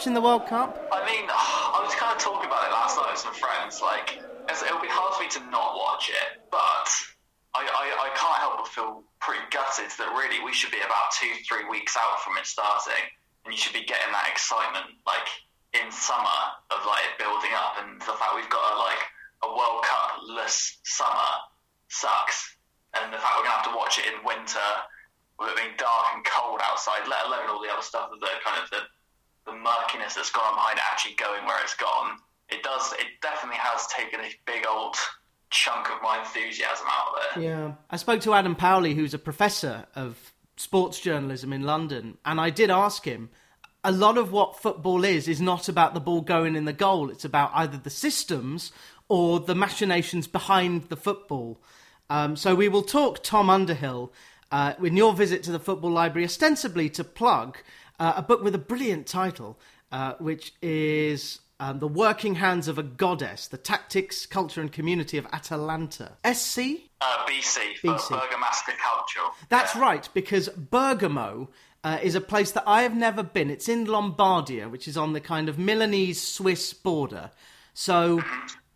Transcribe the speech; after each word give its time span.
watching 0.00 0.16
the 0.16 0.24
World 0.24 0.48
Cup? 0.48 0.80
I 0.88 1.04
mean, 1.04 1.28
I 1.76 1.84
was 1.84 1.92
kind 2.00 2.16
of 2.16 2.20
talking 2.24 2.48
about 2.48 2.64
it 2.64 2.72
last 2.72 2.96
night 2.96 3.12
with 3.12 3.20
some 3.20 3.36
friends. 3.36 3.84
Like, 3.84 4.16
it 4.48 4.72
would 4.72 4.80
be 4.80 4.88
hard 4.88 5.12
for 5.12 5.20
me 5.20 5.28
to 5.36 5.44
not 5.52 5.76
watch 5.76 6.08
it, 6.08 6.40
but 6.48 6.88
I, 7.52 7.68
I, 7.68 7.84
I 7.92 8.08
can't 8.16 8.40
help 8.40 8.64
but 8.64 8.72
feel 8.72 9.04
pretty 9.20 9.44
gutted 9.52 9.92
that 10.00 10.08
really 10.16 10.40
we 10.40 10.56
should 10.56 10.72
be 10.72 10.80
about 10.80 11.12
two, 11.20 11.28
three 11.44 11.68
weeks 11.68 12.00
out 12.00 12.16
from 12.24 12.40
it 12.40 12.48
starting, 12.48 13.12
and 13.44 13.52
you 13.52 13.60
should 13.60 13.76
be 13.76 13.84
getting 13.84 14.08
that 14.16 14.24
excitement 14.24 14.88
like 15.04 15.28
in 15.76 15.84
summer 15.92 16.40
of 16.72 16.80
like 16.88 17.04
it 17.04 17.20
building 17.20 17.52
up, 17.52 17.76
and 17.84 18.00
the 18.00 18.16
fact 18.16 18.32
we've 18.32 18.48
got 18.48 18.64
a 18.72 18.80
like 18.80 19.04
a 19.44 19.52
World 19.52 19.84
Cup-less 19.84 20.80
summer 20.80 21.28
sucks, 21.92 22.56
and 22.96 23.12
the 23.12 23.20
fact 23.20 23.36
we're 23.36 23.44
gonna 23.44 23.60
have 23.60 23.68
to 23.68 23.76
watch 23.76 24.00
it 24.00 24.08
in 24.08 24.24
winter 24.24 24.70
with 25.36 25.52
it 25.52 25.60
being 25.60 25.76
dark 25.76 26.16
and 26.16 26.24
cold 26.24 26.64
outside, 26.64 27.04
let 27.04 27.28
alone 27.28 27.52
all 27.52 27.60
the 27.60 27.68
other 27.68 27.84
stuff 27.84 28.08
that 28.16 28.40
kind 28.40 28.64
of 28.64 28.64
the 28.72 28.88
the 29.50 29.58
murkiness 29.58 30.14
that's 30.14 30.30
gone 30.30 30.44
on 30.44 30.54
behind 30.54 30.78
actually 30.90 31.14
going 31.14 31.44
where 31.46 31.62
it's 31.62 31.76
gone, 31.76 32.18
it 32.48 32.62
does. 32.62 32.92
It 32.94 33.06
definitely 33.22 33.58
has 33.58 33.86
taken 33.88 34.20
a 34.20 34.30
big 34.46 34.66
old 34.68 34.96
chunk 35.50 35.88
of 35.90 36.02
my 36.02 36.20
enthusiasm 36.20 36.86
out 36.88 37.08
of 37.08 37.36
it. 37.36 37.42
Yeah, 37.42 37.72
I 37.90 37.96
spoke 37.96 38.20
to 38.22 38.34
Adam 38.34 38.54
Powley, 38.54 38.94
who's 38.94 39.14
a 39.14 39.18
professor 39.18 39.86
of 39.94 40.32
sports 40.56 41.00
journalism 41.00 41.52
in 41.52 41.62
London, 41.62 42.18
and 42.24 42.40
I 42.40 42.50
did 42.50 42.70
ask 42.70 43.04
him. 43.04 43.30
A 43.82 43.92
lot 43.92 44.18
of 44.18 44.30
what 44.30 44.60
football 44.60 45.04
is 45.04 45.26
is 45.26 45.40
not 45.40 45.66
about 45.66 45.94
the 45.94 46.00
ball 46.00 46.20
going 46.20 46.54
in 46.54 46.66
the 46.66 46.72
goal. 46.74 47.08
It's 47.08 47.24
about 47.24 47.50
either 47.54 47.78
the 47.78 47.88
systems 47.88 48.72
or 49.08 49.40
the 49.40 49.54
machinations 49.54 50.26
behind 50.26 50.90
the 50.90 50.98
football. 50.98 51.62
Um, 52.10 52.36
so 52.36 52.54
we 52.54 52.68
will 52.68 52.82
talk 52.82 53.22
Tom 53.22 53.48
Underhill 53.48 54.12
uh, 54.52 54.74
in 54.82 54.98
your 54.98 55.14
visit 55.14 55.42
to 55.44 55.52
the 55.52 55.58
Football 55.58 55.92
Library, 55.92 56.26
ostensibly 56.26 56.90
to 56.90 57.04
plug 57.04 57.58
uh, 58.00 58.14
a 58.16 58.22
book 58.22 58.42
with 58.42 58.54
a 58.54 58.58
brilliant 58.58 59.06
title, 59.06 59.58
uh, 59.92 60.14
which 60.18 60.52
is 60.62 61.40
um, 61.60 61.78
The 61.78 61.86
Working 61.88 62.36
Hands 62.36 62.66
of 62.68 62.78
a 62.78 62.82
Goddess 62.82 63.46
The 63.46 63.58
Tactics, 63.58 64.24
Culture, 64.26 64.60
and 64.60 64.72
Community 64.72 65.18
of 65.18 65.26
Atalanta. 65.32 66.16
SC? 66.24 66.58
Uh, 67.02 67.26
BC, 67.26 67.76
for 67.80 67.88
BC. 67.88 68.08
Culture. 68.08 69.20
That's 69.48 69.74
Yeah. 69.74 69.80
right, 69.82 70.08
because 70.14 70.48
Bergamo 70.48 71.50
uh, 71.84 71.98
is 72.02 72.14
a 72.14 72.20
place 72.20 72.50
that 72.52 72.64
I 72.66 72.82
have 72.82 72.94
never 72.94 73.22
been. 73.22 73.50
It's 73.50 73.68
in 73.68 73.86
Lombardia, 73.86 74.70
which 74.70 74.86
is 74.88 74.96
on 74.96 75.12
the 75.12 75.20
kind 75.20 75.48
of 75.48 75.58
Milanese 75.58 76.20
Swiss 76.20 76.72
border. 76.74 77.30
So, 77.74 78.22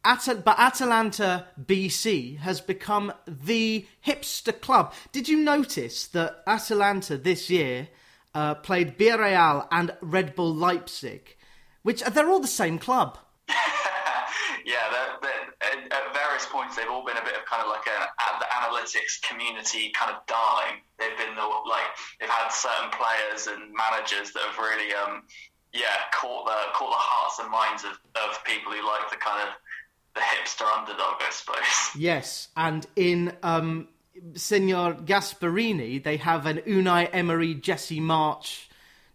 At- 0.05 0.45
but 0.45 0.59
Atalanta 0.59 1.47
BC 1.63 2.39
has 2.39 2.61
become 2.61 3.13
the 3.27 3.87
hipster 4.07 4.59
club. 4.59 4.93
Did 5.13 5.29
you 5.29 5.39
notice 5.39 6.07
that 6.09 6.43
Atalanta 6.47 7.17
this 7.17 7.49
year 7.51 7.89
uh, 8.35 8.55
played 8.57 8.99
Villarreal 8.99 9.67
and 9.71 9.97
Red 10.01 10.35
Bull 10.35 10.55
Leipzig, 10.55 11.37
which 11.83 12.03
they're 12.03 12.29
all 12.29 12.41
the 12.41 12.47
same 12.47 12.79
club? 12.79 13.19
yeah, 14.65 14.91
they're, 14.91 15.17
they're, 15.23 15.85
at, 15.93 16.15
various 16.15 16.47
points 16.47 16.77
they've 16.77 16.91
all 16.91 17.05
been 17.05 17.17
a 17.17 17.25
bit 17.25 17.37
of 17.37 17.45
kind 17.47 17.63
of 17.63 17.69
like 17.69 17.87
a, 17.87 17.99
a- 18.03 18.39
the 18.41 18.47
analytics 18.47 19.23
community 19.23 19.91
kind 19.91 20.15
of 20.15 20.25
darling. 20.27 20.81
They've 20.99 21.17
been 21.17 21.35
the 21.35 21.43
like 21.43 21.87
they've 22.19 22.29
had 22.29 22.49
certain 22.49 22.91
players 22.91 23.47
and 23.47 23.73
managers 23.73 24.33
that 24.33 24.43
have 24.43 24.59
really 24.59 24.93
um 24.95 25.23
yeah 25.73 26.09
caught 26.13 26.47
the 26.47 26.57
caught 26.73 26.91
the 26.91 26.97
hearts 26.97 27.39
and 27.39 27.51
minds 27.51 27.85
of, 27.85 27.93
of 28.17 28.43
people 28.45 28.73
who 28.73 28.85
like 28.87 29.11
the 29.11 29.17
kind 29.17 29.49
of 29.49 29.55
the 30.15 30.21
hipster 30.21 30.65
underdog, 30.77 31.21
I 31.21 31.31
suppose. 31.31 31.97
Yes, 31.97 32.49
and 32.57 32.87
in 32.97 33.33
um, 33.43 33.89
Signor 34.35 34.95
Gasperini, 34.95 36.03
they 36.03 36.17
have 36.19 36.47
an 36.47 36.59
Unai 36.59 37.09
Emery, 37.13 37.55
Jesse 37.55 38.01
Marsch, 38.01 38.67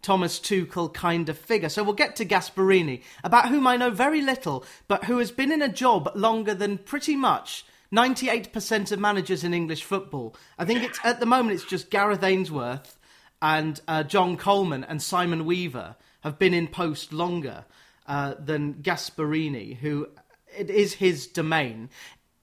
Thomas 0.02 0.40
Tuchel 0.40 0.94
kind 0.94 1.30
of 1.30 1.38
figure. 1.38 1.70
So 1.70 1.84
we'll 1.84 1.94
get 1.94 2.16
to 2.18 2.26
Gasperini, 2.26 3.02
about 3.24 3.50
whom 3.50 3.68
I 3.68 3.78
know 3.78 3.90
very 3.90 4.22
little, 4.22 4.66
but 4.88 5.06
who 5.06 5.18
has 5.18 5.32
been 5.32 5.52
in 5.52 5.62
a 5.62 5.70
job 5.70 6.12
longer 6.16 6.54
than 6.54 6.78
pretty 6.78 7.16
much 7.16 7.66
98% 7.94 8.92
of 8.92 9.00
managers 9.00 9.44
in 9.44 9.54
English 9.54 9.84
football. 9.84 10.36
I 10.58 10.66
think 10.66 10.84
it's 10.84 11.00
at 11.04 11.20
the 11.20 11.26
moment 11.26 11.56
it's 11.56 11.70
just 11.70 11.90
Gareth 11.90 12.24
Ainsworth 12.24 12.98
and 13.42 13.80
uh, 13.88 14.04
John 14.04 14.38
Coleman 14.38 14.84
and 14.84 15.02
Simon 15.02 15.46
Weaver 15.46 15.96
have 16.22 16.38
been 16.38 16.54
in 16.54 16.68
post 16.68 17.14
longer 17.14 17.66
uh, 18.08 18.36
than 18.38 18.76
Gasperini, 18.76 19.78
who 19.78 20.08
it 20.58 20.70
is 20.70 20.94
his 20.96 21.28
domain. 21.28 21.90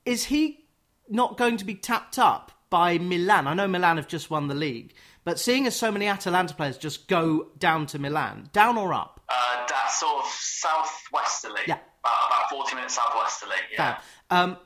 Is 0.05 0.25
he 0.25 0.66
not 1.09 1.37
going 1.37 1.57
to 1.59 1.65
be 1.65 1.75
tapped 1.75 2.19
up 2.19 2.53
by 2.71 2.99
Milan? 2.99 3.47
I 3.47 3.55
know 3.55 3.69
Milan 3.69 3.97
have 3.97 4.09
just 4.09 4.31
won 4.31 4.49
the 4.49 4.55
league, 4.55 4.95
but 5.25 5.39
seeing 5.39 5.67
as 5.67 5.77
so 5.77 5.91
many 5.91 6.07
Atalanta 6.07 6.55
players 6.55 6.79
just 6.79 7.09
go 7.09 7.49
down 7.59 7.87
to 7.87 7.99
Milan, 7.99 8.51
down 8.53 8.79
or 8.79 8.93
up? 8.93 9.21
Uh, 9.29 9.67
that's 9.69 10.01
sort 10.01 10.25
of 10.25 10.31
southwesterly. 10.31 11.63
Yeah. 11.67 11.79
About, 12.01 12.27
about 12.29 12.51
40 12.51 12.75
minutes 12.77 12.95
southwesterly, 12.95 13.57
yeah. 13.73 13.99
Um, 14.31 14.57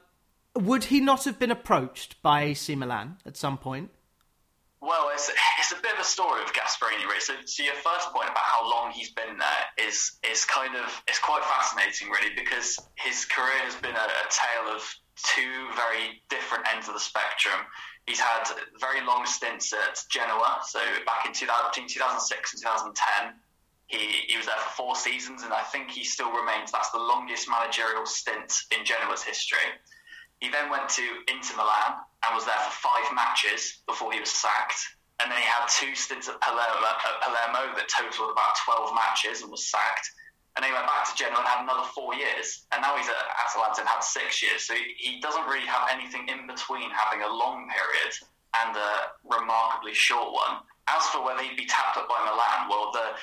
would 0.55 0.85
he 0.85 1.01
not 1.01 1.25
have 1.25 1.39
been 1.39 1.51
approached 1.51 2.21
by 2.23 2.43
AC 2.43 2.75
Milan 2.75 3.17
at 3.25 3.37
some 3.37 3.57
point? 3.57 3.91
Well, 4.83 5.11
it's, 5.13 5.31
it's 5.59 5.73
a 5.73 5.83
bit 5.83 5.93
of 5.93 6.01
a 6.01 6.05
story 6.05 6.43
of 6.43 6.53
Gasperini, 6.55 7.05
really. 7.05 7.21
So, 7.21 7.35
so 7.45 7.63
your 7.63 7.75
first 7.75 8.09
point 8.13 8.31
about 8.31 8.45
how 8.45 8.69
long 8.69 8.93
he's 8.93 9.11
been 9.11 9.37
there 9.37 9.87
is 9.87 10.13
is 10.31 10.47
kind 10.47 10.75
of 10.75 11.03
it's 11.07 11.19
quite 11.19 11.45
fascinating, 11.45 12.09
really, 12.09 12.35
because 12.35 12.79
his 12.97 13.27
career 13.27 13.61
has 13.65 13.77
been 13.77 13.95
a, 13.95 14.09
a 14.09 14.27
tale 14.31 14.75
of 14.75 14.83
two 15.23 15.69
very 15.77 16.23
different 16.29 16.65
ends 16.73 16.89
of 16.89 16.95
the 16.95 17.01
spectrum. 17.01 17.61
He's 18.07 18.21
had 18.21 18.49
very 18.81 19.05
long 19.05 19.27
stints 19.27 19.73
at 19.73 20.03
Genoa, 20.11 20.61
so 20.67 20.81
back 21.07 21.27
in 21.27 21.33
2000, 21.33 21.71
between 21.71 21.89
2006 21.89 22.55
and 22.55 22.63
2010. 22.63 23.35
He, 23.87 24.31
he 24.31 24.37
was 24.37 24.47
there 24.47 24.57
for 24.57 24.71
four 24.71 24.95
seasons, 24.95 25.43
and 25.43 25.53
I 25.53 25.63
think 25.63 25.91
he 25.91 26.05
still 26.05 26.31
remains. 26.31 26.71
That's 26.71 26.91
the 26.91 27.03
longest 27.03 27.51
managerial 27.51 28.07
stint 28.07 28.55
in 28.71 28.85
Genoa's 28.85 29.23
history. 29.23 29.67
He 30.39 30.49
then 30.49 30.71
went 30.71 30.89
to 30.91 31.05
Inter 31.29 31.57
Milan 31.57 32.01
and 32.25 32.35
was 32.35 32.47
there 32.47 32.59
for 32.65 32.89
five 32.89 33.15
matches 33.15 33.83
before 33.87 34.13
he 34.13 34.21
was 34.21 34.31
sacked. 34.31 34.81
And 35.21 35.31
then 35.31 35.39
he 35.39 35.45
had 35.45 35.69
two 35.69 35.95
stints 35.95 36.29
at 36.29 36.41
Palermo, 36.41 36.81
at 36.81 37.21
Palermo 37.21 37.77
that 37.77 37.89
totaled 37.93 38.33
about 38.33 38.57
12 38.65 38.95
matches 38.95 39.43
and 39.43 39.51
was 39.51 39.69
sacked. 39.69 40.09
And 40.57 40.65
then 40.65 40.73
he 40.73 40.77
went 40.77 40.91
back 40.91 41.07
to 41.07 41.15
Genoa 41.15 41.39
and 41.39 41.47
had 41.47 41.63
another 41.63 41.87
four 41.95 42.15
years. 42.15 42.67
And 42.75 42.83
now 42.83 42.97
he's 42.99 43.07
at 43.07 43.23
Atalanta 43.47 43.87
and 43.87 43.89
had 43.89 44.03
six 44.03 44.43
years. 44.43 44.67
So 44.67 44.75
he 44.75 45.21
doesn't 45.21 45.47
really 45.47 45.67
have 45.67 45.87
anything 45.93 46.27
in 46.27 46.47
between 46.51 46.91
having 46.91 47.23
a 47.23 47.31
long 47.31 47.71
period 47.71 48.13
and 48.59 48.75
a 48.75 49.15
remarkably 49.23 49.95
short 49.95 50.35
one. 50.35 50.67
As 50.91 51.07
for 51.15 51.23
whether 51.23 51.43
he'd 51.43 51.57
be 51.57 51.71
tapped 51.71 51.97
up 51.97 52.09
by 52.11 52.19
Milan, 52.27 52.67
well, 52.67 52.91
the 52.91 53.15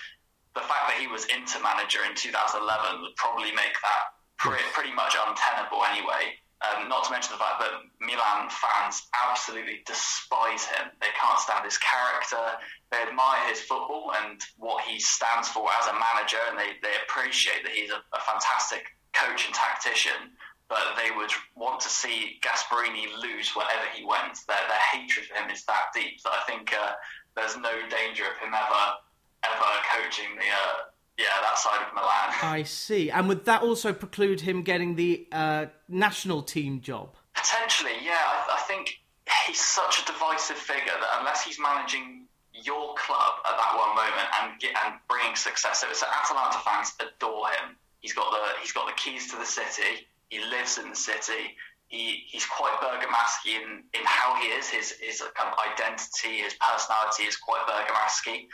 the 0.56 0.66
fact 0.66 0.90
that 0.90 0.98
he 0.98 1.06
was 1.06 1.30
Inter 1.30 1.62
manager 1.62 2.02
in 2.10 2.16
2011 2.18 2.66
would 3.06 3.16
probably 3.16 3.54
make 3.54 3.78
that 3.86 4.18
pretty, 4.42 4.66
pretty 4.74 4.90
much 4.90 5.14
untenable 5.14 5.86
anyway. 5.86 6.34
Um, 6.58 6.90
not 6.90 7.06
to 7.06 7.12
mention 7.12 7.34
the 7.34 7.44
fact 7.44 7.62
that 7.62 7.86
Milan 8.02 8.50
fans 8.50 9.06
absolutely 9.14 9.86
despise 9.86 10.66
him. 10.66 10.90
They 11.00 11.14
can't 11.14 11.38
stand 11.38 11.64
his 11.64 11.78
character. 11.78 12.58
They 12.90 12.98
admire 12.98 13.46
his 13.48 13.62
football 13.62 14.12
and 14.24 14.42
what 14.58 14.82
he 14.82 15.00
stands 15.00 15.50
for 15.50 15.70
as 15.78 15.86
a 15.86 15.94
manager, 15.94 16.42
and 16.50 16.58
they, 16.58 16.82
they 16.82 16.98
appreciate 17.06 17.62
that 17.62 17.74
he's 17.78 17.92
a, 17.92 18.02
a 18.02 18.22
fantastic 18.26 18.90
coach 19.14 19.46
and 19.46 19.54
tactician. 19.54 20.34
But 20.68 20.98
they 20.98 21.14
would 21.16 21.32
want 21.56 21.80
to 21.82 21.90
see 21.90 22.42
Gasperini 22.42 23.06
lose 23.22 23.56
wherever 23.56 23.88
he 23.94 24.04
went. 24.04 24.42
Their, 24.50 24.66
their 24.68 24.86
hatred 24.92 25.28
for 25.28 25.36
him 25.38 25.52
is 25.52 25.64
that 25.66 25.94
deep 25.94 26.22
that 26.24 26.34
I 26.34 26.44
think 26.50 26.74
uh, 26.74 26.98
there's 27.36 27.56
no 27.56 27.72
danger 27.88 28.26
of 28.26 28.38
him 28.42 28.52
ever 28.52 28.98
ever 29.46 29.72
coaching 29.94 30.36
the 30.36 30.50
uh, 30.50 30.87
yeah 31.18 31.26
that 31.42 31.58
side 31.58 31.88
of 31.88 31.94
Milan. 31.94 32.30
I 32.42 32.64
see. 32.64 33.10
And 33.10 33.28
would 33.28 33.46
that 33.46 33.62
also 33.62 33.94
preclude 33.94 34.42
him 34.42 34.64
getting 34.64 34.96
the 34.96 35.28
uh, 35.32 35.66
national 35.88 36.44
team 36.44 36.82
job? 36.82 37.16
Potentially, 37.36 37.94
yeah. 38.04 38.14
I, 38.14 38.58
I 38.58 38.62
think 38.68 39.00
he's 39.46 39.60
such 39.60 40.02
a 40.02 40.06
divisive 40.06 40.58
figure 40.58 40.94
that 41.00 41.20
unless 41.20 41.44
he's 41.44 41.60
managing 41.60 42.28
your 42.54 42.96
club 42.96 43.34
at 43.46 43.56
that 43.58 43.74
one 43.78 43.94
moment 43.96 44.30
and 44.42 44.60
get, 44.60 44.74
and 44.86 44.96
bringing 45.10 45.36
success, 45.36 45.82
so, 45.82 45.88
so 45.94 46.06
Atalanta 46.10 46.58
fans 46.66 46.94
adore 47.00 47.50
him. 47.50 47.78
He's 48.00 48.14
got 48.14 48.32
the 48.32 48.62
he's 48.62 48.72
got 48.72 48.88
the 48.88 48.94
keys 48.94 49.32
to 49.32 49.38
the 49.38 49.46
city. 49.46 50.08
He 50.30 50.40
lives 50.40 50.78
in 50.78 50.90
the 50.90 50.96
city. 50.96 51.58
He, 51.88 52.24
he's 52.28 52.46
quite 52.46 52.74
Bergamaschi 52.84 53.56
in, 53.56 53.84
in 53.94 54.04
how 54.04 54.36
he 54.42 54.50
is. 54.50 54.70
His 54.70 54.92
his 54.92 55.22
kind 55.36 55.54
of 55.54 55.58
identity, 55.72 56.44
his 56.44 56.54
personality 56.60 57.24
is 57.24 57.38
quite 57.38 57.62
Bergamaschi. 57.66 58.48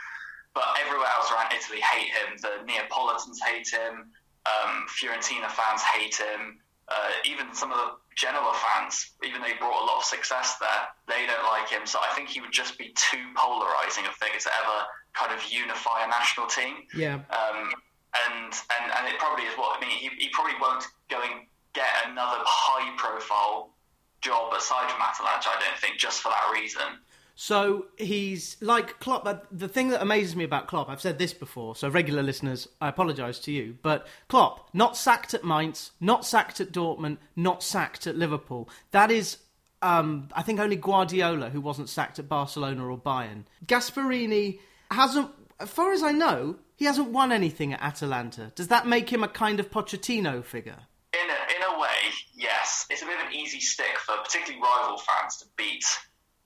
But 0.54 0.66
everywhere 0.86 1.10
else 1.18 1.32
around 1.32 1.52
Italy 1.52 1.82
hate 1.82 2.14
him. 2.14 2.38
The 2.42 2.64
Neapolitans 2.66 3.42
hate 3.42 3.68
him. 3.70 4.12
Um, 4.46 4.86
Fiorentina 4.88 5.50
fans 5.50 5.82
hate 5.82 6.16
him. 6.16 6.60
Uh, 6.90 7.10
even 7.26 7.54
some 7.56 7.72
of 7.72 7.78
the 7.78 7.90
Genoa 8.16 8.54
fans, 8.54 9.12
even 9.24 9.42
though 9.42 9.48
he 9.48 9.56
brought 9.56 9.82
a 9.82 9.86
lot 9.86 9.98
of 9.98 10.04
success 10.04 10.58
there, 10.60 10.84
they 11.08 11.26
don't 11.26 11.44
like 11.46 11.70
him. 11.70 11.88
So 11.88 12.00
I 12.00 12.14
think 12.14 12.30
he 12.30 12.42
would 12.42 12.52
just 12.52 12.78
be 12.78 12.94
too 12.94 13.24
polarizing 13.36 14.06
a 14.06 14.12
figure 14.12 14.40
to 14.40 14.52
ever 14.62 14.78
kind 15.14 15.32
of 15.34 15.42
unify 15.50 16.06
a 16.06 16.08
national 16.08 16.48
team. 16.48 16.86
Yeah. 16.94 17.24
Um, 17.32 17.74
and, 18.14 18.54
and 18.54 18.86
and 18.94 19.08
it 19.08 19.18
probably 19.18 19.46
is 19.46 19.58
what 19.58 19.78
I 19.78 19.82
mean. 19.82 19.98
He, 19.98 20.10
he 20.18 20.30
probably 20.30 20.54
won't 20.62 20.86
go 21.10 21.22
and 21.24 21.48
get 21.74 21.88
another 22.06 22.38
high 22.46 22.94
profile 22.98 23.74
job 24.22 24.54
aside 24.54 24.92
from 24.92 25.02
Atalanta. 25.02 25.50
I 25.50 25.60
don't 25.60 25.80
think 25.80 25.98
just 25.98 26.22
for 26.22 26.30
that 26.30 26.52
reason. 26.54 27.02
So 27.36 27.88
he's 27.98 28.58
like 28.62 29.00
Klopp. 29.00 29.48
The 29.52 29.68
thing 29.68 29.90
that 29.90 30.02
amazes 30.02 30.36
me 30.36 30.44
about 30.44 30.68
Klopp, 30.68 30.90
I've 30.90 31.02
said 31.02 31.18
this 31.18 31.34
before, 31.34 31.76
so 31.76 31.90
regular 31.90 32.22
listeners, 32.22 32.68
I 32.80 32.90
apologise 32.90 33.40
to 33.40 33.52
you, 33.52 33.78
but 33.82 34.08
Klopp, 34.30 34.70
not 34.74 34.96
sacked 34.96 35.34
at 35.34 35.44
Mainz, 35.44 35.92
not 36.00 36.26
sacked 36.26 36.62
at 36.62 36.72
Dortmund, 36.72 37.18
not 37.36 37.64
sacked 37.64 38.06
at 38.06 38.16
Liverpool. 38.16 38.70
That 38.92 39.10
is, 39.10 39.38
um, 39.82 40.30
I 40.34 40.44
think, 40.44 40.60
only 40.60 40.76
Guardiola 40.76 41.50
who 41.50 41.60
wasn't 41.60 41.90
sacked 41.90 42.20
at 42.20 42.30
Barcelona 42.30 42.88
or 42.88 42.98
Bayern. 42.98 43.46
Gasperini 43.66 44.60
hasn't, 44.92 45.32
as 45.60 45.70
far 45.70 45.92
as 45.92 46.04
I 46.04 46.12
know, 46.12 46.58
he 46.76 46.86
hasn't 46.86 47.10
won 47.10 47.32
anything 47.32 47.74
at 47.74 47.82
Atalanta. 47.82 48.52
Does 48.56 48.68
that 48.68 48.88
make 48.88 49.12
him 49.12 49.24
a 49.24 49.28
kind 49.28 49.60
of 49.60 49.72
Pochettino 49.72 50.44
figure? 50.44 50.80
In 51.14 51.30
a, 51.30 51.56
in 51.56 51.76
a 51.76 51.80
way, 51.80 51.88
yes. 52.36 52.86
It's 52.92 53.02
a 53.02 53.06
bit 53.06 53.20
of 53.20 53.28
an 53.28 53.34
easy 53.34 53.60
stick 53.60 53.98
for 54.06 54.16
particularly 54.24 54.62
rival 54.62 54.98
fans 54.98 55.38
to 55.38 55.46
beat 55.58 55.86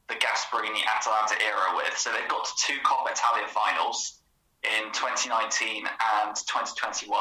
the 0.09 0.15
Gasperini 0.15 0.83
Atalanta 0.87 1.35
era 1.43 1.75
with. 1.75 1.97
So 1.97 2.11
they've 2.11 2.29
got 2.29 2.45
to 2.45 2.53
two 2.59 2.79
Coppa 2.83 3.11
Italia 3.11 3.47
finals 3.47 4.21
in 4.63 4.91
2019 4.91 5.85
and 5.85 6.35
2021, 6.35 7.11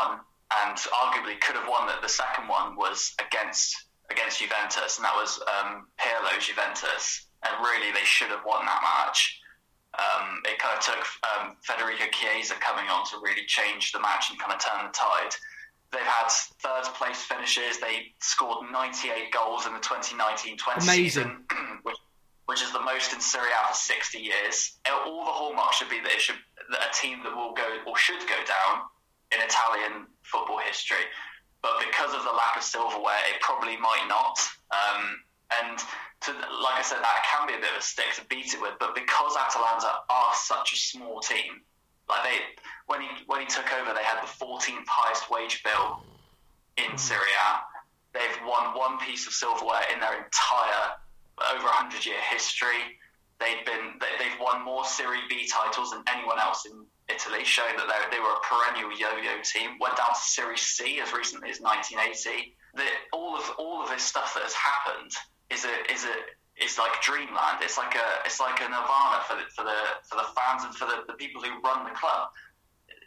and 0.65 0.77
arguably 0.95 1.41
could 1.41 1.57
have 1.57 1.69
won 1.69 1.87
that. 1.89 2.01
The 2.03 2.09
second 2.09 2.49
one 2.49 2.77
was 2.77 3.15
against 3.19 3.75
against 4.11 4.39
Juventus, 4.39 4.99
and 4.99 5.05
that 5.05 5.15
was 5.15 5.43
um, 5.51 5.89
Pirlo's 5.99 6.47
Juventus, 6.47 7.27
and 7.43 7.53
really 7.61 7.91
they 7.93 8.07
should 8.07 8.29
have 8.29 8.45
won 8.47 8.65
that 8.65 8.83
match. 8.83 9.41
Um, 9.99 10.43
it 10.45 10.59
kind 10.59 10.77
of 10.77 10.85
took 10.85 11.03
um, 11.25 11.57
Federico 11.63 12.05
Chiesa 12.13 12.55
coming 12.61 12.89
on 12.91 13.05
to 13.07 13.17
really 13.23 13.47
change 13.47 13.93
the 13.93 14.01
match 14.01 14.31
and 14.31 14.39
kind 14.39 14.53
of 14.53 14.61
turn 14.61 14.87
the 14.87 14.93
tide. 14.93 15.35
They've 15.91 16.03
had 16.03 16.29
third 16.61 16.85
place 16.95 17.23
finishes. 17.23 17.79
They 17.81 18.13
scored 18.21 18.71
98 18.71 19.33
goals 19.33 19.67
in 19.67 19.73
the 19.73 19.81
2019-20 19.81 20.83
season, 20.83 21.45
which 21.83 21.97
which 22.47 22.63
is 22.63 22.73
the 22.73 22.81
most 22.81 23.13
in 23.13 23.21
Serie 23.21 23.51
A 23.51 23.69
for 23.69 23.75
60 23.75 24.19
years. 24.19 24.79
All 24.87 25.25
the 25.25 25.31
hallmarks 25.31 25.77
should 25.77 25.91
be 25.91 26.01
that 26.01 26.13
it 26.13 26.21
should 26.21 26.39
that 26.71 26.91
a 26.91 26.93
team 26.95 27.23
that 27.23 27.35
will 27.35 27.55
go 27.55 27.67
or 27.87 27.97
should 27.97 28.21
go 28.27 28.39
down 28.47 28.87
in 29.31 29.39
Italian 29.43 30.07
football 30.23 30.59
history. 30.59 31.07
But 31.63 31.79
because 31.79 32.15
of 32.15 32.23
the 32.23 32.31
lack 32.31 32.57
of 32.57 32.63
silverware, 32.63 33.19
it 33.31 33.41
probably 33.41 33.77
might 33.77 34.07
not. 34.09 34.39
Um, 34.71 35.19
and 35.63 35.79
to, 36.23 36.33
like 36.33 36.79
I 36.79 36.83
said, 36.83 36.99
that 37.03 37.27
can 37.27 37.47
be 37.47 37.55
a 37.55 37.63
bit 37.63 37.71
of 37.71 37.79
a 37.79 37.83
stick 37.83 38.15
to 38.17 38.25
beat 38.27 38.55
it 38.55 38.61
with. 38.61 38.75
But 38.79 38.95
because 38.95 39.37
Atalanta 39.37 40.07
are 40.11 40.35
such 40.35 40.73
a 40.73 40.77
small 40.77 41.21
team, 41.21 41.63
like 42.09 42.23
they 42.23 42.39
when 42.87 43.01
he 43.01 43.09
when 43.27 43.41
he 43.41 43.47
took 43.47 43.67
over, 43.75 43.95
they 43.95 44.07
had 44.07 44.23
the 44.23 44.31
14th 44.31 44.87
highest 44.87 45.31
wage 45.31 45.63
bill 45.63 46.03
in 46.79 46.97
Serie 46.97 47.35
A. 47.51 47.61
They've 48.15 48.39
won 48.47 48.77
one 48.79 48.99
piece 48.99 49.27
of 49.27 49.33
silverware 49.33 49.83
in 49.93 50.01
their 50.01 50.25
entire 50.25 50.95
over 51.41 51.67
a 51.67 51.77
hundred 51.77 52.05
year 52.05 52.21
history. 52.31 52.99
They've 53.39 53.65
been 53.67 54.01
they've 54.19 54.41
won 54.41 54.65
more 54.65 54.85
Serie 54.85 55.25
B 55.29 55.47
titles 55.47 55.91
than 55.91 56.03
anyone 56.09 56.41
else 56.41 56.65
in 56.65 56.87
Italy, 57.09 57.45
showing 57.45 57.77
that 57.77 57.87
they 58.11 58.19
were 58.19 58.33
a 58.33 58.43
perennial 58.43 58.91
yo-yo 58.97 59.43
team. 59.45 59.77
Went 59.79 59.97
down 59.97 60.15
to 60.15 60.21
Serie 60.21 60.57
C 60.57 61.01
as 61.01 61.13
recently 61.13 61.51
as 61.51 61.61
1980. 61.61 62.57
The, 62.75 62.85
all 63.13 63.37
of 63.37 63.45
all 63.59 63.83
of 63.83 63.91
this 63.91 64.03
stuff 64.03 64.35
that 64.35 64.43
has 64.43 64.55
happened 64.55 65.13
is 65.51 65.65
a 65.65 65.93
is 65.93 66.05
a 66.05 66.17
is 66.63 66.79
like 66.79 67.01
dreamland. 67.03 67.61
It's 67.61 67.77
like 67.77 67.95
a 67.95 68.09
it's 68.25 68.41
like 68.41 68.61
a 68.61 68.69
nirvana 68.69 69.21
for 69.29 69.37
the 69.37 69.45
for 69.55 69.65
the 69.65 69.81
for 70.09 70.17
the 70.17 70.29
fans 70.33 70.65
and 70.65 70.75
for 70.75 70.87
the, 70.87 71.05
the 71.07 71.15
people 71.15 71.43
who 71.43 71.61
run 71.61 71.85
the 71.85 71.93
club. 71.93 72.33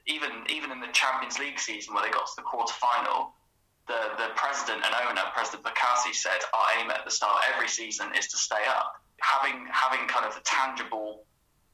Even 0.05 0.45
even 0.49 0.71
in 0.71 0.79
the 0.79 0.93
Champions 0.93 1.39
League 1.39 1.59
season 1.59 1.93
where 1.93 2.03
they 2.05 2.11
got 2.11 2.27
to 2.27 2.37
the 2.37 2.45
quarter 2.45 2.73
final, 2.73 3.33
the, 3.89 4.21
the 4.21 4.29
president 4.37 4.85
and 4.85 4.93
owner, 5.09 5.25
President 5.33 5.65
Percassi, 5.65 6.13
said 6.13 6.37
our 6.53 6.67
aim 6.79 6.91
at 6.91 7.03
the 7.03 7.11
start 7.11 7.41
of 7.41 7.55
every 7.55 7.67
season 7.67 8.13
is 8.15 8.27
to 8.27 8.37
stay 8.37 8.61
up. 8.69 8.93
Having 9.19 9.67
having 9.73 10.07
kind 10.07 10.25
of 10.25 10.35
the 10.35 10.45
tangible 10.45 11.25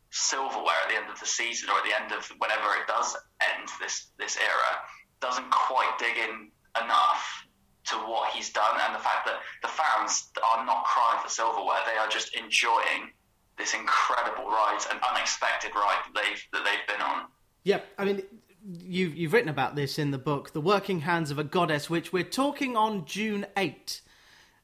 silverware 0.09 0.79
at 0.83 0.89
the 0.89 0.95
end 0.95 1.11
of 1.11 1.19
the 1.19 1.27
season 1.27 1.69
or 1.69 1.77
at 1.77 1.83
the 1.83 1.91
end 1.91 2.11
of 2.13 2.25
whenever 2.39 2.71
it 2.79 2.87
does 2.87 3.15
end 3.43 3.67
this 3.81 4.07
this 4.17 4.37
era 4.37 4.71
doesn't 5.19 5.51
quite 5.51 5.91
dig 5.99 6.15
in 6.17 6.49
enough 6.81 7.45
to 7.83 7.95
what 8.07 8.31
he's 8.31 8.49
done 8.49 8.79
and 8.87 8.95
the 8.95 8.99
fact 8.99 9.27
that 9.27 9.43
the 9.61 9.67
fans 9.67 10.31
are 10.41 10.65
not 10.65 10.85
crying 10.85 11.19
for 11.21 11.29
silverware 11.29 11.77
they 11.85 11.97
are 11.97 12.07
just 12.07 12.33
enjoying 12.33 13.11
this 13.57 13.73
incredible 13.73 14.45
ride 14.45 14.79
and 14.89 14.99
unexpected 15.11 15.71
ride 15.75 15.99
that 16.07 16.23
they've 16.23 16.43
that 16.53 16.63
they've 16.63 16.87
been 16.87 17.05
on 17.05 17.25
yeah 17.63 17.81
i 17.97 18.05
mean 18.05 18.23
you've, 18.65 19.15
you've 19.15 19.33
written 19.33 19.49
about 19.49 19.75
this 19.75 19.99
in 19.99 20.11
the 20.11 20.17
book, 20.17 20.53
The 20.53 20.61
Working 20.61 21.01
Hands 21.01 21.29
of 21.31 21.39
a 21.39 21.43
Goddess, 21.43 21.89
which 21.89 22.11
we're 22.11 22.23
talking 22.23 22.75
on 22.75 23.05
June 23.05 23.45
8. 23.55 24.01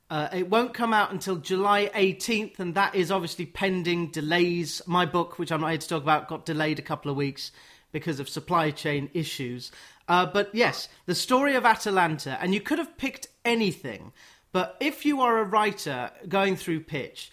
Uh, 0.09 0.27
it 0.33 0.50
won't 0.50 0.74
come 0.74 0.94
out 0.94 1.12
until 1.12 1.38
July 1.38 1.89
18th, 1.95 2.59
and 2.59 2.75
that 2.75 2.95
is 2.95 3.12
obviously 3.12 3.45
pending 3.45 4.12
delays. 4.12 4.81
My 4.86 5.06
book, 5.06 5.39
which 5.39 5.51
I'm 5.51 5.62
not 5.62 5.69
here 5.69 5.77
to 5.77 5.88
talk 5.88 6.03
about, 6.03 6.27
got 6.27 6.45
delayed 6.45 6.80
a 6.80 6.83
couple 6.83 7.09
of 7.09 7.18
weeks 7.18 7.51
because 7.92 8.19
of 8.19 8.27
supply 8.27 8.71
chain 8.71 9.09
issues. 9.13 9.71
Uh, 10.07 10.25
but 10.25 10.53
yes, 10.53 10.89
the 11.06 11.15
story 11.15 11.56
of 11.56 11.65
Atalanta, 11.65 12.38
and 12.42 12.53
you 12.53 12.62
could 12.62 12.80
have 12.80 12.98
picked 12.98 13.27
anything, 13.45 14.12
but 14.51 14.75
if 14.81 15.06
you 15.06 15.21
are 15.21 15.39
a 15.39 15.45
writer 15.45 16.12
going 16.27 16.57
through 16.57 16.81
pitch, 16.81 17.31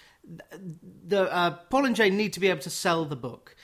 the 1.06 1.32
uh, 1.32 1.50
Paul 1.70 1.86
and 1.86 1.96
Jane 1.96 2.16
need 2.16 2.34
to 2.34 2.40
be 2.40 2.48
able 2.48 2.60
to 2.60 2.70
sell 2.70 3.04
the 3.04 3.16
book. 3.16 3.56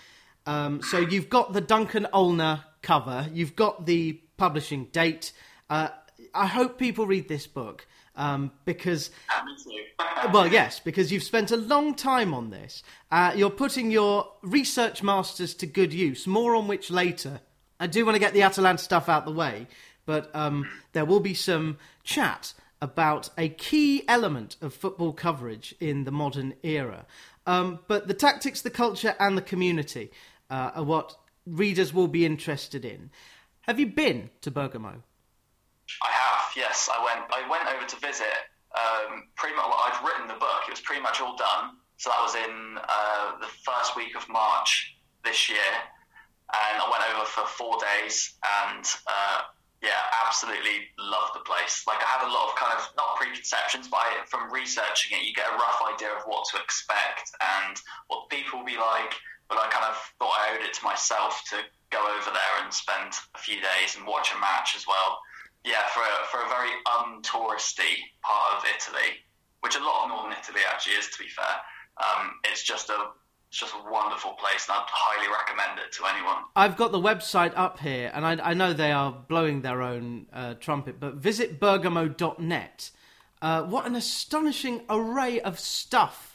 Um, 0.47 0.83
so 0.83 0.99
you've 0.99 1.29
got 1.29 1.53
the 1.53 1.61
Duncan 1.61 2.07
Olner 2.13 2.65
cover. 2.85 3.29
You've 3.33 3.57
got 3.57 3.87
the 3.87 4.21
publishing 4.37 4.85
date. 4.93 5.33
Uh, 5.69 5.89
I 6.33 6.47
hope 6.47 6.79
people 6.79 7.07
read 7.07 7.29
this 7.29 7.49
book 7.49 7.87
um, 8.15 8.53
because, 8.65 9.11
well, 10.33 10.47
yes, 10.47 10.79
because 10.79 11.11
you've 11.11 11.25
spent 11.25 11.51
a 11.51 11.57
long 11.57 11.95
time 11.95 12.33
on 12.33 12.51
this. 12.51 12.85
Uh, 13.11 13.33
you're 13.35 13.51
putting 13.51 13.91
your 13.91 14.29
research 14.43 15.03
masters 15.03 15.55
to 15.55 15.67
good 15.67 15.93
use. 15.93 16.27
More 16.27 16.55
on 16.55 16.69
which 16.69 16.91
later. 16.91 17.41
I 17.81 17.89
do 17.89 18.05
want 18.05 18.15
to 18.15 18.21
get 18.21 18.35
the 18.35 18.43
Atalanta 18.43 18.83
stuff 18.83 19.09
out 19.09 19.25
the 19.25 19.33
way, 19.33 19.67
but 20.07 20.31
um, 20.35 20.69
there 20.93 21.05
will 21.05 21.21
be 21.21 21.35
some 21.35 21.79
chat 22.05 22.55
about 22.81 23.31
a 23.37 23.49
key 23.49 24.05
element 24.07 24.57
of 24.61 24.75
football 24.75 25.13
coverage 25.13 25.75
in 25.81 26.05
the 26.05 26.13
modern 26.13 26.55
era. 26.63 27.07
Um, 27.47 27.81
but 27.89 28.07
the 28.09 28.15
tactics, 28.15 28.63
the 28.63 28.71
culture, 28.71 29.17
and 29.19 29.37
the 29.37 29.43
community 29.43 30.11
uh, 30.51 30.71
are 30.75 30.85
what 30.85 31.17
readers 31.47 31.93
will 31.93 32.09
be 32.09 32.25
interested 32.25 32.85
in. 32.85 33.11
Have 33.63 33.81
you 33.81 33.87
been 33.87 34.31
to 34.43 34.51
Bergamo? 34.51 35.03
I 36.03 36.11
have. 36.11 36.51
Yes, 36.57 36.89
I 36.93 37.03
went. 37.05 37.31
I 37.33 37.49
went 37.49 37.69
over 37.69 37.87
to 37.87 37.97
visit. 37.97 38.37
Um, 38.75 39.29
pretty 39.37 39.55
much. 39.57 39.67
Well, 39.67 39.79
I'd 39.79 40.01
written 40.05 40.29
the 40.29 40.39
book. 40.41 40.65
It 40.67 40.71
was 40.71 40.81
pretty 40.81 41.03
much 41.03 41.21
all 41.21 41.37
done. 41.37 41.77
So 41.97 42.11
that 42.11 42.23
was 42.23 42.35
in 42.35 42.79
uh, 42.79 43.39
the 43.41 43.47
first 43.65 43.97
week 43.97 44.17
of 44.17 44.29
March 44.29 44.97
this 45.25 45.49
year, 45.49 45.73
and 46.53 46.83
I 46.83 46.91
went 46.91 47.05
over 47.15 47.25
for 47.25 47.47
four 47.47 47.79
days, 47.79 48.35
and 48.43 48.85
uh, 49.07 49.41
yeah, 49.85 50.01
absolutely 50.27 50.89
loved 50.99 51.37
the 51.37 51.45
place. 51.45 51.85
Like 51.87 52.01
I 52.03 52.09
had 52.19 52.27
a 52.27 52.33
lot 52.33 52.51
of 52.51 52.57
kind 52.57 52.73
of 52.73 52.89
not 52.97 53.17
preconceptions, 53.17 53.89
but 53.89 54.01
I, 54.01 54.25
from 54.27 54.51
researching 54.51 55.17
it, 55.17 55.25
you 55.25 55.33
get 55.35 55.47
a 55.47 55.57
rough 55.57 55.81
idea 55.95 56.09
of 56.17 56.25
what 56.25 56.45
to 56.53 56.61
expect 56.61 57.31
and 57.41 57.77
what 58.09 58.29
people 58.29 58.59
will 58.59 58.67
be 58.67 58.77
like 58.77 59.15
but 59.49 59.59
I 59.59 59.69
kind 59.69 59.87
of 59.87 59.97
thought 60.19 60.33
I 60.33 60.57
owed 60.57 60.65
it 60.65 60.75
to 60.75 60.85
myself 60.85 61.43
to 61.51 61.57
go 61.91 62.01
over 62.01 62.31
there 62.31 62.55
and 62.63 62.73
spend 62.73 63.13
a 63.35 63.39
few 63.39 63.57
days 63.57 63.97
and 63.97 64.07
watch 64.07 64.33
a 64.35 64.41
match 64.41 64.75
as 64.77 64.87
well. 64.87 65.21
Yeah, 65.65 65.87
for 65.95 66.01
a, 66.01 66.15
for 66.31 66.45
a 66.45 66.49
very 66.49 66.71
untouristy 67.01 68.05
part 68.23 68.59
of 68.59 68.65
Italy, 68.69 69.25
which 69.61 69.77
a 69.77 69.81
lot 69.81 70.05
of 70.05 70.09
northern 70.11 70.33
Italy 70.33 70.61
actually 70.69 70.95
is, 70.95 71.09
to 71.09 71.19
be 71.23 71.29
fair. 71.29 71.57
Um, 71.97 72.33
it's 72.45 72.63
just 72.63 72.91
a 72.91 73.13
it's 73.49 73.61
just 73.61 73.75
a 73.75 73.91
wonderful 73.91 74.33
place, 74.33 74.67
and 74.69 74.77
I'd 74.77 74.85
highly 74.89 75.31
recommend 75.33 75.79
it 75.79 75.93
to 75.93 76.05
anyone. 76.13 76.43
I've 76.57 76.77
got 76.77 76.91
the 76.91 77.01
website 77.01 77.53
up 77.55 77.79
here, 77.79 78.11
and 78.13 78.27
I, 78.27 78.51
I 78.51 78.53
know 78.53 78.73
they 78.73 78.91
are 78.91 79.13
blowing 79.13 79.63
their 79.63 79.81
own 79.81 80.27
uh, 80.33 80.55
trumpet, 80.55 80.99
but 80.99 81.15
visit 81.15 81.61
bergamo.net. 81.61 82.91
Uh, 83.41 83.63
what 83.63 83.87
an 83.87 83.95
astonishing 83.95 84.83
array 84.91 85.41
of 85.41 85.61
stuff 85.61 86.34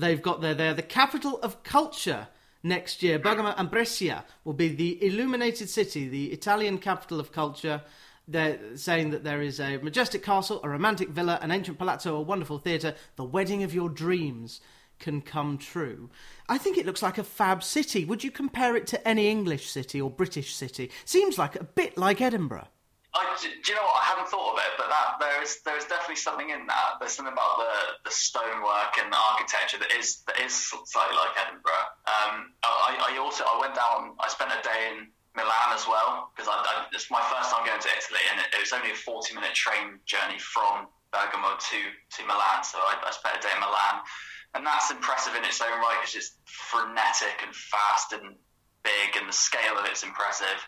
they've 0.00 0.22
got 0.22 0.40
there. 0.40 0.54
They're 0.54 0.74
the 0.74 0.82
capital 0.82 1.38
of 1.40 1.62
culture 1.62 2.28
next 2.62 3.02
year. 3.02 3.18
Bergamo 3.18 3.54
and 3.56 3.70
Brescia 3.70 4.24
will 4.44 4.52
be 4.52 4.68
the 4.68 5.04
illuminated 5.04 5.70
city, 5.70 6.08
the 6.08 6.26
Italian 6.32 6.78
capital 6.78 7.20
of 7.20 7.32
culture. 7.32 7.82
They're 8.28 8.76
saying 8.76 9.10
that 9.10 9.24
there 9.24 9.42
is 9.42 9.60
a 9.60 9.78
majestic 9.78 10.22
castle, 10.22 10.60
a 10.62 10.68
romantic 10.68 11.08
villa, 11.08 11.38
an 11.42 11.50
ancient 11.50 11.78
palazzo, 11.78 12.16
a 12.16 12.20
wonderful 12.20 12.58
theatre. 12.58 12.94
The 13.16 13.24
wedding 13.24 13.62
of 13.62 13.74
your 13.74 13.88
dreams 13.88 14.60
can 14.98 15.22
come 15.22 15.58
true. 15.58 16.10
I 16.48 16.58
think 16.58 16.76
it 16.76 16.86
looks 16.86 17.02
like 17.02 17.18
a 17.18 17.24
fab 17.24 17.64
city. 17.64 18.04
Would 18.04 18.22
you 18.22 18.30
compare 18.30 18.76
it 18.76 18.86
to 18.88 19.08
any 19.08 19.28
English 19.28 19.70
city 19.70 20.00
or 20.00 20.10
British 20.10 20.54
city? 20.54 20.90
Seems 21.04 21.38
like 21.38 21.56
a 21.56 21.64
bit 21.64 21.96
like 21.96 22.20
Edinburgh. 22.20 22.68
I, 23.10 23.34
do 23.42 23.50
you 23.50 23.74
know 23.74 23.82
what? 23.82 23.98
I 23.98 24.06
hadn't 24.14 24.30
thought 24.30 24.54
of 24.54 24.58
it, 24.62 24.72
but 24.78 24.86
that 24.86 25.18
there 25.18 25.42
is 25.42 25.58
there 25.66 25.74
is 25.74 25.84
definitely 25.90 26.22
something 26.22 26.50
in 26.50 26.66
that. 26.70 27.02
There's 27.02 27.18
something 27.18 27.34
about 27.34 27.58
the, 27.58 28.06
the 28.06 28.14
stonework 28.14 28.94
and 29.02 29.10
the 29.10 29.18
architecture 29.34 29.82
that 29.82 29.90
is 29.98 30.22
that 30.30 30.38
is 30.38 30.54
slightly 30.86 31.18
like 31.18 31.34
Edinburgh. 31.34 31.90
Um, 32.06 32.54
I, 32.62 33.10
I 33.10 33.18
also 33.18 33.42
I 33.42 33.58
went 33.58 33.74
down. 33.74 34.14
I 34.22 34.30
spent 34.30 34.54
a 34.54 34.62
day 34.62 34.94
in 34.94 35.10
Milan 35.34 35.74
as 35.74 35.90
well 35.90 36.30
because 36.30 36.46
it's 36.94 37.10
my 37.10 37.22
first 37.34 37.50
time 37.50 37.66
going 37.66 37.82
to 37.82 37.90
Italy, 37.90 38.22
and 38.30 38.38
it, 38.46 38.54
it 38.54 38.60
was 38.62 38.70
only 38.70 38.94
a 38.94 38.98
40 38.98 39.34
minute 39.34 39.58
train 39.58 39.98
journey 40.06 40.38
from 40.38 40.86
Bergamo 41.10 41.58
to 41.58 41.78
to 41.90 42.20
Milan. 42.30 42.62
So 42.62 42.78
I, 42.78 42.94
I 43.02 43.10
spent 43.10 43.38
a 43.38 43.42
day 43.42 43.50
in 43.50 43.58
Milan. 43.58 44.06
and 44.54 44.62
that's 44.66 44.90
impressive 44.90 45.34
in 45.34 45.42
its 45.42 45.58
own 45.58 45.74
right 45.82 45.98
because 45.98 46.14
it's 46.14 46.38
frenetic 46.46 47.42
and 47.42 47.54
fast 47.54 48.14
and 48.14 48.34
big, 48.82 49.18
and 49.18 49.28
the 49.28 49.34
scale 49.34 49.78
of 49.78 49.86
it's 49.86 50.02
impressive. 50.02 50.62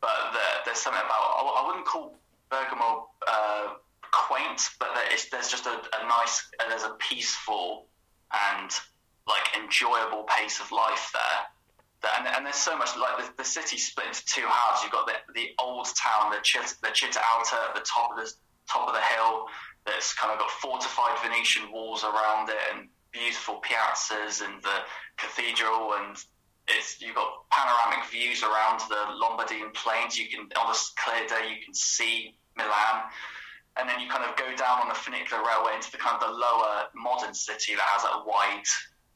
But 0.00 0.36
the, 0.36 0.63
there's 0.74 0.82
something 0.82 1.06
about 1.06 1.22
I 1.54 1.62
wouldn't 1.68 1.86
call 1.86 2.18
Bergamo 2.50 3.06
uh, 3.30 3.78
quaint, 4.10 4.70
but 4.80 4.90
there's 5.30 5.48
just 5.48 5.66
a, 5.66 5.70
a 5.70 6.08
nice, 6.08 6.50
uh, 6.58 6.68
there's 6.68 6.82
a 6.82 6.96
peaceful 6.98 7.86
and 8.50 8.70
like 9.28 9.54
enjoyable 9.54 10.24
pace 10.24 10.58
of 10.58 10.72
life 10.72 11.14
there. 11.14 12.10
And, 12.18 12.26
and, 12.26 12.44
there's 12.44 12.56
so 12.56 12.76
much 12.76 12.90
like 12.98 13.16
the, 13.16 13.32
the 13.38 13.44
city 13.44 13.78
split 13.78 14.08
into 14.08 14.26
two 14.26 14.42
halves. 14.42 14.82
You've 14.82 14.92
got 14.92 15.06
the, 15.06 15.14
the 15.32 15.50
old 15.58 15.86
town, 15.94 16.32
the 16.32 16.42
Chit, 16.42 16.74
the 16.82 16.88
Città 16.88 17.22
Alta 17.32 17.56
at 17.70 17.74
the 17.74 17.80
top 17.80 18.10
of 18.10 18.18
the 18.18 18.30
top 18.68 18.88
of 18.88 18.94
the 18.94 19.00
hill. 19.00 19.46
That's 19.86 20.12
kind 20.12 20.32
of 20.32 20.38
got 20.38 20.50
fortified 20.50 21.16
Venetian 21.22 21.72
walls 21.72 22.04
around 22.04 22.50
it 22.50 22.58
and 22.74 22.88
beautiful 23.12 23.62
piazzas 23.62 24.44
and 24.44 24.60
the 24.62 24.78
cathedral 25.16 25.94
and 25.96 26.16
it's 26.68 27.00
you've 27.00 27.14
got 27.14 27.48
panoramic 27.50 28.08
views 28.10 28.42
around 28.42 28.80
the 28.88 29.16
Lombardian 29.20 29.72
plains. 29.74 30.18
You 30.18 30.28
can 30.28 30.48
on 30.58 30.72
a 30.72 30.76
clear 30.96 31.26
day 31.28 31.50
you 31.50 31.64
can 31.64 31.74
see 31.74 32.36
Milan, 32.56 33.04
and 33.76 33.88
then 33.88 34.00
you 34.00 34.08
kind 34.08 34.24
of 34.24 34.36
go 34.36 34.54
down 34.56 34.80
on 34.80 34.88
the 34.88 34.94
funicular 34.94 35.42
railway 35.44 35.74
into 35.74 35.90
the 35.90 35.98
kind 35.98 36.20
of 36.20 36.28
the 36.28 36.34
lower 36.34 36.84
modern 36.94 37.34
city 37.34 37.74
that 37.74 37.84
has 37.84 38.04
a 38.04 38.24
wide, 38.26 38.64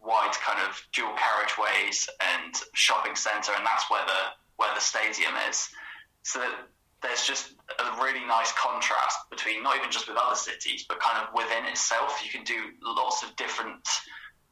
wide 0.01 0.35
kind 0.45 0.61
of 0.69 0.77
dual 0.93 1.15
carriageways 1.17 2.09
and 2.37 2.55
shopping 2.75 3.15
centre, 3.15 3.53
and 3.57 3.65
that's 3.65 3.91
where 3.91 4.05
the 4.05 4.23
where 4.57 4.75
the 4.75 4.81
stadium 4.81 5.33
is. 5.49 5.69
So 6.25 6.43
there's 7.01 7.25
just 7.25 7.55
a 7.79 8.03
really 8.03 8.27
nice 8.27 8.53
contrast 8.53 9.19
between 9.31 9.63
not 9.63 9.77
even 9.77 9.91
just 9.91 10.09
with 10.09 10.19
other 10.21 10.35
cities, 10.35 10.85
but 10.89 10.99
kind 11.01 11.25
of 11.25 11.33
within 11.33 11.65
itself. 11.67 12.21
You 12.25 12.31
can 12.31 12.45
do 12.45 12.57
lots 12.83 13.23
of 13.23 13.35
different 13.37 13.87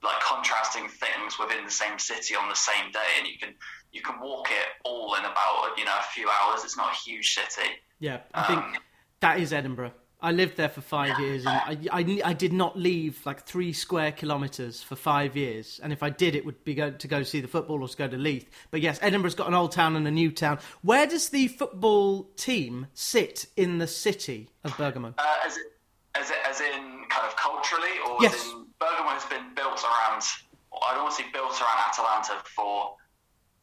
like 0.06 0.20
contrasting 0.20 0.88
things 0.88 1.38
within 1.38 1.64
the 1.64 1.70
same 1.70 1.98
city 1.98 2.34
on 2.34 2.48
the 2.48 2.56
same 2.56 2.90
day, 2.92 3.12
and 3.18 3.26
you 3.26 3.38
can 3.38 3.54
you 3.92 4.02
can 4.02 4.20
walk 4.20 4.48
it 4.50 4.66
all 4.84 5.14
in 5.14 5.24
about 5.24 5.76
you 5.76 5.84
know 5.84 5.96
a 5.98 6.04
few 6.14 6.28
hours. 6.28 6.64
It's 6.64 6.76
not 6.76 6.92
a 6.92 6.96
huge 6.96 7.34
city. 7.34 7.68
Yeah, 7.98 8.20
I 8.32 8.42
think 8.44 8.60
um, 8.60 8.76
that 9.20 9.40
is 9.40 9.52
Edinburgh. 9.52 9.92
I 10.20 10.32
lived 10.32 10.56
there 10.56 10.70
for 10.70 10.80
five 10.80 11.20
years, 11.20 11.44
and 11.44 11.54
I, 11.54 11.78
I, 11.92 12.20
I, 12.24 12.32
did 12.32 12.52
not 12.52 12.78
leave 12.78 13.24
like 13.26 13.44
three 13.44 13.74
square 13.74 14.12
kilometres 14.12 14.82
for 14.82 14.96
five 14.96 15.36
years. 15.36 15.78
And 15.82 15.92
if 15.92 16.02
I 16.02 16.08
did, 16.08 16.34
it 16.34 16.46
would 16.46 16.64
be 16.64 16.74
go, 16.74 16.90
to 16.90 17.08
go 17.08 17.22
see 17.22 17.40
the 17.40 17.48
football 17.48 17.82
or 17.82 17.88
to 17.88 17.96
go 17.96 18.08
to 18.08 18.16
Leith. 18.16 18.48
But 18.70 18.80
yes, 18.80 18.98
Edinburgh's 19.02 19.34
got 19.34 19.46
an 19.46 19.54
old 19.54 19.72
town 19.72 19.94
and 19.94 20.08
a 20.08 20.10
new 20.10 20.32
town. 20.32 20.58
Where 20.80 21.06
does 21.06 21.28
the 21.28 21.48
football 21.48 22.30
team 22.36 22.86
sit 22.94 23.46
in 23.56 23.76
the 23.76 23.86
city 23.86 24.48
of 24.64 24.74
Bergamo? 24.78 25.14
Uh, 25.18 25.36
as, 25.44 25.58
it, 25.58 25.66
as, 26.14 26.30
it, 26.30 26.36
as 26.48 26.60
in 26.62 27.04
kind 27.10 27.26
of 27.26 27.36
culturally, 27.36 27.98
or 28.08 28.16
yes. 28.22 28.52
in, 28.52 28.65
Bergamo 28.78 29.10
has 29.10 29.24
been 29.26 29.54
built 29.54 29.82
around, 29.84 30.22
I'd 30.72 30.98
almost 30.98 31.18
say 31.18 31.24
built 31.32 31.56
around 31.60 31.80
Atalanta 31.88 32.42
for 32.44 32.96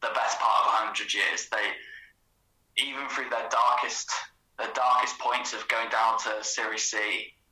the 0.02 0.10
best 0.14 0.38
part 0.38 0.66
of 0.66 0.92
100 0.92 1.14
years. 1.14 1.48
They, 1.48 1.72
even 2.82 3.08
through 3.08 3.30
their 3.30 3.48
darkest 3.48 4.10
the 4.58 4.70
darkest 4.74 5.18
points 5.18 5.52
of 5.52 5.66
going 5.68 5.90
down 5.90 6.18
to 6.18 6.44
Serie 6.44 6.78
C. 6.78 6.96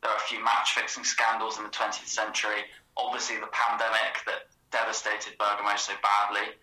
There 0.03 0.11
are 0.11 0.17
a 0.17 0.21
few 0.21 0.43
match 0.43 0.75
fixing 0.75 1.05
scandals 1.05 1.59
in 1.59 1.65
the 1.65 1.71
20th 1.71 2.07
century. 2.07 2.63
Obviously, 2.97 3.37
the 3.37 3.51
pandemic 3.51 4.23
that 4.27 4.47
devastated 4.71 5.37
Bergamo 5.39 5.77
so 5.77 5.93
badly. 6.03 6.55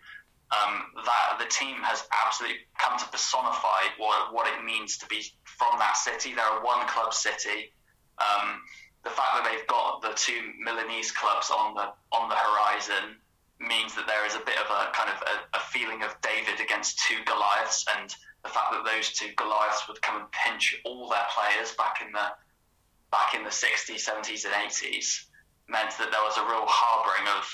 Um, 0.50 0.82
that 1.06 1.38
the 1.38 1.46
team 1.46 1.78
has 1.86 2.08
absolutely 2.26 2.66
come 2.80 2.98
to 2.98 3.06
personify 3.06 3.86
what 4.00 4.34
what 4.34 4.48
it 4.48 4.66
means 4.66 4.98
to 4.98 5.06
be 5.06 5.22
from 5.46 5.78
that 5.78 5.96
city. 5.96 6.34
They're 6.34 6.58
a 6.58 6.66
one 6.66 6.88
club 6.88 7.14
city. 7.14 7.72
Um, 8.18 8.60
the 9.04 9.10
fact 9.10 9.32
that 9.36 9.48
they've 9.50 9.68
got 9.68 10.02
the 10.02 10.14
two 10.16 10.54
Milanese 10.60 11.12
clubs 11.12 11.52
on 11.52 11.74
the 11.74 11.88
on 12.12 12.30
the 12.30 12.36
horizon 12.36 13.16
means 13.60 13.96
that 13.96 14.08
there 14.08 14.26
is 14.26 14.36
a 14.36 14.44
bit 14.46 14.58
of 14.58 14.68
a 14.72 14.92
kind 14.92 15.10
of 15.10 15.22
a, 15.24 15.58
a 15.58 15.60
feeling 15.60 16.04
of 16.04 16.16
David 16.22 16.60
against 16.60 17.00
two 17.00 17.18
Goliaths, 17.26 17.86
and 17.98 18.10
the 18.44 18.50
fact 18.50 18.72
that 18.72 18.86
those 18.86 19.12
two 19.12 19.32
Goliaths 19.36 19.88
would 19.88 20.02
come 20.02 20.22
and 20.22 20.32
pinch 20.32 20.80
all 20.86 21.10
their 21.10 21.28
players 21.36 21.74
back 21.76 22.02
in 22.06 22.12
the 22.12 22.28
back 23.12 23.34
in 23.34 23.44
the 23.44 23.50
60s, 23.50 24.06
70s, 24.06 24.46
and 24.46 24.54
80s 24.54 25.26
meant 25.68 25.90
that 25.98 26.12
there 26.12 26.22
was 26.22 26.38
a 26.38 26.46
real 26.46 26.66
harbouring 26.68 27.28
of 27.38 27.46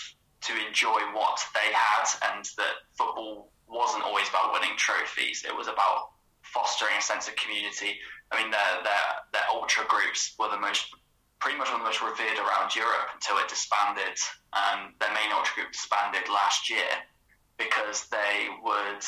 to 0.42 0.54
enjoy 0.68 1.00
what 1.14 1.40
they 1.54 1.74
had, 1.74 2.06
and 2.34 2.46
that 2.58 2.86
football 2.98 3.50
wasn't 3.68 4.04
always 4.04 4.30
about 4.30 4.54
winning 4.54 4.78
trophies. 4.78 5.44
It 5.48 5.56
was 5.56 5.68
about 5.68 6.12
fostering 6.42 6.94
a 6.98 7.02
sense 7.02 7.28
of 7.28 7.36
community. 7.36 7.98
I 8.32 8.42
mean, 8.42 8.52
their 8.52 8.84
their 8.84 9.06
their 9.34 9.48
ultra 9.50 9.86
groups 9.88 10.36
were 10.38 10.50
the 10.50 10.60
most 10.60 10.94
pretty 11.39 11.58
much 11.58 11.70
most 11.77 12.01
revered 12.01 12.39
around 12.39 12.75
Europe 12.75 13.13
until 13.13 13.38
it 13.38 13.48
disbanded. 13.48 14.18
Um, 14.54 14.94
their 15.00 15.13
main 15.13 15.32
ultra 15.34 15.56
group 15.56 15.72
disbanded 15.72 16.27
last 16.30 16.70
year 16.70 16.89
because 17.58 18.08
they 18.10 18.48
would 18.63 19.04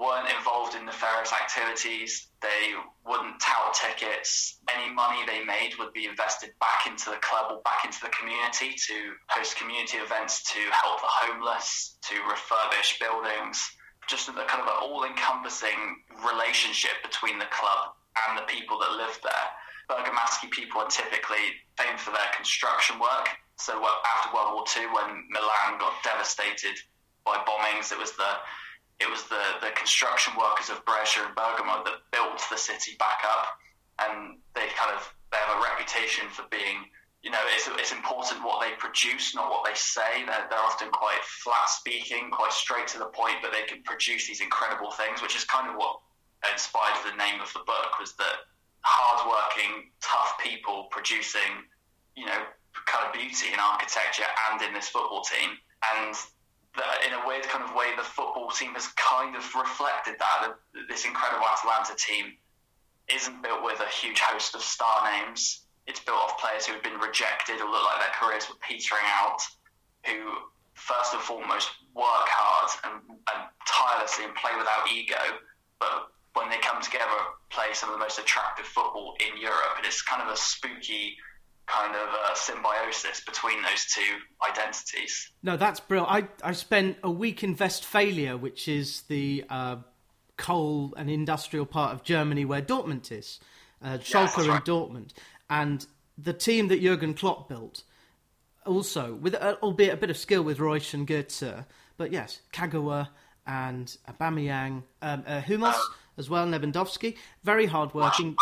weren't 0.00 0.32
involved 0.32 0.74
in 0.74 0.86
nefarious 0.86 1.30
activities. 1.30 2.32
They 2.40 2.72
wouldn't 3.04 3.38
tout 3.38 3.76
tickets. 3.76 4.58
Any 4.72 4.88
money 4.94 5.20
they 5.26 5.44
made 5.44 5.76
would 5.78 5.92
be 5.92 6.06
invested 6.06 6.56
back 6.58 6.88
into 6.88 7.10
the 7.10 7.20
club 7.20 7.52
or 7.52 7.60
back 7.60 7.84
into 7.84 8.00
the 8.00 8.08
community 8.08 8.72
to 8.88 8.96
host 9.28 9.60
community 9.60 9.98
events 9.98 10.42
to 10.56 10.60
help 10.72 11.04
the 11.04 11.12
homeless, 11.28 11.98
to 12.08 12.14
refurbish 12.24 12.98
buildings. 12.98 13.60
Just 14.08 14.30
a 14.30 14.32
kind 14.32 14.64
of 14.64 14.72
an 14.72 14.80
all-encompassing 14.80 16.00
relationship 16.24 16.96
between 17.04 17.38
the 17.38 17.52
club 17.52 17.92
and 18.26 18.38
the 18.38 18.48
people 18.48 18.80
that 18.80 18.96
live 18.96 19.20
there. 19.22 19.48
Bergamaschi 19.90 20.50
people 20.50 20.80
are 20.80 20.86
typically 20.86 21.58
famed 21.76 21.98
for 21.98 22.12
their 22.14 22.30
construction 22.36 22.98
work. 23.00 23.26
So 23.58 23.74
after 23.74 24.34
World 24.34 24.54
War 24.54 24.64
II, 24.70 24.86
when 24.94 25.26
Milan 25.28 25.82
got 25.82 25.92
devastated 26.06 26.78
by 27.26 27.42
bombings, 27.42 27.90
it 27.90 27.98
was 27.98 28.12
the 28.12 28.38
it 29.00 29.08
was 29.08 29.24
the, 29.32 29.40
the 29.64 29.72
construction 29.72 30.34
workers 30.38 30.68
of 30.68 30.84
Brescia 30.84 31.24
and 31.24 31.34
Bergamo 31.34 31.82
that 31.84 32.04
built 32.12 32.38
the 32.52 32.60
city 32.60 32.96
back 33.00 33.24
up, 33.24 33.48
and 33.98 34.38
they 34.54 34.68
kind 34.76 34.92
of 34.94 35.02
they 35.32 35.38
have 35.40 35.56
a 35.56 35.62
reputation 35.62 36.28
for 36.28 36.44
being, 36.50 36.84
you 37.22 37.30
know, 37.30 37.40
it's, 37.54 37.68
it's 37.80 37.92
important 37.92 38.44
what 38.44 38.60
they 38.60 38.74
produce, 38.76 39.34
not 39.34 39.48
what 39.48 39.64
they 39.64 39.74
say. 39.74 40.26
They're, 40.26 40.46
they're 40.50 40.58
often 40.58 40.90
quite 40.90 41.22
flat 41.22 41.70
speaking, 41.70 42.30
quite 42.30 42.52
straight 42.52 42.88
to 42.88 42.98
the 42.98 43.06
point, 43.14 43.38
but 43.40 43.52
they 43.52 43.62
can 43.62 43.82
produce 43.84 44.26
these 44.26 44.40
incredible 44.40 44.90
things, 44.90 45.22
which 45.22 45.36
is 45.36 45.44
kind 45.44 45.70
of 45.70 45.76
what 45.76 46.00
inspired 46.50 46.98
the 47.06 47.16
name 47.16 47.40
of 47.40 47.52
the 47.52 47.62
book 47.64 47.98
was 48.00 48.14
that 48.16 48.50
hardworking, 48.82 49.90
tough 50.00 50.38
people 50.42 50.88
producing, 50.90 51.64
you 52.16 52.26
know, 52.26 52.40
kind 52.86 53.06
of 53.06 53.12
beauty 53.12 53.52
in 53.52 53.58
architecture 53.60 54.26
and 54.50 54.62
in 54.62 54.74
this 54.74 54.88
football 54.88 55.22
team. 55.22 55.50
And 55.94 56.14
in 57.06 57.12
a 57.12 57.26
weird 57.26 57.44
kind 57.44 57.64
of 57.64 57.74
way, 57.74 57.94
the 57.96 58.02
football 58.02 58.50
team 58.50 58.74
has 58.74 58.88
kind 58.94 59.36
of 59.36 59.42
reflected 59.54 60.14
that. 60.18 60.54
This 60.88 61.04
incredible 61.04 61.44
Atalanta 61.46 61.94
team 61.96 62.36
isn't 63.12 63.42
built 63.42 63.62
with 63.62 63.80
a 63.80 63.88
huge 63.88 64.20
host 64.20 64.54
of 64.54 64.62
star 64.62 65.02
names. 65.04 65.66
It's 65.86 66.00
built 66.00 66.18
off 66.18 66.38
players 66.38 66.66
who 66.66 66.74
have 66.74 66.82
been 66.82 67.00
rejected 67.00 67.60
or 67.60 67.68
look 67.68 67.84
like 67.84 68.00
their 68.00 68.14
careers 68.14 68.48
were 68.48 68.60
petering 68.60 69.06
out, 69.06 69.40
who 70.06 70.46
first 70.74 71.12
and 71.12 71.22
foremost 71.22 71.70
work 71.94 72.28
hard 72.30 72.70
and, 72.84 73.02
and 73.10 73.40
tirelessly 73.66 74.24
and 74.24 74.34
play 74.34 74.52
without 74.56 74.88
ego, 74.88 75.20
but 75.78 76.12
when 76.34 76.48
they 76.48 76.58
come 76.58 76.80
together, 76.82 77.06
play 77.50 77.72
some 77.72 77.88
of 77.88 77.94
the 77.94 77.98
most 77.98 78.18
attractive 78.18 78.66
football 78.66 79.14
in 79.20 79.40
Europe. 79.40 79.74
And 79.76 79.86
it's 79.86 80.02
kind 80.02 80.22
of 80.22 80.28
a 80.28 80.36
spooky 80.36 81.16
kind 81.66 81.94
of 81.94 82.08
uh, 82.08 82.34
symbiosis 82.34 83.22
between 83.24 83.62
those 83.62 83.86
two 83.86 84.48
identities. 84.48 85.30
No, 85.42 85.56
that's 85.56 85.80
brilliant. 85.80 86.30
I, 86.42 86.48
I 86.48 86.52
spent 86.52 86.98
a 87.02 87.10
week 87.10 87.44
in 87.44 87.56
Westphalia, 87.56 88.36
which 88.36 88.66
is 88.68 89.02
the 89.02 89.44
uh, 89.48 89.76
coal 90.36 90.94
and 90.96 91.10
industrial 91.10 91.66
part 91.66 91.94
of 91.94 92.02
Germany 92.02 92.44
where 92.44 92.62
Dortmund 92.62 93.12
is, 93.12 93.38
uh, 93.82 93.98
Schalke 93.98 94.38
yes, 94.38 94.38
right. 94.38 94.48
and 94.48 94.64
Dortmund. 94.64 95.12
And 95.48 95.86
the 96.18 96.32
team 96.32 96.68
that 96.68 96.80
Jurgen 96.80 97.14
Klopp 97.14 97.48
built, 97.48 97.84
also, 98.66 99.14
with 99.14 99.34
uh, 99.34 99.56
albeit 99.62 99.94
a 99.94 99.96
bit 99.96 100.10
of 100.10 100.16
skill 100.16 100.42
with 100.42 100.58
Reus 100.58 100.92
and 100.92 101.06
Götze, 101.06 101.66
but 101.96 102.12
yes, 102.12 102.40
Kagawa 102.52 103.08
and 103.46 103.96
Aubameyang, 104.08 104.82
um, 105.02 105.24
uh, 105.26 105.40
Hummels 105.40 105.74
um, 105.74 105.94
as 106.20 106.30
well, 106.30 106.46
Lewandowski, 106.46 107.16
very 107.42 107.66
hardworking, 107.66 108.36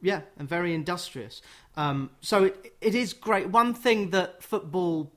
yeah, 0.00 0.22
and 0.38 0.48
very 0.48 0.72
industrious. 0.72 1.42
Um, 1.76 2.08
so 2.20 2.44
it, 2.44 2.76
it 2.80 2.94
is 2.94 3.12
great. 3.12 3.48
One 3.50 3.74
thing 3.74 4.10
that 4.10 4.42
football, 4.42 5.12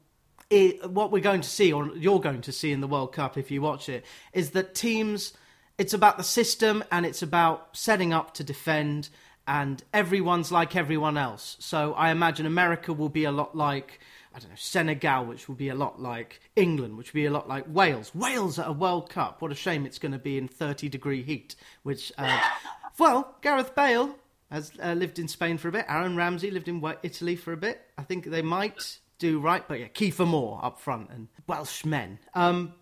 what 1.00 1.12
we're 1.12 1.28
going 1.32 1.42
to 1.42 1.50
see, 1.50 1.72
or 1.72 1.96
you're 1.96 2.20
going 2.20 2.42
to 2.42 2.52
see 2.52 2.72
in 2.74 2.82
the 2.82 2.88
World 2.88 3.14
Cup 3.14 3.38
if 3.38 3.50
you 3.52 3.62
watch 3.62 3.88
it, 3.88 4.04
is 4.34 4.50
that 4.52 4.76
teams, 4.76 5.34
it's 5.78 5.94
about 5.94 6.18
the 6.18 6.24
system 6.24 6.84
and 6.92 7.06
it's 7.06 7.22
about 7.22 7.78
setting 7.78 8.12
up 8.12 8.34
to 8.34 8.44
defend, 8.44 9.10
and 9.48 9.84
everyone's 9.94 10.52
like 10.52 10.76
everyone 10.76 11.18
else. 11.18 11.56
So 11.60 11.94
I 11.94 12.12
imagine 12.12 12.46
America 12.46 12.92
will 12.92 13.14
be 13.22 13.24
a 13.24 13.32
lot 13.32 13.56
like. 13.56 14.02
I 14.38 14.40
don't 14.40 14.50
know, 14.52 14.56
Senegal, 14.56 15.26
which 15.26 15.48
will 15.48 15.56
be 15.56 15.70
a 15.70 15.76
lot 15.76 16.00
like 16.00 16.40
England, 16.56 16.96
which 16.96 17.12
will 17.12 17.22
be 17.22 17.26
a 17.26 17.32
lot 17.32 17.50
like 17.50 17.66
Wales. 17.68 18.14
Wales 18.14 18.60
at 18.60 18.68
a 18.68 18.72
World 18.72 19.10
Cup. 19.10 19.42
What 19.42 19.52
a 19.52 19.56
shame 19.56 19.84
it's 19.84 19.98
going 19.98 20.12
to 20.12 20.20
be 20.20 20.38
in 20.38 20.48
30 20.48 20.90
degree 20.90 21.24
heat, 21.24 21.56
which, 21.82 22.12
uh, 22.20 22.40
well, 23.00 23.36
Gareth 23.42 23.74
Bale 23.74 24.16
has 24.52 24.72
uh, 24.80 24.94
lived 24.94 25.18
in 25.18 25.28
Spain 25.28 25.58
for 25.58 25.70
a 25.70 25.72
bit. 25.72 25.86
Aaron 25.90 26.16
Ramsey 26.16 26.52
lived 26.52 26.68
in 26.68 26.84
Italy 27.02 27.36
for 27.36 27.52
a 27.52 27.58
bit. 27.58 27.82
I 27.98 28.04
think 28.04 28.26
they 28.26 28.44
might 28.44 29.00
do 29.18 29.40
right, 29.40 29.68
but 29.68 29.80
yeah, 29.80 29.88
Kiefer 29.88 30.28
Moore 30.28 30.60
up 30.62 30.80
front 30.80 31.10
and 31.10 31.30
Welsh 31.48 31.84
men. 31.84 32.20
Um, 32.36 32.76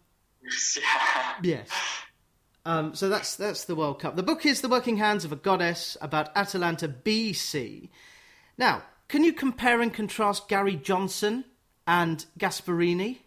yeah. 0.44 1.34
yes. 1.42 1.70
Um, 2.66 2.96
so 2.96 3.08
that's 3.08 3.38
that's 3.38 3.64
the 3.64 3.76
World 3.76 4.02
Cup. 4.02 4.18
The 4.18 4.24
book 4.24 4.46
is 4.46 4.60
The 4.60 4.68
Working 4.68 4.98
Hands 4.98 5.24
of 5.24 5.32
a 5.32 5.38
Goddess 5.38 5.96
about 6.02 6.36
Atalanta 6.36 6.90
BC. 6.90 7.92
Now, 8.58 8.84
can 9.08 9.24
you 9.24 9.34
compare 9.34 9.82
and 9.82 9.94
contrast 9.94 10.48
Gary 10.48 10.76
Johnson 10.76 11.46
and 11.88 12.26
Gasperini, 12.40 13.20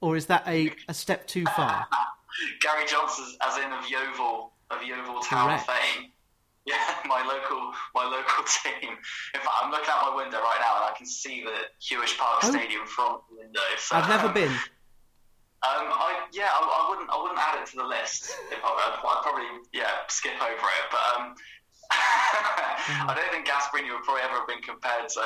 or 0.00 0.16
is 0.16 0.26
that 0.26 0.46
a, 0.46 0.72
a 0.88 0.94
step 0.94 1.26
too 1.26 1.44
far? 1.56 1.86
Gary 2.60 2.84
Johnson, 2.86 3.26
as 3.46 3.56
in 3.58 3.72
of 3.72 3.88
Yeovil, 3.88 4.52
of 4.70 4.82
Yeovil 4.82 5.20
Town 5.20 5.48
Correct. 5.48 5.66
fame. 5.70 6.10
Yeah, 6.66 6.80
my 7.04 7.20
local, 7.20 7.72
my 7.94 8.04
local 8.04 8.42
team. 8.64 8.96
In 9.34 9.40
fact, 9.44 9.54
I'm 9.62 9.70
looking 9.70 9.90
out 9.90 10.08
my 10.08 10.16
window 10.16 10.38
right 10.38 10.56
now 10.64 10.76
and 10.80 10.84
I 10.88 10.96
can 10.96 11.04
see 11.04 11.44
the 11.44 11.52
Huish 11.76 12.16
Park 12.16 12.40
Oh. 12.42 12.50
Stadium 12.50 12.86
from 12.86 13.18
the 13.28 13.36
window. 13.44 13.60
So, 13.76 13.96
I've 13.96 14.08
never 14.08 14.28
um, 14.28 14.32
been. 14.32 14.48
Um, 14.48 15.92
I 15.92 16.24
yeah, 16.32 16.48
I, 16.48 16.60
I 16.64 16.88
wouldn't 16.88 17.10
I 17.10 17.20
wouldn't 17.20 17.38
add 17.38 17.60
it 17.60 17.66
to 17.72 17.76
the 17.76 17.84
list. 17.84 18.32
If 18.50 18.64
I, 18.64 18.68
I'd, 18.68 18.96
I'd 18.96 19.22
probably 19.22 19.44
yeah 19.74 20.08
skip 20.08 20.40
over 20.40 20.52
it. 20.80 20.84
But 20.90 21.00
um, 21.20 21.34
I 22.86 23.14
don't 23.14 23.30
think 23.32 23.46
Gasperini 23.46 23.90
would 23.92 24.02
probably 24.04 24.22
ever 24.22 24.34
have 24.34 24.48
been 24.48 24.60
compared 24.60 25.08
to, 25.08 25.20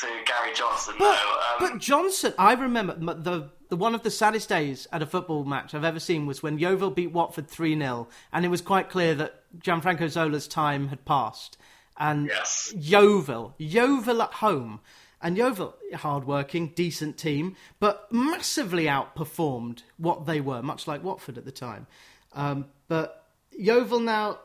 to 0.00 0.06
Gary 0.24 0.54
Johnson. 0.54 0.94
But, 0.98 1.14
though. 1.16 1.64
Um, 1.66 1.72
but 1.72 1.78
Johnson, 1.80 2.34
I 2.38 2.54
remember 2.54 2.94
the 2.94 3.50
the 3.68 3.76
one 3.76 3.94
of 3.94 4.02
the 4.02 4.10
saddest 4.10 4.50
days 4.50 4.86
at 4.92 5.00
a 5.00 5.06
football 5.06 5.44
match 5.44 5.74
I've 5.74 5.84
ever 5.84 5.98
seen 6.00 6.26
was 6.26 6.42
when 6.42 6.58
Yeovil 6.58 6.90
beat 6.90 7.10
Watford 7.12 7.48
three 7.48 7.74
0 7.78 8.06
and 8.30 8.44
it 8.44 8.48
was 8.48 8.60
quite 8.60 8.90
clear 8.90 9.14
that 9.14 9.42
Gianfranco 9.58 10.10
Zola's 10.10 10.46
time 10.46 10.88
had 10.88 11.04
passed, 11.06 11.56
and 11.98 12.26
Yes. 12.28 12.72
Yeovil, 12.76 13.54
Yeovil 13.58 14.20
at 14.20 14.34
home, 14.34 14.80
and 15.22 15.36
Yeovil, 15.38 15.74
hard-working, 15.94 16.72
decent 16.74 17.16
team, 17.16 17.56
but 17.80 18.12
massively 18.12 18.86
outperformed 18.86 19.82
what 19.96 20.26
they 20.26 20.40
were, 20.40 20.62
much 20.62 20.86
like 20.86 21.02
Watford 21.02 21.38
at 21.38 21.44
the 21.46 21.52
time. 21.52 21.86
Um, 22.34 22.66
but 22.88 23.26
Yeovil 23.52 24.00
now 24.00 24.38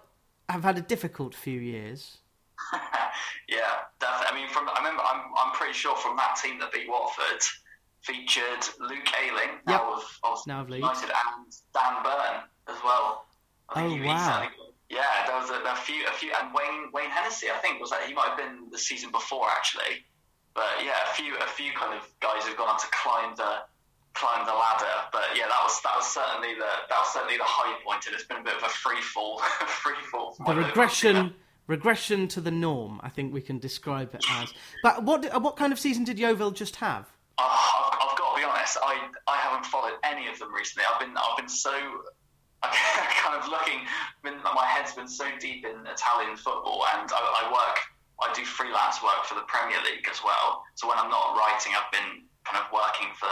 have 0.50 0.64
had 0.64 0.78
a 0.78 0.82
difficult 0.82 1.36
few 1.36 1.60
years. 1.60 2.18
Yeah, 3.50 3.88
definitely. 4.02 4.28
I 4.30 4.36
mean, 4.36 4.50
from 4.50 4.68
I 4.68 4.78
remember, 4.80 5.02
I'm 5.10 5.22
I'm 5.40 5.54
pretty 5.54 5.72
sure 5.74 5.96
from 5.96 6.18
that 6.18 6.36
team 6.36 6.60
that 6.60 6.72
beat 6.74 6.88
Watford 6.90 7.42
featured 8.02 8.60
Luke 8.80 9.08
Ayling, 9.24 9.64
Yep. 9.68 9.82
now 9.82 9.94
of, 9.94 10.04
of 10.24 10.38
Now 10.46 10.62
of 10.62 10.70
Leeds. 10.70 10.82
United, 10.84 11.10
and 11.16 11.46
Dan 11.74 12.04
Burn 12.04 12.44
as 12.68 12.76
well. 12.84 13.26
I 13.70 13.88
think 13.88 14.04
Oh, 14.04 14.08
wow. 14.08 14.48
Yeah, 14.90 15.04
there 15.28 15.36
was 15.40 15.50
a, 15.50 15.60
a 15.72 15.76
few, 15.76 16.06
a 16.08 16.12
few, 16.12 16.32
and 16.42 16.54
Wayne 16.54 16.92
Wayne 16.94 17.10
Hennessy, 17.10 17.48
I 17.50 17.58
think, 17.60 17.80
was 17.80 17.90
that 17.92 18.04
he 18.04 18.14
might 18.14 18.28
have 18.36 18.38
been 18.38 18.68
the 18.70 18.78
season 18.78 19.12
before 19.12 19.48
actually. 19.50 20.04
But 20.54 20.84
yeah, 20.84 20.96
a 21.10 21.14
few, 21.14 21.36
a 21.38 21.48
few 21.48 21.72
kind 21.72 21.94
of 21.98 22.04
guys 22.20 22.46
who've 22.46 22.58
gone 22.58 22.70
on 22.70 22.80
to 22.80 22.88
climb 22.92 23.34
the 23.36 23.64
climb 24.18 24.46
the 24.46 24.54
ladder. 24.54 24.98
But 25.12 25.38
yeah, 25.38 25.48
that 25.48 25.62
was 25.64 25.80
that 25.82 25.96
was 25.96 26.08
certainly 26.08 26.54
the 26.56 26.72
that 26.90 26.98
was 26.98 27.14
certainly 27.14 27.38
the 27.38 27.46
high 27.46 27.78
point, 27.86 28.06
and 28.06 28.16
it's 28.16 28.26
been 28.26 28.38
a 28.38 28.44
bit 28.44 28.58
of 28.58 28.64
a 28.64 28.70
free 28.70 29.02
fall, 29.02 29.40
free 29.68 30.02
fall. 30.12 30.36
the 30.38 30.44
my 30.44 30.50
local 30.50 30.64
team. 30.64 30.70
regression 30.70 31.34
regression 31.68 32.28
to 32.30 32.42
the 32.42 32.52
norm. 32.52 33.00
I 33.04 33.10
think 33.10 33.34
we 33.34 33.42
can 33.42 33.60
describe 33.60 34.16
it 34.16 34.24
as. 34.32 34.54
But 34.82 35.04
what 35.04 35.26
uh, 35.34 35.40
what 35.40 35.56
kind 35.56 35.72
of 35.72 35.80
season 35.80 36.04
did 36.04 36.18
Yeovil 36.18 36.52
just 36.52 36.78
have? 36.78 37.06
Uh, 37.38 37.44
I've, 37.46 37.94
I've 38.02 38.18
got 38.18 38.34
to 38.34 38.42
be 38.42 38.46
honest. 38.46 38.78
I, 38.82 39.08
I 39.28 39.38
haven't 39.38 39.66
followed 39.66 40.00
any 40.04 40.28
of 40.28 40.40
them 40.40 40.54
recently. 40.54 40.86
I've 40.92 41.00
been 41.00 41.16
I've 41.16 41.38
been 41.38 41.50
so 41.50 41.72
kind 42.64 43.36
of 43.38 43.48
looking. 43.50 43.86
Been, 44.24 44.42
my 44.44 44.66
head's 44.66 44.94
been 44.94 45.08
so 45.08 45.26
deep 45.40 45.66
in 45.66 45.86
Italian 45.86 46.36
football, 46.36 46.86
and 46.96 47.10
I, 47.14 47.46
I 47.46 47.54
work. 47.54 47.78
I 48.20 48.34
do 48.34 48.44
freelance 48.44 49.04
work 49.04 49.26
for 49.26 49.36
the 49.36 49.46
Premier 49.46 49.78
League 49.86 50.08
as 50.10 50.24
well. 50.26 50.64
So 50.74 50.90
when 50.90 50.98
I'm 50.98 51.12
not 51.12 51.38
writing, 51.38 51.74
I've 51.78 51.92
been 51.94 52.26
kind 52.46 52.58
of 52.58 52.66
working 52.74 53.14
for 53.14 53.30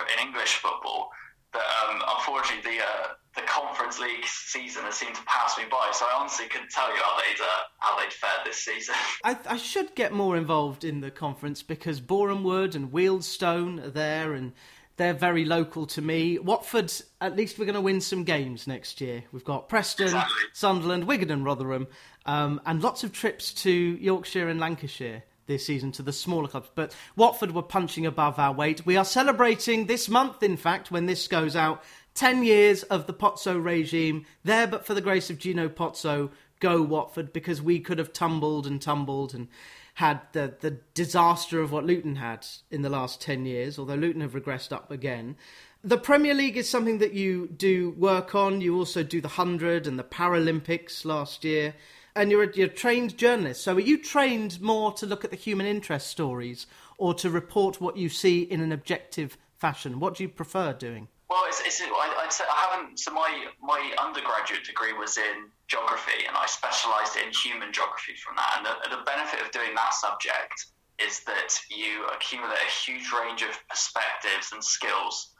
in 0.00 0.26
English 0.26 0.54
football. 0.56 1.10
But 1.52 1.62
um, 1.62 2.02
unfortunately, 2.16 2.76
the 2.78 2.82
uh, 2.82 3.08
the 3.36 3.42
Conference 3.42 3.98
League 3.98 4.24
season 4.24 4.84
has 4.84 4.94
seemed 4.94 5.14
to 5.14 5.22
pass 5.24 5.56
me 5.58 5.64
by. 5.70 5.90
So 5.92 6.06
I 6.06 6.18
honestly 6.18 6.46
couldn't 6.46 6.70
tell 6.70 6.88
you 6.88 7.00
how 7.02 7.16
they'd 7.18 7.40
uh, 7.42 7.60
how 7.78 7.98
they'd 7.98 8.12
fared 8.12 8.46
this 8.46 8.58
season. 8.58 8.94
I, 9.24 9.36
I 9.46 9.56
should 9.56 9.94
get 9.94 10.12
more 10.12 10.36
involved 10.36 10.84
in 10.84 11.00
the 11.00 11.10
conference 11.10 11.62
because 11.62 12.00
Boreham 12.00 12.42
Wood 12.44 12.74
and 12.74 12.90
Wealdstone 12.90 13.84
are 13.84 13.90
there 13.90 14.32
and 14.32 14.52
they're 14.96 15.14
very 15.14 15.44
local 15.44 15.86
to 15.86 16.02
me. 16.02 16.38
Watford, 16.38 16.92
at 17.20 17.36
least 17.36 17.58
we're 17.58 17.64
going 17.64 17.74
to 17.74 17.80
win 17.80 18.00
some 18.00 18.24
games 18.24 18.66
next 18.66 19.00
year. 19.00 19.24
We've 19.32 19.44
got 19.44 19.68
Preston, 19.68 20.06
Exactly. 20.06 20.36
Sunderland, 20.52 21.04
Wigan 21.04 21.30
and 21.30 21.44
Rotherham, 21.44 21.86
um, 22.26 22.60
and 22.66 22.82
lots 22.82 23.02
of 23.02 23.12
trips 23.12 23.52
to 23.54 23.70
Yorkshire 23.70 24.48
and 24.48 24.60
Lancashire 24.60 25.24
this 25.46 25.66
season 25.66 25.92
to 25.92 26.02
the 26.02 26.12
smaller 26.12 26.48
clubs. 26.48 26.70
But 26.74 26.94
Watford 27.16 27.52
were 27.52 27.62
punching 27.62 28.06
above 28.06 28.38
our 28.38 28.52
weight. 28.52 28.86
We 28.86 28.96
are 28.96 29.04
celebrating 29.04 29.86
this 29.86 30.08
month, 30.08 30.42
in 30.42 30.56
fact, 30.56 30.90
when 30.90 31.06
this 31.06 31.28
goes 31.28 31.56
out, 31.56 31.82
10 32.14 32.44
years 32.44 32.82
of 32.84 33.06
the 33.06 33.14
Pozzo 33.14 33.62
regime. 33.62 34.26
There, 34.44 34.66
but 34.66 34.86
for 34.86 34.94
the 34.94 35.00
grace 35.00 35.30
of 35.30 35.38
Gino 35.38 35.68
Pozzo, 35.68 36.30
go 36.60 36.82
Watford, 36.82 37.32
because 37.32 37.60
we 37.60 37.80
could 37.80 37.98
have 37.98 38.12
tumbled 38.12 38.66
and 38.66 38.80
tumbled 38.80 39.34
and 39.34 39.48
had 39.94 40.20
the, 40.32 40.54
the 40.60 40.78
disaster 40.94 41.60
of 41.60 41.72
what 41.72 41.84
Luton 41.84 42.16
had 42.16 42.46
in 42.70 42.82
the 42.82 42.88
last 42.88 43.20
10 43.20 43.44
years, 43.44 43.78
although 43.78 43.94
Luton 43.94 44.22
have 44.22 44.32
regressed 44.32 44.72
up 44.72 44.90
again. 44.90 45.36
The 45.84 45.98
Premier 45.98 46.32
League 46.32 46.56
is 46.56 46.68
something 46.70 46.98
that 46.98 47.12
you 47.12 47.48
do 47.48 47.90
work 47.90 48.34
on. 48.34 48.60
You 48.60 48.76
also 48.76 49.02
do 49.02 49.20
the 49.20 49.28
100 49.28 49.86
and 49.86 49.98
the 49.98 50.04
Paralympics 50.04 51.04
last 51.04 51.44
year. 51.44 51.74
And 52.14 52.30
you're 52.30 52.44
a, 52.44 52.54
you're 52.54 52.66
a 52.66 52.70
trained 52.70 53.16
journalist. 53.16 53.62
So 53.62 53.76
are 53.76 53.80
you 53.80 54.02
trained 54.02 54.60
more 54.60 54.92
to 54.94 55.06
look 55.06 55.24
at 55.24 55.30
the 55.30 55.36
human 55.36 55.66
interest 55.66 56.08
stories 56.08 56.66
or 56.98 57.14
to 57.14 57.30
report 57.30 57.80
what 57.80 57.96
you 57.96 58.08
see 58.08 58.42
in 58.42 58.60
an 58.60 58.70
objective 58.70 59.38
fashion? 59.56 59.98
What 59.98 60.16
do 60.16 60.22
you 60.22 60.28
prefer 60.28 60.72
doing? 60.72 61.08
Well, 61.30 61.44
it's, 61.48 61.60
it's, 61.64 61.80
I, 61.80 62.22
I'd 62.22 62.32
say 62.32 62.44
I 62.44 62.76
haven't. 62.76 62.98
So 62.98 63.12
my 63.12 63.46
my 63.62 63.80
undergraduate 63.98 64.64
degree 64.64 64.92
was 64.92 65.16
in 65.16 65.48
geography, 65.68 66.26
and 66.28 66.36
I 66.36 66.44
specialised 66.44 67.16
in 67.16 67.32
human 67.32 67.72
geography 67.72 68.12
from 68.22 68.36
that. 68.36 68.52
And 68.58 68.66
the, 68.66 68.96
the 68.98 69.02
benefit 69.04 69.40
of 69.40 69.50
doing 69.50 69.74
that 69.74 69.94
subject 69.94 70.66
is 71.00 71.20
that 71.24 71.56
you 71.70 72.04
accumulate 72.12 72.58
a 72.60 72.70
huge 72.84 73.10
range 73.12 73.40
of 73.40 73.56
perspectives 73.68 74.52
and 74.52 74.62
skills 74.62 75.30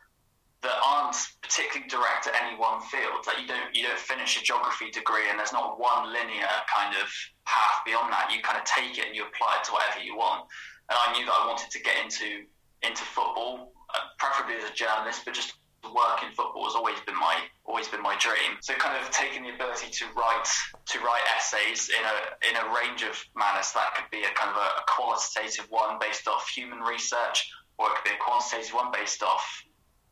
that 0.63 0.79
aren't 0.87 1.19
particularly 1.43 1.91
direct 1.91 2.27
at 2.27 2.35
any 2.39 2.57
one 2.57 2.81
field. 2.87 3.27
That 3.27 3.43
you 3.43 3.47
don't 3.47 3.75
you 3.75 3.83
don't 3.83 3.99
finish 3.99 4.39
a 4.39 4.43
geography 4.43 4.91
degree 4.91 5.27
and 5.31 5.39
there's 5.39 5.53
not 5.53 5.79
one 5.79 6.13
linear 6.13 6.55
kind 6.71 6.95
of 6.97 7.11
path 7.47 7.83
beyond 7.85 8.13
that. 8.13 8.31
You 8.31 8.41
kind 8.43 8.59
of 8.59 8.65
take 8.65 8.99
it 8.99 9.07
and 9.11 9.15
you 9.17 9.27
apply 9.27 9.59
it 9.59 9.65
to 9.67 9.73
whatever 9.73 10.03
you 10.03 10.17
want. 10.17 10.47
And 10.89 10.97
I 10.99 11.13
knew 11.13 11.27
that 11.27 11.35
I 11.35 11.47
wanted 11.47 11.71
to 11.71 11.81
get 11.83 11.99
into 12.03 12.47
into 12.83 13.03
football, 13.03 13.73
uh, 13.95 14.11
preferably 14.19 14.55
as 14.59 14.71
a 14.71 14.75
journalist, 14.75 15.23
but 15.25 15.35
just 15.35 15.55
work 15.91 16.23
in 16.23 16.31
football 16.31 16.65
has 16.65 16.75
always 16.75 16.99
been 17.07 17.19
my 17.19 17.43
always 17.67 17.89
been 17.89 18.03
my 18.03 18.17
dream. 18.19 18.55
So 18.61 18.75
kind 18.75 18.95
of 18.97 19.11
taking 19.11 19.43
the 19.43 19.55
ability 19.55 19.91
to 19.91 20.05
write 20.15 20.47
to 20.95 20.99
write 21.01 21.23
essays 21.35 21.91
in 21.91 22.03
a 22.07 22.17
in 22.51 22.55
a 22.55 22.65
range 22.71 23.03
of 23.03 23.19
manners. 23.35 23.73
That 23.75 23.95
could 23.99 24.07
be 24.11 24.23
a 24.23 24.31
kind 24.39 24.51
of 24.51 24.57
a, 24.57 24.69
a 24.79 24.85
qualitative 24.87 25.67
one 25.71 25.99
based 25.99 26.29
off 26.29 26.49
human 26.49 26.79
research, 26.81 27.51
or 27.79 27.91
it 27.91 27.95
could 27.99 28.15
be 28.15 28.15
a 28.15 28.23
quantitative 28.23 28.75
one 28.75 28.93
based 28.93 29.23
off 29.23 29.43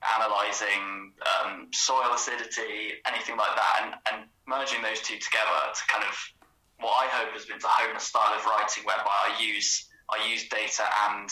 analysing 0.00 1.12
um, 1.22 1.68
soil 1.72 2.12
acidity, 2.14 2.96
anything 3.06 3.36
like 3.36 3.54
that, 3.56 3.74
and, 3.82 3.94
and 4.12 4.28
merging 4.48 4.82
those 4.82 5.00
two 5.00 5.18
together 5.18 5.60
to 5.74 5.82
kind 5.88 6.04
of 6.04 6.14
what 6.80 6.96
I 7.04 7.06
hope 7.12 7.32
has 7.36 7.44
been 7.44 7.60
to 7.60 7.68
hone 7.68 7.96
a 7.96 8.00
style 8.00 8.32
of 8.32 8.44
writing 8.46 8.84
whereby 8.84 9.04
I 9.12 9.36
use 9.40 9.86
I 10.10 10.26
use 10.26 10.48
data 10.48 10.82
and 11.10 11.28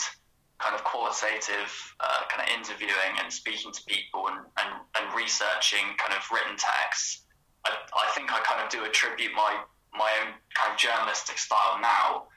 kind 0.59 0.75
of 0.75 0.83
qualitative 0.83 1.71
uh, 1.99 2.21
kind 2.29 2.47
of 2.47 2.55
interviewing 2.55 3.13
and 3.21 3.31
speaking 3.31 3.71
to 3.71 3.81
people 3.87 4.27
and, 4.27 4.39
and, 4.59 4.69
and 4.99 5.15
researching 5.15 5.83
kind 5.97 6.13
of 6.13 6.23
written 6.31 6.55
texts. 6.55 7.25
I, 7.65 7.71
I 7.75 8.11
think 8.15 8.31
I 8.31 8.39
kind 8.41 8.63
of 8.63 8.69
do 8.69 8.85
attribute 8.85 9.33
my 9.33 9.63
my 9.91 10.09
own 10.21 10.33
kind 10.53 10.71
of 10.71 10.77
journalistic 10.77 11.37
style 11.39 11.79
now 11.81 12.27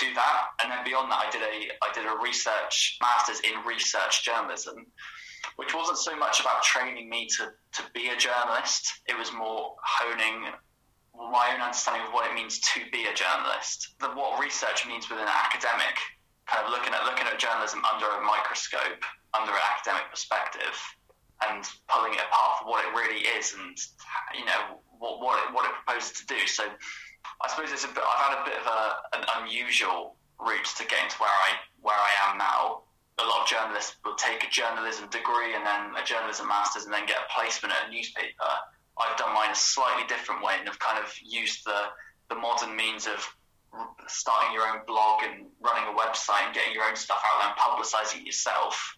to 0.00 0.06
that, 0.14 0.58
and 0.60 0.72
then 0.72 0.82
beyond 0.84 1.10
that, 1.12 1.22
I 1.26 1.30
did 1.30 1.42
a 1.42 1.70
I 1.80 1.92
did 1.94 2.06
a 2.06 2.18
research 2.22 2.98
masters 3.00 3.40
in 3.40 3.54
research 3.64 4.24
journalism, 4.24 4.86
which 5.56 5.74
wasn't 5.74 5.98
so 5.98 6.16
much 6.16 6.40
about 6.40 6.62
training 6.62 7.08
me 7.08 7.26
to 7.38 7.52
to 7.72 7.82
be 7.94 8.08
a 8.08 8.16
journalist. 8.16 9.00
It 9.08 9.16
was 9.16 9.32
more 9.32 9.76
honing 9.82 10.52
my 11.16 11.52
own 11.54 11.60
understanding 11.60 12.06
of 12.06 12.12
what 12.12 12.28
it 12.28 12.34
means 12.34 12.60
to 12.60 12.80
be 12.92 13.08
a 13.08 13.14
journalist, 13.14 13.96
the, 14.00 14.08
what 14.12 14.36
research 14.40 14.86
means 14.86 15.08
within 15.08 15.24
an 15.24 15.32
academic, 15.32 15.96
kind 16.44 16.64
of 16.64 16.70
looking 16.70 16.92
at 16.92 17.04
looking 17.04 17.26
at 17.26 17.38
journalism 17.38 17.80
under 17.88 18.06
a 18.06 18.20
microscope, 18.20 19.00
under 19.32 19.52
an 19.52 19.66
academic 19.72 20.04
perspective, 20.10 20.76
and 21.48 21.64
pulling 21.88 22.12
it 22.12 22.20
apart 22.28 22.60
for 22.60 22.68
what 22.68 22.84
it 22.84 22.92
really 22.92 23.24
is, 23.36 23.56
and 23.56 23.76
you 24.36 24.44
know 24.44 24.80
what 24.98 25.20
what 25.20 25.40
it, 25.40 25.54
what 25.54 25.64
it 25.64 25.72
proposes 25.84 26.20
to 26.20 26.24
do. 26.26 26.46
So, 26.46 26.64
I 26.68 27.48
suppose 27.48 27.72
it's 27.72 27.84
a 27.84 27.88
bit, 27.88 28.04
I've 28.04 28.32
had 28.32 28.34
a 28.40 28.44
bit 28.44 28.58
of 28.60 28.66
a, 28.68 28.80
an 29.16 29.22
unusual 29.42 30.16
route 30.40 30.68
to 30.76 30.84
getting 30.84 31.08
to 31.08 31.16
where 31.16 31.32
I 31.32 31.56
where 31.80 31.96
I 31.96 32.12
am 32.28 32.38
now. 32.38 32.85
A 33.18 33.24
lot 33.24 33.42
of 33.42 33.48
journalists 33.48 33.96
will 34.04 34.14
take 34.14 34.44
a 34.44 34.50
journalism 34.50 35.08
degree 35.08 35.54
and 35.54 35.64
then 35.64 35.96
a 35.96 36.04
journalism 36.04 36.48
masters 36.48 36.84
and 36.84 36.92
then 36.92 37.06
get 37.06 37.16
a 37.16 37.28
placement 37.32 37.72
at 37.72 37.88
a 37.88 37.90
newspaper. 37.90 38.52
I've 38.98 39.16
done 39.16 39.32
mine 39.34 39.50
a 39.50 39.56
slightly 39.56 40.06
different 40.06 40.42
way 40.42 40.54
and 40.58 40.68
have 40.68 40.78
kind 40.78 41.02
of 41.02 41.12
used 41.22 41.64
the, 41.64 41.92
the 42.28 42.34
modern 42.34 42.76
means 42.76 43.06
of 43.06 43.24
starting 44.08 44.52
your 44.52 44.66
own 44.68 44.80
blog 44.86 45.22
and 45.24 45.46
running 45.60 45.84
a 45.88 45.96
website 45.96 46.44
and 46.46 46.54
getting 46.54 46.72
your 46.72 46.84
own 46.84 46.96
stuff 46.96 47.20
out 47.24 47.40
there 47.40 47.50
and 47.52 47.58
publicizing 47.58 48.24
yourself 48.24 48.96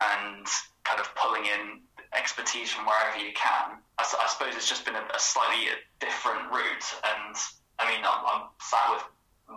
and 0.00 0.46
kind 0.84 1.00
of 1.00 1.14
pulling 1.14 1.46
in 1.46 1.80
expertise 2.14 2.70
from 2.70 2.86
wherever 2.86 3.18
you 3.18 3.32
can. 3.34 3.78
I, 3.98 4.02
I 4.02 4.26
suppose 4.28 4.54
it's 4.54 4.68
just 4.68 4.84
been 4.84 4.94
a, 4.94 5.04
a, 5.14 5.18
slightly 5.18 5.70
different 6.00 6.50
route. 6.50 6.88
And 7.02 7.34
I 7.78 7.88
mean, 7.88 8.04
I'm, 8.04 8.22
I'm 8.26 8.42
sat 8.60 8.84
with 8.90 9.04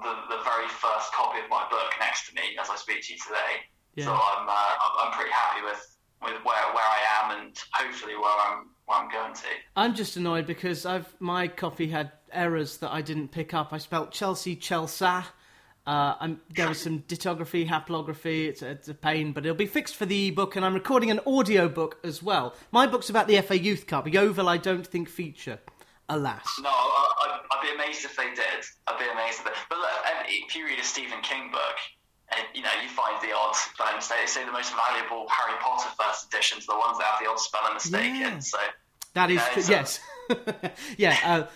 the, 0.02 0.14
the 0.38 0.42
very 0.44 0.68
first 0.70 1.12
copy 1.14 1.40
of 1.42 1.50
my 1.50 1.68
book 1.70 1.94
next 2.00 2.30
to 2.30 2.36
me 2.36 2.58
as 2.62 2.70
I 2.70 2.76
speak 2.76 3.04
to 3.06 3.14
you 3.14 3.20
today. 3.20 3.68
Yeah. 3.96 4.06
So 4.06 4.12
I'm, 4.12 4.48
uh, 4.48 5.04
I'm 5.04 5.12
pretty 5.14 5.32
happy 5.32 5.64
with, 5.64 5.98
with 6.22 6.44
where, 6.44 6.74
where 6.74 6.84
I 6.84 7.00
am 7.24 7.40
and 7.40 7.64
hopefully 7.74 8.16
where 8.16 8.36
I'm 8.48 8.68
where 8.86 9.00
I'm 9.00 9.10
going 9.10 9.34
to. 9.34 9.48
I'm 9.76 9.96
just 9.96 10.16
annoyed 10.16 10.46
because 10.46 10.86
I've 10.86 11.14
my 11.20 11.48
copy 11.48 11.88
had 11.88 12.12
errors 12.32 12.78
that 12.78 12.92
I 12.92 13.02
didn't 13.02 13.30
pick 13.30 13.54
up. 13.54 13.74
I 13.74 13.78
spelt 13.78 14.12
Chelsea 14.12 14.56
Chelsea. 14.56 15.24
Uh, 15.88 16.36
there 16.56 16.68
was 16.68 16.82
some 16.82 17.04
dittography, 17.08 17.68
haplography. 17.68 18.48
It's 18.48 18.64
a, 18.64 18.72
it's 18.72 18.88
a, 18.88 18.94
pain, 18.96 19.34
but 19.34 19.46
it'll 19.46 19.56
be 19.56 19.68
fixed 19.68 19.96
for 19.96 20.08
the 20.08 20.30
ebook, 20.30 20.56
and 20.56 20.66
I'm 20.66 20.74
recording 20.74 21.12
an 21.12 21.20
audio 21.28 21.70
book 21.70 22.00
as 22.04 22.24
well. 22.24 22.56
My 22.72 22.88
book's 22.88 23.12
about 23.12 23.28
the 23.28 23.40
FA 23.42 23.60
Youth 23.60 23.86
Cup. 23.86 24.06
The 24.06 24.18
Oval, 24.18 24.50
I 24.50 24.58
don't 24.58 24.86
think 24.86 25.08
feature. 25.08 25.60
Alas. 26.10 26.46
No, 26.62 26.70
I, 26.70 27.40
would 27.52 27.68
be 27.68 27.74
amazed 27.74 28.06
if 28.06 28.16
they 28.16 28.30
did. 28.30 28.66
I'd 28.88 29.00
be 29.00 29.06
amazed 29.12 29.40
if 29.40 29.46
they. 29.46 29.52
But 29.70 29.78
look, 29.80 29.90
if 30.28 30.56
you 30.56 30.66
read 30.66 30.80
a 30.80 30.84
Stephen 30.84 31.22
King 31.22 31.52
book, 31.52 31.78
and 32.34 32.46
you 32.54 32.62
know 32.62 32.70
you 32.82 32.90
find 32.90 33.22
the 33.22 33.36
odd 33.36 33.56
spelling 33.56 33.96
mistake. 33.96 34.18
They 34.22 34.28
say 34.28 34.46
the 34.46 34.52
most 34.52 34.74
valuable 34.74 35.28
Harry 35.30 35.58
Potter 35.62 35.90
first 36.00 36.34
editions 36.34 36.66
are 36.70 36.76
the 36.76 36.80
ones 36.80 36.98
that 36.98 37.06
have 37.06 37.20
the 37.22 37.30
odd 37.30 37.40
spelling 37.40 37.74
mistake 37.74 38.14
yeah. 38.16 38.36
in. 38.36 38.42
So 38.42 38.58
that 39.14 39.32
is 39.32 39.42
you 39.56 39.62
know, 39.62 39.68
yes, 39.70 40.00
yeah. 40.98 41.18
Uh, 41.24 41.48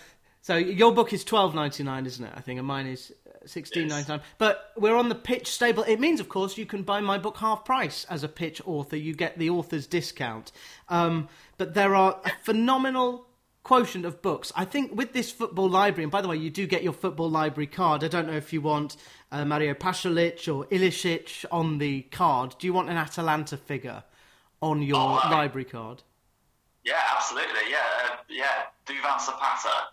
so 0.42 0.56
your 0.56 0.92
book 0.92 1.12
is 1.12 1.24
twelve 1.24 1.54
ninety 1.54 1.82
nine, 1.82 2.06
isn't 2.06 2.24
it? 2.24 2.32
I 2.34 2.40
think, 2.40 2.58
and 2.58 2.66
mine 2.66 2.86
is 2.86 3.12
sixteen 3.46 3.88
ninety 3.88 4.10
nine. 4.10 4.20
But 4.38 4.72
we're 4.76 4.96
on 4.96 5.08
the 5.08 5.14
pitch 5.14 5.48
stable. 5.48 5.82
It 5.82 6.00
means, 6.00 6.20
of 6.20 6.28
course, 6.28 6.56
you 6.56 6.66
can 6.66 6.82
buy 6.82 7.00
my 7.00 7.18
book 7.18 7.38
half 7.38 7.64
price 7.64 8.06
as 8.08 8.24
a 8.24 8.28
pitch 8.28 8.62
author. 8.64 8.96
You 8.96 9.14
get 9.14 9.38
the 9.38 9.50
author's 9.50 9.86
discount. 9.86 10.52
Um, 10.88 11.28
but 11.58 11.74
there 11.74 11.94
are 11.94 12.20
a 12.24 12.30
phenomenal 12.42 13.26
quotient 13.62 14.04
of 14.04 14.22
books. 14.22 14.52
I 14.56 14.64
think 14.64 14.94
with 14.94 15.12
this 15.12 15.30
football 15.30 15.68
library, 15.68 16.04
and 16.04 16.12
by 16.12 16.22
the 16.22 16.28
way, 16.28 16.36
you 16.36 16.50
do 16.50 16.66
get 16.66 16.82
your 16.82 16.92
football 16.92 17.30
library 17.30 17.66
card. 17.66 18.02
I 18.02 18.08
don't 18.08 18.26
know 18.26 18.36
if 18.36 18.52
you 18.52 18.60
want 18.60 18.96
uh, 19.30 19.44
Mario 19.44 19.74
Pasalic 19.74 20.52
or 20.52 20.66
Ilicic 20.66 21.44
on 21.50 21.78
the 21.78 22.02
card. 22.02 22.56
Do 22.58 22.66
you 22.66 22.72
want 22.72 22.90
an 22.90 22.96
Atalanta 22.96 23.56
figure 23.56 24.02
on 24.62 24.82
your 24.82 25.20
oh, 25.24 25.30
library 25.30 25.64
card? 25.64 26.02
Yeah, 26.84 27.00
absolutely. 27.14 27.70
Yeah, 27.70 27.78
uh, 28.04 28.16
yeah. 28.28 28.46
Duvan 28.86 29.20
Zapata 29.20 29.88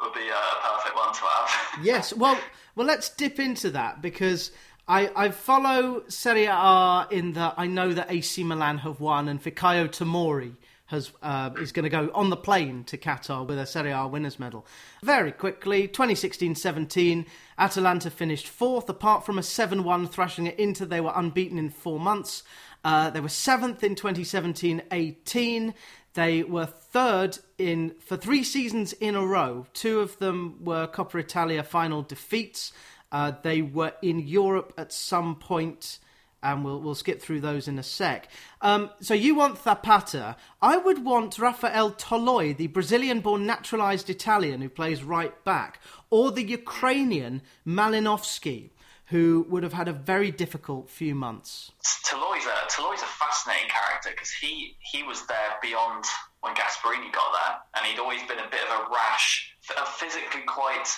would 0.00 0.14
be 0.14 0.28
a 0.28 0.62
perfect 0.62 0.96
one 0.96 1.12
to 1.12 1.20
have. 1.20 1.84
yes. 1.84 2.12
Well, 2.12 2.38
well, 2.74 2.86
let's 2.86 3.08
dip 3.10 3.38
into 3.38 3.70
that 3.70 4.02
because. 4.02 4.50
I, 4.88 5.12
I 5.14 5.30
follow 5.30 6.02
Serie 6.08 6.46
A 6.46 7.06
in 7.12 7.34
that 7.34 7.54
I 7.56 7.68
know 7.68 7.92
that 7.92 8.10
AC 8.10 8.42
Milan 8.42 8.78
have 8.78 8.98
won 8.98 9.28
and 9.28 9.40
Fikayo 9.40 9.86
Tomori 9.86 10.56
has 10.90 11.12
uh, 11.22 11.50
is 11.60 11.72
going 11.72 11.84
to 11.84 11.88
go 11.88 12.10
on 12.14 12.30
the 12.30 12.36
plane 12.36 12.84
to 12.84 12.98
Qatar 12.98 13.46
with 13.46 13.58
a 13.58 13.66
Serie 13.66 13.92
A 13.92 14.06
winners 14.06 14.38
medal. 14.38 14.66
Very 15.02 15.32
quickly, 15.32 15.86
2016-17, 15.88 17.26
Atalanta 17.58 18.10
finished 18.10 18.48
fourth. 18.48 18.88
Apart 18.88 19.24
from 19.24 19.38
a 19.38 19.42
7-1 19.42 20.10
thrashing 20.10 20.48
at 20.48 20.58
Inter, 20.58 20.84
they 20.84 21.00
were 21.00 21.12
unbeaten 21.14 21.58
in 21.58 21.70
four 21.70 22.00
months. 22.00 22.42
Uh, 22.84 23.10
they 23.10 23.20
were 23.20 23.28
seventh 23.28 23.84
in 23.84 23.94
2017-18. 23.94 25.74
They 26.14 26.42
were 26.42 26.66
third 26.66 27.38
in 27.56 27.94
for 28.00 28.16
three 28.16 28.42
seasons 28.42 28.92
in 28.94 29.14
a 29.14 29.24
row. 29.24 29.66
Two 29.72 30.00
of 30.00 30.18
them 30.18 30.64
were 30.64 30.88
Coppa 30.88 31.20
Italia 31.20 31.62
final 31.62 32.02
defeats. 32.02 32.72
Uh, 33.12 33.32
they 33.42 33.62
were 33.62 33.92
in 34.02 34.18
Europe 34.18 34.72
at 34.76 34.92
some 34.92 35.36
point, 35.36 35.98
and 36.42 36.64
we'll 36.64 36.80
we'll 36.80 36.94
skip 36.94 37.20
through 37.20 37.40
those 37.40 37.68
in 37.68 37.78
a 37.78 37.82
sec. 37.82 38.28
Um, 38.60 38.90
so 39.00 39.14
you 39.14 39.34
want 39.34 39.58
Zapata? 39.58 40.36
I 40.62 40.76
would 40.76 41.04
want 41.04 41.38
Rafael 41.38 41.92
Toloi, 41.92 42.56
the 42.56 42.68
Brazilian-born 42.68 43.46
naturalized 43.46 44.10
Italian 44.10 44.60
who 44.60 44.68
plays 44.68 45.02
right 45.02 45.44
back, 45.44 45.80
or 46.10 46.30
the 46.30 46.44
Ukrainian 46.44 47.42
Malinovsky 47.66 48.70
who 49.10 49.44
would 49.48 49.64
have 49.64 49.72
had 49.72 49.88
a 49.88 49.92
very 49.92 50.30
difficult 50.30 50.88
few 50.88 51.16
months. 51.16 51.72
Toloi's 52.06 52.46
a, 52.46 52.70
Toloi's 52.70 53.02
a 53.02 53.10
fascinating 53.18 53.68
character 53.68 54.10
because 54.10 54.30
he, 54.30 54.76
he 54.78 55.02
was 55.02 55.26
there 55.26 55.58
beyond 55.60 56.04
when 56.42 56.54
Gasperini 56.54 57.12
got 57.12 57.32
there, 57.32 57.56
and 57.74 57.86
he'd 57.86 57.98
always 57.98 58.22
been 58.22 58.38
a 58.38 58.48
bit 58.48 58.60
of 58.70 58.70
a 58.70 58.94
rash, 58.94 59.52
a 59.76 59.84
physically 59.84 60.42
quite 60.46 60.88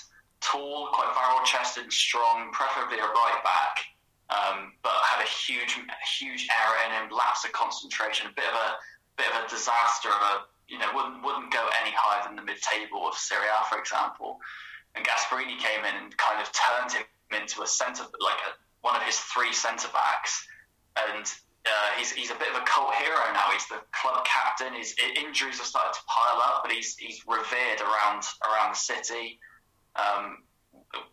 tall, 0.43 0.89
quite 0.93 1.11
barrel-chested, 1.15 1.91
strong, 1.91 2.53
preferably 2.53 2.99
a 2.99 3.03
right 3.03 3.41
back, 3.43 3.81
um, 4.33 4.73
but 4.83 4.93
had 5.05 5.21
a 5.21 5.29
huge, 5.29 5.77
huge 6.19 6.49
error 6.49 6.77
in 6.89 6.91
him, 6.97 7.13
lapse 7.13 7.45
of 7.45 7.53
concentration, 7.53 8.27
a 8.27 8.35
bit 8.35 8.49
of 8.49 8.57
a 8.57 8.69
bit 9.21 9.29
of 9.29 9.45
a 9.45 9.49
disaster 9.49 10.09
of 10.09 10.23
a 10.23 10.35
you 10.69 10.79
know 10.79 10.89
wouldn't 10.95 11.23
wouldn't 11.23 11.53
go 11.53 11.69
any 11.83 11.93
higher 11.93 12.25
than 12.25 12.37
the 12.37 12.43
mid-table 12.43 13.07
of 13.07 13.15
Serie 13.15 13.51
A, 13.53 13.61
for 13.69 13.79
example. 13.79 14.41
And 14.95 15.05
Gasperini 15.05 15.57
came 15.57 15.85
in 15.85 15.95
and 16.05 16.17
kind 16.17 16.41
of 16.41 16.53
turned 16.53 16.93
him 16.93 17.05
into 17.33 17.63
a 17.63 17.67
centre, 17.67 18.05
like 18.21 18.41
a, 18.45 18.53
one 18.81 18.97
of 18.97 19.03
his 19.03 19.17
three 19.17 19.53
centre 19.53 19.89
backs, 19.93 20.47
and 20.97 21.25
uh, 21.67 21.91
he's 21.97 22.13
he's 22.13 22.31
a 22.31 22.39
bit 22.41 22.49
of 22.51 22.57
a 22.57 22.65
cult 22.65 22.95
hero 22.95 23.21
now. 23.33 23.53
He's 23.53 23.69
the 23.69 23.81
club 23.93 24.25
captain. 24.25 24.73
His 24.75 24.95
injuries 25.17 25.59
have 25.59 25.67
started 25.67 25.93
to 25.95 26.05
pile 26.09 26.41
up, 26.41 26.63
but 26.65 26.73
he's 26.73 26.97
he's 26.97 27.23
revered 27.27 27.81
around 27.81 28.25
around 28.49 28.73
the 28.73 28.81
city. 28.81 29.39
Um, 29.97 30.45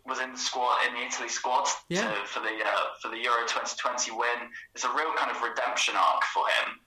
was 0.06 0.20
in 0.20 0.32
the 0.32 0.38
squad 0.38 0.78
in 0.86 0.94
the 0.94 1.06
Italy 1.06 1.28
squad 1.28 1.68
yeah. 1.88 2.02
to, 2.02 2.26
for 2.26 2.40
the 2.40 2.54
uh, 2.64 2.84
for 3.00 3.08
the 3.08 3.18
Euro 3.18 3.46
2020 3.46 4.10
win. 4.12 4.50
It's 4.74 4.84
a 4.84 4.92
real 4.92 5.12
kind 5.16 5.30
of 5.30 5.40
redemption 5.42 5.94
arc 5.96 6.24
for 6.24 6.44
him 6.46 6.80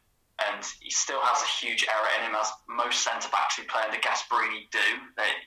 and 0.49 0.65
he 0.81 0.89
still 0.89 1.19
has 1.21 1.41
a 1.43 1.45
huge 1.45 1.85
error 1.87 2.07
in 2.17 2.29
him, 2.29 2.35
as 2.39 2.49
most 2.67 3.01
centre 3.01 3.29
backs 3.29 3.57
who 3.57 3.63
play 3.63 3.81
under 3.83 3.97
Gasperini 3.97 4.69
do. 4.71 4.79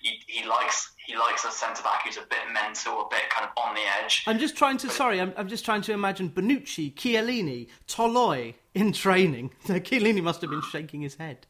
He, 0.01 0.21
he 0.27 0.47
likes 0.47 0.93
he 1.07 1.17
likes 1.17 1.45
a 1.45 1.51
centre 1.51 1.83
back 1.83 2.05
who's 2.05 2.17
a 2.17 2.23
bit 2.23 2.39
mental, 2.53 3.03
a 3.03 3.09
bit 3.11 3.29
kind 3.31 3.49
of 3.49 3.63
on 3.63 3.75
the 3.75 3.81
edge. 4.03 4.25
I'm 4.27 4.39
just 4.39 4.57
trying 4.57 4.77
to. 4.79 4.87
But 4.87 4.97
sorry, 4.97 5.21
I'm, 5.21 5.33
I'm 5.37 5.49
just 5.49 5.65
trying 5.65 5.83
to 5.83 5.93
imagine 5.93 6.31
Bonucci, 6.31 6.95
Chiellini, 6.95 7.69
Toloi 7.89 8.55
in 8.75 8.93
training. 8.93 9.51
Chiellini 9.67 10.23
must 10.23 10.41
have 10.41 10.51
been 10.51 10.63
shaking 10.63 11.03
his 11.03 11.17
head. 11.17 11.47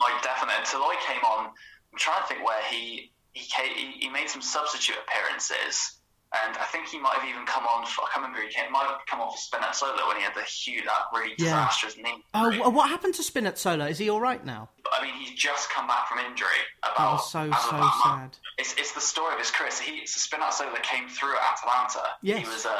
Like 0.00 0.22
definitely, 0.22 0.64
Toloi 0.64 0.94
came 1.06 1.22
on. 1.24 1.46
I'm 1.46 1.98
trying 1.98 2.22
to 2.22 2.28
think 2.28 2.46
where 2.46 2.62
he 2.70 3.11
he 3.32 3.46
came, 3.46 3.92
he 3.98 4.08
made 4.08 4.28
some 4.28 4.42
substitute 4.42 4.96
appearances 5.06 5.98
and 6.32 6.56
I 6.56 6.64
think 6.64 6.88
he 6.88 6.98
might 6.98 7.14
have 7.14 7.28
even 7.28 7.44
come 7.44 7.66
on. 7.66 7.84
For, 7.84 8.02
I 8.02 8.08
can't 8.12 8.24
remember. 8.24 8.40
He 8.40 8.52
came, 8.52 8.72
might 8.72 8.88
have 8.88 9.04
come 9.06 9.20
on 9.20 9.30
for 9.30 9.36
Spinazzola 9.36 10.08
when 10.08 10.16
he 10.16 10.22
had 10.22 10.34
the 10.34 10.42
huge, 10.42 10.84
that 10.84 11.12
really 11.12 11.34
disastrous 11.36 11.96
yeah. 11.96 12.02
knee. 12.04 12.24
Oh, 12.32 12.70
what 12.70 12.88
happened 12.88 13.14
to 13.14 13.22
Spinazzola? 13.22 13.90
Is 13.90 13.98
he 13.98 14.08
all 14.08 14.20
right 14.20 14.42
now? 14.44 14.70
I 14.90 15.04
mean, 15.04 15.12
he's 15.14 15.32
just 15.32 15.70
come 15.70 15.86
back 15.86 16.08
from 16.08 16.18
injury. 16.20 16.48
About 16.82 17.20
oh, 17.20 17.22
so 17.22 17.50
so 17.50 17.90
sad. 18.02 18.36
It's, 18.56 18.74
it's 18.78 18.92
the 18.92 19.00
story 19.00 19.34
of 19.34 19.40
his 19.40 19.50
career. 19.50 19.70
So, 19.70 19.84
he, 19.84 20.06
so 20.06 20.18
Spinazzola 20.24 20.82
came 20.82 21.06
through 21.08 21.36
at 21.36 21.58
Atalanta. 21.58 22.08
Yes. 22.22 22.40
He 22.40 22.48
was 22.48 22.64
a 22.64 22.78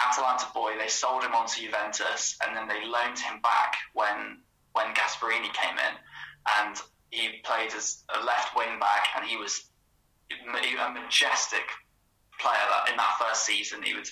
Atalanta 0.00 0.46
boy. 0.54 0.72
They 0.78 0.88
sold 0.88 1.22
him 1.22 1.34
on 1.34 1.46
to 1.46 1.60
Juventus, 1.60 2.38
and 2.46 2.56
then 2.56 2.68
they 2.68 2.86
loaned 2.86 3.18
him 3.18 3.40
back 3.42 3.76
when 3.92 4.38
when 4.72 4.94
Gasperini 4.94 5.52
came 5.52 5.76
in, 5.76 5.94
and 6.60 6.76
he 7.10 7.40
played 7.44 7.72
as 7.74 8.04
a 8.14 8.24
left 8.24 8.56
wing 8.56 8.78
back, 8.78 9.08
and 9.16 9.26
he 9.26 9.36
was 9.36 9.67
a 10.30 10.90
majestic 10.92 11.66
player 12.38 12.66
that 12.70 12.90
in 12.90 12.96
that 12.96 13.18
first 13.18 13.44
season 13.44 13.82
he 13.82 13.94
would 13.94 14.08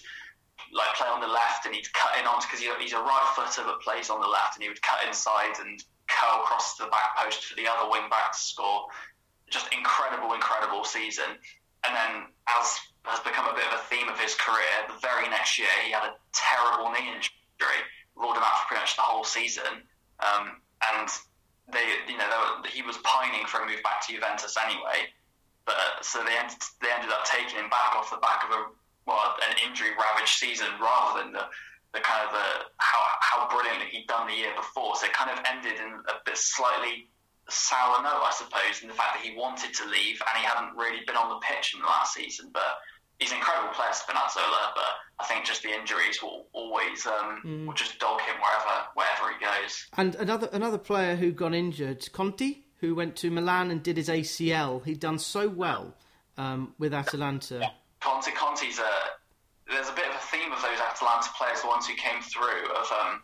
like 0.72 0.94
play 0.96 1.06
on 1.06 1.20
the 1.20 1.30
left 1.30 1.66
and 1.66 1.74
he'd 1.74 1.90
cut 1.92 2.18
in 2.18 2.26
on 2.26 2.40
because 2.42 2.58
he, 2.58 2.68
he's 2.80 2.92
a 2.92 2.98
right 2.98 3.28
footer 3.36 3.62
that 3.62 3.78
plays 3.80 4.10
on 4.10 4.20
the 4.20 4.26
left 4.26 4.56
and 4.56 4.62
he 4.62 4.68
would 4.68 4.82
cut 4.82 4.98
inside 5.06 5.54
and 5.60 5.84
curl 6.08 6.42
across 6.42 6.76
to 6.76 6.84
the 6.84 6.90
back 6.90 7.16
post 7.16 7.44
for 7.44 7.54
the 7.56 7.68
other 7.68 7.90
wing 7.90 8.08
back 8.10 8.32
to 8.32 8.38
score. 8.38 8.86
Just 9.50 9.70
incredible, 9.72 10.34
incredible 10.34 10.82
season. 10.82 11.38
And 11.86 11.94
then, 11.94 12.26
as 12.50 12.66
has 13.06 13.20
become 13.22 13.46
a 13.46 13.54
bit 13.54 13.62
of 13.70 13.78
a 13.78 13.82
theme 13.86 14.08
of 14.08 14.18
his 14.18 14.34
career, 14.34 14.74
the 14.90 14.98
very 14.98 15.30
next 15.30 15.58
year 15.58 15.70
he 15.86 15.92
had 15.92 16.02
a 16.02 16.18
terrible 16.34 16.90
knee 16.90 17.14
injury, 17.14 17.80
ruled 18.16 18.34
him 18.34 18.42
out 18.42 18.66
for 18.66 18.74
pretty 18.74 18.82
much 18.82 18.96
the 18.96 19.06
whole 19.06 19.22
season. 19.22 19.86
Um, 20.18 20.58
and 20.82 21.06
they, 21.70 21.86
you 22.10 22.18
know, 22.18 22.26
were, 22.26 22.66
he 22.66 22.82
was 22.82 22.98
pining 23.06 23.46
for 23.46 23.62
a 23.62 23.66
move 23.66 23.82
back 23.84 24.04
to 24.06 24.12
Juventus 24.12 24.56
anyway. 24.58 25.06
But 25.66 25.76
so 26.00 26.22
they 26.22 26.38
ended, 26.38 26.56
they 26.80 26.88
ended 26.94 27.10
up 27.10 27.26
taking 27.26 27.58
him 27.58 27.68
back 27.68 27.94
off 27.98 28.10
the 28.10 28.22
back 28.22 28.46
of 28.46 28.50
a 28.54 28.62
well 29.06 29.34
an 29.50 29.56
injury 29.66 29.90
ravaged 29.98 30.38
season 30.38 30.70
rather 30.80 31.22
than 31.22 31.32
the 31.32 31.46
the 31.94 32.00
kind 32.00 32.26
of 32.26 32.32
the 32.32 32.48
how 32.78 33.02
how 33.20 33.48
brilliantly 33.48 33.86
he'd 33.90 34.06
done 34.06 34.26
the 34.26 34.34
year 34.34 34.54
before. 34.56 34.94
So 34.96 35.06
it 35.06 35.12
kind 35.12 35.30
of 35.30 35.42
ended 35.48 35.78
in 35.80 35.92
a 36.06 36.22
bit 36.24 36.36
slightly 36.36 37.10
sour 37.48 38.02
note, 38.02 38.22
I 38.22 38.32
suppose, 38.34 38.82
in 38.82 38.88
the 38.88 38.94
fact 38.94 39.18
that 39.18 39.24
he 39.24 39.36
wanted 39.36 39.72
to 39.74 39.84
leave 39.86 40.20
and 40.20 40.34
he 40.38 40.44
hadn't 40.44 40.76
really 40.76 41.04
been 41.06 41.16
on 41.16 41.30
the 41.30 41.40
pitch 41.42 41.74
in 41.74 41.80
the 41.80 41.86
last 41.86 42.14
season. 42.14 42.50
But 42.52 42.78
he's 43.18 43.30
an 43.30 43.38
incredible 43.38 43.72
player, 43.72 43.90
Spinazzola. 43.90 44.74
But 44.74 44.92
I 45.18 45.24
think 45.24 45.44
just 45.44 45.62
the 45.62 45.70
injuries 45.72 46.22
will 46.22 46.46
always 46.52 47.06
um, 47.06 47.42
mm. 47.44 47.66
will 47.66 47.74
just 47.74 47.98
dog 47.98 48.20
him 48.20 48.36
wherever 48.38 48.86
wherever 48.94 49.32
he 49.32 49.44
goes. 49.44 49.86
And 49.96 50.14
another 50.16 50.48
another 50.52 50.78
player 50.78 51.16
who 51.16 51.32
got 51.32 51.54
injured, 51.54 52.12
Conti 52.12 52.65
who 52.80 52.94
went 52.94 53.16
to 53.16 53.30
Milan 53.30 53.70
and 53.70 53.82
did 53.82 53.96
his 53.96 54.08
ACL. 54.08 54.84
He'd 54.84 55.00
done 55.00 55.18
so 55.18 55.48
well 55.48 55.94
um, 56.36 56.74
with 56.78 56.92
Atalanta. 56.92 57.70
Conte 58.00 58.30
Conte's 58.32 58.78
a 58.78 58.92
there's 59.68 59.88
a 59.88 59.92
bit 59.92 60.06
of 60.06 60.14
a 60.14 60.24
theme 60.30 60.52
of 60.52 60.62
those 60.62 60.78
Atalanta 60.78 61.28
players, 61.36 61.60
the 61.62 61.66
ones 61.66 61.86
who 61.86 61.94
came 61.94 62.22
through, 62.22 62.70
of 62.70 62.86
um, 63.02 63.22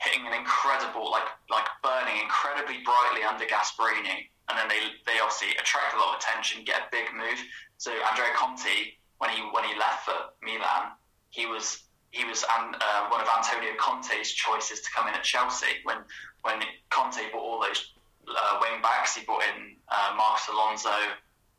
hitting 0.00 0.26
an 0.26 0.32
incredible, 0.32 1.10
like 1.10 1.28
like 1.48 1.66
burning 1.82 2.20
incredibly 2.22 2.82
brightly 2.82 3.22
under 3.22 3.44
Gasperini, 3.44 4.26
and 4.48 4.58
then 4.58 4.68
they 4.68 4.80
they 5.06 5.20
obviously 5.20 5.54
attract 5.56 5.94
a 5.94 5.98
lot 5.98 6.16
of 6.16 6.20
attention, 6.20 6.64
get 6.64 6.80
a 6.80 6.88
big 6.90 7.06
move. 7.14 7.38
So 7.78 7.92
Andrea 7.92 8.34
Conti, 8.34 8.98
when 9.18 9.30
he 9.30 9.42
when 9.52 9.64
he 9.64 9.78
left 9.78 10.04
for 10.04 10.16
Milan, 10.42 10.96
he 11.30 11.46
was 11.46 11.84
he 12.10 12.24
was 12.24 12.42
uh, 12.42 13.06
one 13.08 13.20
of 13.20 13.28
Antonio 13.28 13.70
Conte's 13.78 14.32
choices 14.32 14.80
to 14.80 14.88
come 14.94 15.06
in 15.06 15.14
at 15.14 15.22
Chelsea. 15.22 15.78
When 15.84 15.98
when 16.42 16.62
Conte 16.90 17.30
bought 17.30 17.42
all 17.42 17.60
those 17.60 17.94
uh, 18.30 18.58
wing 18.60 18.82
backs, 18.82 19.14
he 19.14 19.24
brought 19.24 19.42
in 19.42 19.76
uh, 19.88 20.14
Marcos 20.16 20.48
Alonso, 20.48 20.96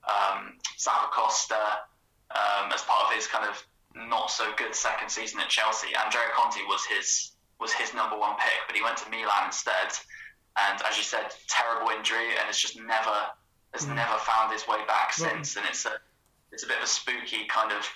um, 0.07 0.57
Zappacosta, 0.77 1.85
um, 2.31 2.71
as 2.71 2.81
part 2.83 3.07
of 3.07 3.13
his 3.13 3.27
kind 3.27 3.47
of 3.47 3.61
not 3.95 4.31
so 4.31 4.51
good 4.57 4.73
second 4.73 5.09
season 5.09 5.39
at 5.39 5.49
Chelsea. 5.49 5.89
Andrea 5.95 6.31
Conti 6.33 6.61
was 6.67 6.85
his 6.85 7.31
was 7.59 7.71
his 7.73 7.93
number 7.93 8.17
one 8.17 8.35
pick, 8.37 8.65
but 8.67 8.75
he 8.75 8.81
went 8.81 8.97
to 8.97 9.09
Milan 9.09 9.45
instead. 9.45 9.93
And 10.57 10.81
as 10.89 10.97
you 10.97 11.03
said, 11.03 11.31
terrible 11.47 11.89
injury, 11.91 12.35
and 12.39 12.49
it's 12.49 12.59
just 12.59 12.77
never 12.79 13.15
has 13.73 13.85
mm. 13.85 13.95
never 13.95 14.17
found 14.19 14.51
his 14.51 14.67
way 14.67 14.79
back 14.87 15.13
since. 15.13 15.55
And 15.55 15.65
it's 15.67 15.85
a 15.85 15.99
it's 16.51 16.63
a 16.63 16.67
bit 16.67 16.77
of 16.77 16.83
a 16.83 16.87
spooky 16.87 17.45
kind 17.47 17.71
of 17.71 17.87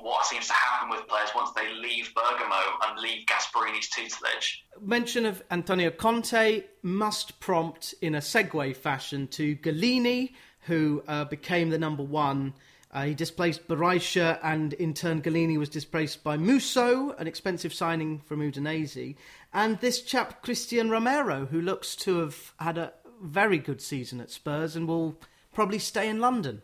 what 0.00 0.26
seems 0.26 0.46
to 0.48 0.52
happen 0.52 0.90
with 0.90 1.06
players 1.08 1.30
once 1.34 1.50
they 1.52 1.72
leave 1.74 2.12
Bergamo 2.14 2.60
and 2.88 2.98
leave 2.98 3.26
Gasperini's 3.26 3.88
tutelage. 3.88 4.64
Mention 4.80 5.26
of 5.26 5.42
Antonio 5.50 5.90
Conte 5.90 6.64
must 6.82 7.40
prompt 7.40 7.94
in 8.00 8.14
a 8.14 8.18
segue 8.18 8.76
fashion 8.76 9.28
to 9.28 9.56
Gollini, 9.56 10.32
who 10.62 11.02
uh, 11.08 11.24
became 11.24 11.70
the 11.70 11.78
number 11.78 12.02
one 12.02 12.54
uh, 12.94 13.06
he 13.06 13.14
displaced 13.14 13.66
Berisha, 13.66 14.38
and 14.40 14.72
in 14.74 14.94
turn, 14.94 15.20
Gollini 15.20 15.58
was 15.58 15.68
displaced 15.68 16.22
by 16.22 16.36
Musso, 16.36 17.10
an 17.18 17.26
expensive 17.26 17.74
signing 17.74 18.20
from 18.20 18.38
Udinese, 18.38 19.16
and 19.52 19.80
this 19.80 20.00
chap, 20.00 20.44
Cristian 20.44 20.90
Romero, 20.90 21.46
who 21.46 21.60
looks 21.60 21.96
to 21.96 22.20
have 22.20 22.52
had 22.60 22.78
a 22.78 22.92
very 23.20 23.58
good 23.58 23.82
season 23.82 24.20
at 24.20 24.30
Spurs 24.30 24.76
and 24.76 24.86
will 24.86 25.16
probably 25.52 25.80
stay 25.80 26.08
in 26.08 26.20
London. 26.20 26.62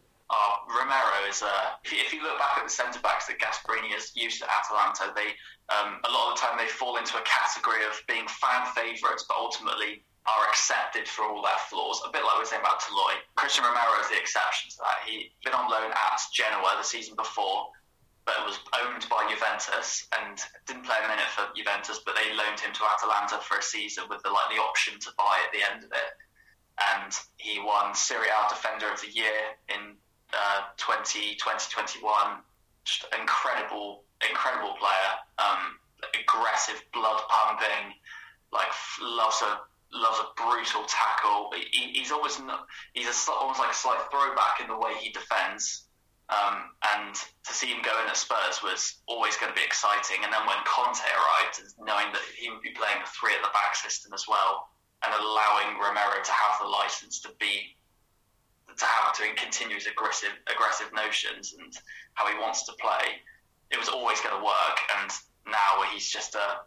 Romero 0.70 1.26
is. 1.28 1.42
Uh, 1.42 1.74
if 1.85 2.12
you 2.14 2.22
look 2.22 2.38
back 2.38 2.59
at 2.59 2.64
the 2.64 2.70
centre 2.70 3.00
backs 3.02 3.26
that 3.26 3.38
Gasperini 3.38 3.90
has 3.92 4.14
used 4.14 4.42
at 4.42 4.48
Atalanta, 4.48 5.12
they 5.14 5.35
um, 5.70 5.98
a 6.06 6.11
lot 6.11 6.30
of 6.30 6.38
the 6.38 6.40
time 6.42 6.59
they 6.59 6.70
fall 6.70 6.96
into 6.96 7.18
a 7.18 7.24
category 7.26 7.83
of 7.87 7.94
being 8.06 8.26
fan 8.26 8.66
favourites, 8.74 9.26
but 9.26 9.38
ultimately 9.38 10.02
are 10.26 10.46
accepted 10.48 11.09
for 11.09 11.24
all 11.24 11.42
their 11.42 11.59
flaws. 11.70 12.02
A 12.06 12.12
bit 12.12 12.22
like 12.22 12.35
we 12.37 12.44
were 12.44 12.50
saying 12.50 12.62
about 12.62 12.80
Toloi. 12.83 13.18
Cristian 13.38 13.64
Romero 13.64 13.98
is 14.02 14.11
the 14.11 14.20
exception 14.20 14.70
to 14.70 14.78
that. 14.85 15.02
He'd 15.06 15.33
been 15.44 15.54
on 15.54 15.70
loan 15.70 15.90
at 15.90 16.20
Genoa 16.33 16.76
the 16.76 16.85
season 16.85 17.16
before, 17.16 17.72
but 18.26 18.37
was 18.44 18.61
owned 18.85 19.06
by 19.09 19.26
Juventus 19.33 20.06
and 20.20 20.38
didn't 20.66 20.85
play 20.85 20.98
a 21.02 21.09
minute 21.09 21.30
for 21.33 21.48
Juventus, 21.56 22.04
but 22.04 22.14
they 22.14 22.37
loaned 22.37 22.61
him 22.61 22.72
to 22.74 22.85
Atalanta 22.85 23.40
for 23.42 23.59
a 23.59 23.62
season 23.62 24.04
with 24.11 24.22
the 24.22 24.30
like 24.30 24.50
the 24.54 24.61
option 24.61 25.00
to 25.00 25.11
buy 25.16 25.40
at 25.46 25.52
the 25.56 25.64
end 25.64 25.85
of 25.85 25.90
it. 25.90 26.12
And 26.78 27.12
he 27.37 27.59
won 27.59 27.94
Serie 27.94 28.28
A 28.28 28.48
Defender 28.48 28.92
of 28.92 29.00
the 29.00 29.11
Year 29.11 29.56
in 29.68 29.96
uh, 30.32 30.62
20, 30.76 31.36
2021. 31.36 32.02
Just 32.84 33.06
incredible, 33.18 34.04
incredible 34.28 34.74
player. 34.78 35.12
Um, 35.38 35.76
aggressive, 36.16 36.82
blood 36.92 37.20
pumping, 37.28 37.94
like 38.52 38.72
loves 39.00 39.42
a 39.42 39.60
loves 39.92 40.18
a 40.20 40.26
brutal 40.36 40.86
tackle. 40.86 41.52
He, 41.54 41.92
he's 41.98 42.12
always 42.12 42.40
he's 42.94 43.06
a, 43.06 43.32
almost 43.32 43.58
like 43.58 43.70
a 43.70 43.74
slight 43.74 44.00
throwback 44.10 44.60
in 44.60 44.68
the 44.68 44.78
way 44.78 44.94
he 44.98 45.10
defends. 45.10 45.86
Um, 46.30 46.70
and 46.94 47.14
to 47.14 47.52
see 47.52 47.66
him 47.66 47.82
go 47.82 47.90
in 47.98 48.06
at 48.06 48.16
Spurs 48.16 48.62
was 48.62 49.02
always 49.08 49.36
going 49.36 49.50
to 49.50 49.58
be 49.58 49.66
exciting. 49.66 50.22
And 50.22 50.32
then 50.32 50.46
when 50.46 50.62
Conte 50.62 51.02
arrived, 51.02 51.58
knowing 51.82 52.06
that 52.14 52.22
he 52.38 52.48
would 52.48 52.62
be 52.62 52.70
playing 52.70 53.02
a 53.02 53.08
three 53.10 53.34
at 53.34 53.42
the 53.42 53.50
back 53.50 53.74
system 53.74 54.14
as 54.14 54.30
well, 54.30 54.70
and 55.02 55.10
allowing 55.10 55.74
Romero 55.74 56.22
to 56.22 56.32
have 56.32 56.62
the 56.62 56.68
license 56.68 57.20
to 57.26 57.30
be 57.40 57.74
to 58.76 58.85
have 58.85 59.14
to 59.14 59.22
continue 59.37 59.76
his 59.76 59.87
aggressive 59.87 60.30
aggressive 60.52 60.92
notions 60.94 61.54
and 61.59 61.72
how 62.14 62.26
he 62.26 62.38
wants 62.38 62.64
to 62.66 62.72
play, 62.80 63.20
it 63.70 63.78
was 63.78 63.88
always 63.88 64.20
going 64.20 64.37
to 64.37 64.44
work. 64.44 64.78
And 65.00 65.11
now 65.46 65.83
he's 65.92 66.09
just 66.09 66.35
a 66.35 66.61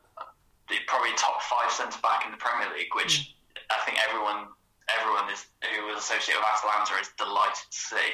probably 0.88 1.12
top 1.18 1.42
five 1.42 1.72
centre 1.72 2.00
back 2.02 2.26
in 2.26 2.32
the 2.32 2.38
Premier 2.38 2.68
League, 2.76 2.94
which 2.96 3.20
mm. 3.20 3.66
I 3.72 3.86
think 3.86 3.98
everyone 4.08 4.48
everyone 5.00 5.32
is 5.32 5.46
who 5.76 5.88
was 5.88 5.98
associated 6.04 6.39
with 6.39 6.48
Atalanta 6.58 7.02
is 7.02 7.10
delighted 7.18 7.66
to 7.72 7.78
see. 7.78 8.10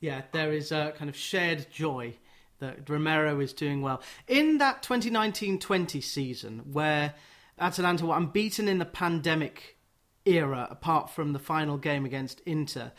Yeah, 0.00 0.22
there 0.32 0.52
is 0.52 0.72
a 0.72 0.92
kind 0.96 1.08
of 1.08 1.16
shared 1.16 1.66
joy 1.70 2.16
that 2.60 2.88
Romero 2.88 3.40
is 3.40 3.52
doing 3.52 3.82
well. 3.82 4.02
In 4.26 4.58
that 4.58 4.82
2019-20 4.82 6.02
season 6.02 6.62
where 6.72 7.14
Atalanta 7.58 8.06
were 8.06 8.16
unbeaten 8.16 8.68
in 8.68 8.78
the 8.78 8.84
pandemic 8.84 9.76
era 10.24 10.66
apart 10.70 11.10
from 11.10 11.32
the 11.32 11.38
final 11.38 11.76
game 11.76 12.04
against 12.04 12.40
Inter, 12.40 12.92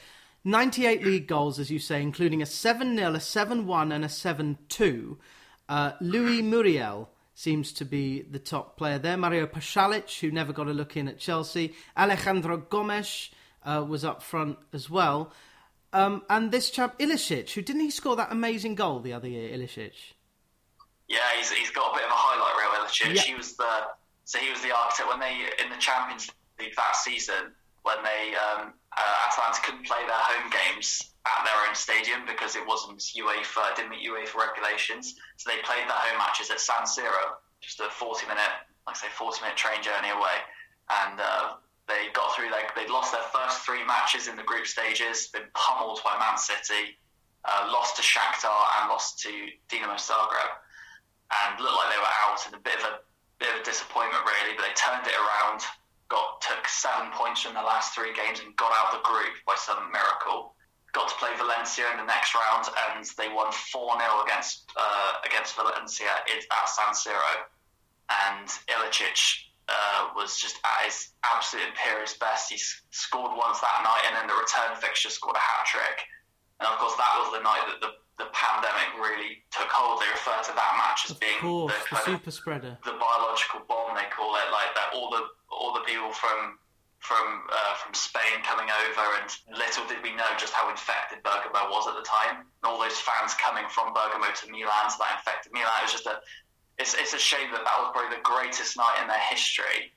98 0.49 1.03
league 1.03 1.27
goals 1.27 1.59
as 1.59 1.69
you 1.69 1.79
say 1.79 2.01
including 2.01 2.41
a 2.41 2.45
7-0, 2.45 3.15
a 3.15 3.19
7-1 3.19 3.93
and 3.93 4.05
a 4.05 4.07
7-2. 4.07 5.17
Uh, 5.67 5.91
Luis 6.01 6.41
Muriel 6.41 7.09
seems 7.33 7.71
to 7.73 7.85
be 7.85 8.21
the 8.23 8.39
top 8.39 8.75
player 8.75 8.99
there. 8.99 9.15
Mario 9.15 9.45
Pasalic, 9.45 10.19
who 10.19 10.31
never 10.31 10.51
got 10.51 10.67
a 10.67 10.73
look 10.73 10.97
in 10.97 11.07
at 11.07 11.19
Chelsea. 11.19 11.73
Alejandro 11.95 12.57
Gomez 12.57 13.29
uh, 13.63 13.85
was 13.87 14.03
up 14.03 14.21
front 14.21 14.57
as 14.73 14.89
well. 14.89 15.31
Um, 15.93 16.23
and 16.29 16.51
this 16.51 16.69
chap, 16.69 16.99
Ilicic, 16.99 17.51
who 17.51 17.61
didn't 17.61 17.81
he 17.81 17.91
score 17.91 18.15
that 18.15 18.31
amazing 18.31 18.75
goal 18.75 18.99
the 18.99 19.13
other 19.13 19.27
year, 19.27 19.49
Ilicic? 19.57 19.93
Yeah, 21.07 21.19
he's, 21.37 21.51
he's 21.51 21.71
got 21.71 21.93
a 21.93 21.97
bit 21.97 22.05
of 22.05 22.11
a 22.11 22.15
highlight 22.15 22.55
reel, 22.57 22.83
Ilicic. 22.83 23.15
Yeah. 23.15 23.21
He 23.21 23.35
was 23.35 23.55
the 23.55 23.69
so 24.25 24.37
he 24.37 24.51
was 24.51 24.61
the 24.61 24.69
architect 24.71 25.09
when 25.09 25.19
they 25.19 25.39
in 25.63 25.71
the 25.71 25.77
Champions 25.77 26.29
League 26.59 26.75
that 26.75 26.95
season 26.95 27.51
when 27.83 27.97
they 28.03 28.35
um, 28.35 28.73
uh, 28.97 29.27
Atalanta 29.29 29.61
couldn't 29.63 29.85
play 29.85 30.01
their 30.05 30.23
home 30.23 30.49
games 30.51 31.13
at 31.27 31.45
their 31.45 31.59
own 31.67 31.75
stadium 31.75 32.25
because 32.25 32.55
it 32.55 32.65
wasn't 32.65 32.99
UEFA, 32.99 33.75
didn't 33.75 33.91
meet 33.91 34.03
UEFA 34.07 34.35
regulations. 34.35 35.15
So 35.37 35.51
they 35.51 35.61
played 35.61 35.85
their 35.87 36.01
home 36.09 36.17
matches 36.17 36.49
at 36.49 36.59
San 36.59 36.83
Siro, 36.83 37.39
just 37.61 37.79
a 37.79 37.89
40 37.89 38.27
minute, 38.27 38.53
like 38.87 38.95
I 38.95 39.07
say, 39.07 39.11
40 39.13 39.41
minute 39.41 39.57
train 39.57 39.79
journey 39.83 40.09
away. 40.09 40.37
And 40.89 41.19
uh, 41.19 41.59
they 41.87 42.09
got 42.13 42.35
through, 42.35 42.49
they, 42.49 42.65
they'd 42.75 42.91
lost 42.91 43.11
their 43.11 43.25
first 43.29 43.61
three 43.61 43.85
matches 43.85 44.27
in 44.27 44.35
the 44.35 44.43
group 44.43 44.65
stages, 44.65 45.29
been 45.29 45.47
pummeled 45.53 46.01
by 46.03 46.17
Man 46.17 46.37
City, 46.37 46.97
uh, 47.45 47.69
lost 47.71 47.95
to 47.97 48.03
Shakhtar 48.03 48.63
and 48.79 48.89
lost 48.89 49.19
to 49.23 49.31
Dinamo 49.69 49.95
Zagreb. 49.95 50.53
And 51.29 51.61
looked 51.61 51.77
like 51.77 51.93
they 51.93 52.01
were 52.01 52.17
out 52.25 52.41
in 52.49 52.53
a 52.57 52.61
bit 52.61 52.73
of 52.81 52.85
a 52.89 52.93
bit 53.37 53.53
of 53.53 53.61
a 53.61 53.63
disappointment, 53.63 54.25
really, 54.25 54.57
but 54.57 54.65
they 54.65 54.75
turned 54.75 55.05
it 55.05 55.13
around, 55.15 55.61
got 56.09 56.41
took 56.41 56.67
seven 56.67 57.11
points 57.13 57.41
from 57.41 57.53
the 57.53 57.61
last 57.61 57.93
three 57.93 58.13
games 58.13 58.39
and 58.39 58.55
got 58.57 58.71
out 58.73 58.93
of 58.93 59.01
the 59.01 59.07
group 59.07 59.33
by 59.45 59.55
some 59.55 59.91
miracle 59.91 60.55
got 60.91 61.09
to 61.09 61.15
play 61.15 61.29
Valencia 61.37 61.85
in 61.91 61.97
the 61.97 62.05
next 62.05 62.33
round, 62.33 62.65
and 62.89 63.05
they 63.17 63.29
won 63.29 63.51
four 63.51 63.97
0 63.99 64.23
against 64.25 64.71
uh, 64.75 65.13
against 65.25 65.55
Valencia 65.55 66.09
at 66.25 66.69
San 66.69 66.93
Siro. 66.93 67.45
And 68.09 68.49
Ilicic 68.73 69.45
uh, 69.69 70.09
was 70.15 70.41
just 70.41 70.57
at 70.65 70.85
his 70.85 71.13
absolute 71.23 71.67
imperious 71.67 72.17
best. 72.17 72.51
He 72.51 72.57
scored 72.89 73.37
once 73.37 73.59
that 73.61 73.81
night, 73.83 74.03
and 74.07 74.15
then 74.17 74.27
the 74.27 74.33
return 74.33 74.75
fixture 74.81 75.09
scored 75.09 75.35
a 75.35 75.39
hat 75.39 75.65
trick. 75.65 76.05
And 76.59 76.67
of 76.67 76.77
course, 76.79 76.95
that 76.97 77.13
was 77.21 77.37
the 77.37 77.43
night 77.43 77.63
that 77.69 77.79
the, 77.81 77.93
the 78.19 78.27
pandemic 78.35 78.91
really 78.99 79.41
took 79.49 79.71
hold. 79.71 80.03
They 80.03 80.11
refer 80.11 80.35
to 80.43 80.53
that 80.53 80.73
match 80.75 81.07
as 81.07 81.15
of 81.15 81.23
being 81.23 81.39
course, 81.39 81.71
the, 81.71 81.95
the 81.95 82.01
super 82.03 82.31
spreader, 82.35 82.75
the 82.83 82.99
biological 82.99 83.63
bomb 83.65 83.95
they 83.95 84.11
call 84.11 84.35
it. 84.35 84.47
Like 84.51 84.75
that, 84.75 84.91
all 84.93 85.09
the 85.09 85.23
all 85.47 85.71
the 85.73 85.87
people 85.87 86.11
from 86.11 86.59
from 86.99 87.47
uh, 87.47 87.73
from 87.79 87.95
Spain 87.95 88.43
coming 88.43 88.67
over, 88.67 89.05
and 89.23 89.31
little 89.55 89.87
did 89.87 90.03
we 90.03 90.11
know 90.19 90.27
just 90.35 90.51
how 90.51 90.67
infected 90.67 91.23
Bergamo 91.23 91.71
was 91.71 91.87
at 91.87 91.95
the 91.95 92.03
time. 92.03 92.43
And 92.43 92.65
all 92.67 92.77
those 92.77 92.99
fans 92.99 93.33
coming 93.39 93.65
from 93.71 93.95
Bergamo 93.95 94.27
to 94.27 94.45
Milan, 94.51 94.91
so 94.91 94.99
that 94.99 95.23
infected 95.23 95.55
Milan. 95.55 95.71
It 95.79 95.87
was 95.87 95.95
just 95.95 96.05
a 96.05 96.19
it's, 96.79 96.95
it's 96.95 97.15
a 97.15 97.19
shame 97.19 97.51
that 97.51 97.63
that 97.63 97.75
was 97.79 97.91
probably 97.91 98.15
the 98.15 98.23
greatest 98.23 98.75
night 98.77 98.99
in 99.03 99.07
their 99.07 99.25
history, 99.31 99.91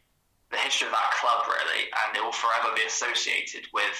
the 0.50 0.58
history 0.58 0.90
of 0.90 0.94
that 0.94 1.11
club, 1.18 1.46
really, 1.46 1.87
and 1.90 2.11
it 2.14 2.22
will 2.22 2.35
forever 2.35 2.74
be 2.74 2.87
associated 2.87 3.66
with 3.74 3.98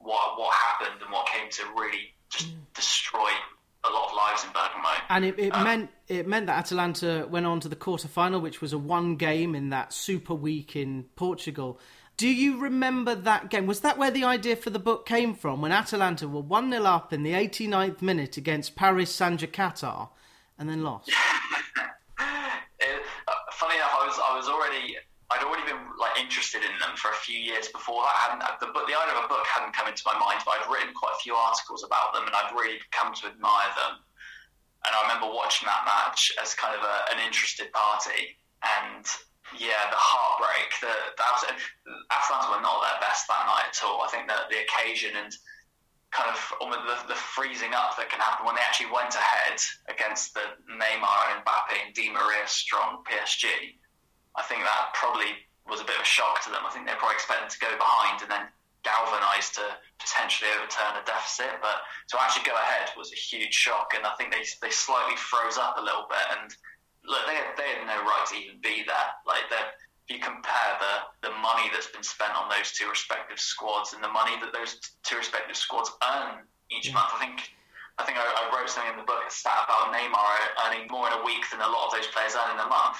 what 0.00 0.40
what 0.40 0.56
happened 0.56 1.04
and 1.04 1.12
what 1.12 1.28
came 1.28 1.52
to 1.52 1.68
really 1.76 2.16
just 2.32 2.48
destroy 2.72 3.28
a 3.84 3.90
lot 3.90 4.10
of 4.10 4.16
lives 4.16 4.44
in 4.44 4.50
Bergamo. 4.50 4.88
And 5.08 5.24
it, 5.24 5.38
it 5.38 5.50
um, 5.50 5.64
meant 5.64 5.90
it 6.08 6.26
meant 6.26 6.46
that 6.46 6.58
Atalanta 6.58 7.26
went 7.30 7.46
on 7.46 7.60
to 7.60 7.68
the 7.68 7.76
quarter 7.76 8.08
final, 8.08 8.40
which 8.40 8.60
was 8.60 8.72
a 8.72 8.78
one 8.78 9.16
game 9.16 9.54
in 9.54 9.70
that 9.70 9.92
super 9.92 10.34
week 10.34 10.76
in 10.76 11.04
Portugal. 11.16 11.80
Do 12.16 12.28
you 12.28 12.58
remember 12.58 13.14
that 13.14 13.48
game? 13.48 13.66
Was 13.66 13.80
that 13.80 13.96
where 13.96 14.10
the 14.10 14.24
idea 14.24 14.56
for 14.56 14.70
the 14.70 14.80
book 14.80 15.06
came 15.06 15.34
from? 15.34 15.62
When 15.62 15.70
Atalanta 15.70 16.26
were 16.26 16.40
1 16.40 16.72
0 16.72 16.82
up 16.82 17.12
in 17.12 17.22
the 17.22 17.30
89th 17.30 18.02
minute 18.02 18.36
against 18.36 18.74
Paris 18.74 19.14
Saint 19.14 19.40
Qatar 19.52 20.08
and 20.58 20.68
then 20.68 20.82
lost? 20.82 21.08
it, 21.08 21.14
uh, 22.18 23.32
funny 23.52 23.76
enough, 23.76 23.94
I 24.00 24.06
was, 24.06 24.18
I 24.18 24.36
was 24.36 24.48
already. 24.48 24.96
I'd 25.28 25.44
already 25.44 25.68
been 25.68 25.92
like 26.00 26.16
interested 26.16 26.64
in 26.64 26.72
them 26.80 26.96
for 26.96 27.12
a 27.12 27.20
few 27.20 27.36
years 27.36 27.68
before 27.68 28.00
that. 28.00 28.16
Hadn't, 28.16 28.40
the, 28.64 28.72
the 28.72 28.96
idea 28.96 29.12
of 29.12 29.28
a 29.28 29.28
book 29.28 29.44
hadn't 29.44 29.76
come 29.76 29.84
into 29.84 30.00
my 30.08 30.16
mind, 30.16 30.40
but 30.48 30.56
I'd 30.56 30.72
written 30.72 30.96
quite 30.96 31.12
a 31.12 31.20
few 31.20 31.36
articles 31.36 31.84
about 31.84 32.16
them, 32.16 32.24
and 32.24 32.32
I'd 32.32 32.56
really 32.56 32.80
come 32.96 33.12
to 33.12 33.28
admire 33.28 33.72
them. 33.76 34.00
and 34.88 34.92
I 34.96 35.04
remember 35.04 35.28
watching 35.28 35.68
that 35.68 35.84
match 35.84 36.32
as 36.40 36.56
kind 36.56 36.72
of 36.72 36.80
a, 36.80 36.96
an 37.12 37.20
interested 37.20 37.68
party. 37.76 38.40
And 38.64 39.04
yeah, 39.56 39.92
the 39.92 40.00
heartbreak, 40.00 40.80
the, 40.80 40.92
the 41.20 41.52
Atalanta 42.08 42.48
were 42.56 42.64
not 42.64 42.80
their 42.88 43.00
best 43.04 43.28
that 43.28 43.44
night 43.44 43.68
at 43.68 43.84
all. 43.84 44.00
I 44.00 44.08
think 44.08 44.32
that 44.32 44.48
the 44.48 44.64
occasion 44.64 45.12
and 45.12 45.32
kind 46.10 46.32
of 46.32 46.40
almost 46.60 46.88
the, 46.88 47.12
the 47.12 47.20
freezing 47.20 47.76
up 47.76 47.96
that 48.00 48.08
can 48.08 48.20
happen 48.20 48.48
when 48.48 48.56
they 48.56 48.64
actually 48.64 48.88
went 48.88 49.12
ahead 49.12 49.60
against 49.92 50.32
the 50.32 50.56
Neymar 50.72 51.36
and 51.36 51.44
Mbappe 51.44 51.76
and 51.84 51.92
Di 51.92 52.08
Maria 52.08 52.48
strong 52.48 53.04
PSG. 53.04 53.76
I 54.38 54.42
think 54.46 54.62
that 54.62 54.94
probably 54.94 55.34
was 55.66 55.82
a 55.82 55.88
bit 55.88 55.98
of 55.98 56.06
a 56.06 56.08
shock 56.08 56.40
to 56.46 56.50
them. 56.54 56.62
I 56.62 56.70
think 56.70 56.86
they 56.86 56.94
probably 56.94 57.18
expected 57.18 57.50
to 57.50 57.60
go 57.60 57.74
behind 57.76 58.22
and 58.22 58.30
then 58.30 58.46
galvanised 58.86 59.58
to 59.58 59.66
potentially 59.98 60.48
overturn 60.56 60.96
a 60.96 61.04
deficit. 61.04 61.58
But 61.60 61.82
to 62.14 62.22
actually 62.22 62.46
go 62.46 62.56
ahead 62.56 62.94
was 62.96 63.12
a 63.12 63.18
huge 63.18 63.52
shock, 63.52 63.92
and 63.98 64.06
I 64.06 64.14
think 64.16 64.30
they 64.30 64.46
they 64.62 64.70
slightly 64.70 65.18
froze 65.18 65.58
up 65.58 65.76
a 65.76 65.84
little 65.84 66.06
bit. 66.08 66.26
And 66.38 66.48
look, 67.04 67.26
they 67.26 67.36
had, 67.36 67.52
they 67.58 67.68
had 67.68 67.84
no 67.84 67.98
right 68.06 68.24
to 68.30 68.34
even 68.38 68.62
be 68.62 68.86
there. 68.86 69.08
Like 69.26 69.50
if 69.50 70.08
you 70.08 70.22
compare 70.22 70.72
the 70.80 71.28
the 71.28 71.32
money 71.42 71.68
that's 71.74 71.90
been 71.90 72.06
spent 72.06 72.32
on 72.32 72.48
those 72.48 72.72
two 72.72 72.88
respective 72.88 73.42
squads 73.42 73.92
and 73.92 74.00
the 74.00 74.12
money 74.12 74.38
that 74.40 74.54
those 74.54 74.80
two 75.04 75.18
respective 75.18 75.58
squads 75.58 75.92
earn 76.00 76.46
each 76.70 76.88
mm. 76.90 76.94
month, 76.94 77.12
I 77.12 77.20
think. 77.20 77.52
I 77.98 78.06
think 78.06 78.14
I, 78.14 78.22
I 78.22 78.46
wrote 78.54 78.70
something 78.70 78.94
in 78.94 79.00
the 79.02 79.10
book, 79.10 79.26
a 79.26 79.30
stat 79.30 79.66
about 79.66 79.90
Neymar 79.90 80.38
earning 80.62 80.86
more 80.86 81.10
in 81.10 81.18
a 81.18 81.22
week 81.26 81.42
than 81.50 81.58
a 81.58 81.66
lot 81.66 81.90
of 81.90 81.98
those 81.98 82.06
players 82.14 82.38
earn 82.38 82.54
in 82.54 82.62
a 82.62 82.70
month. 82.70 82.94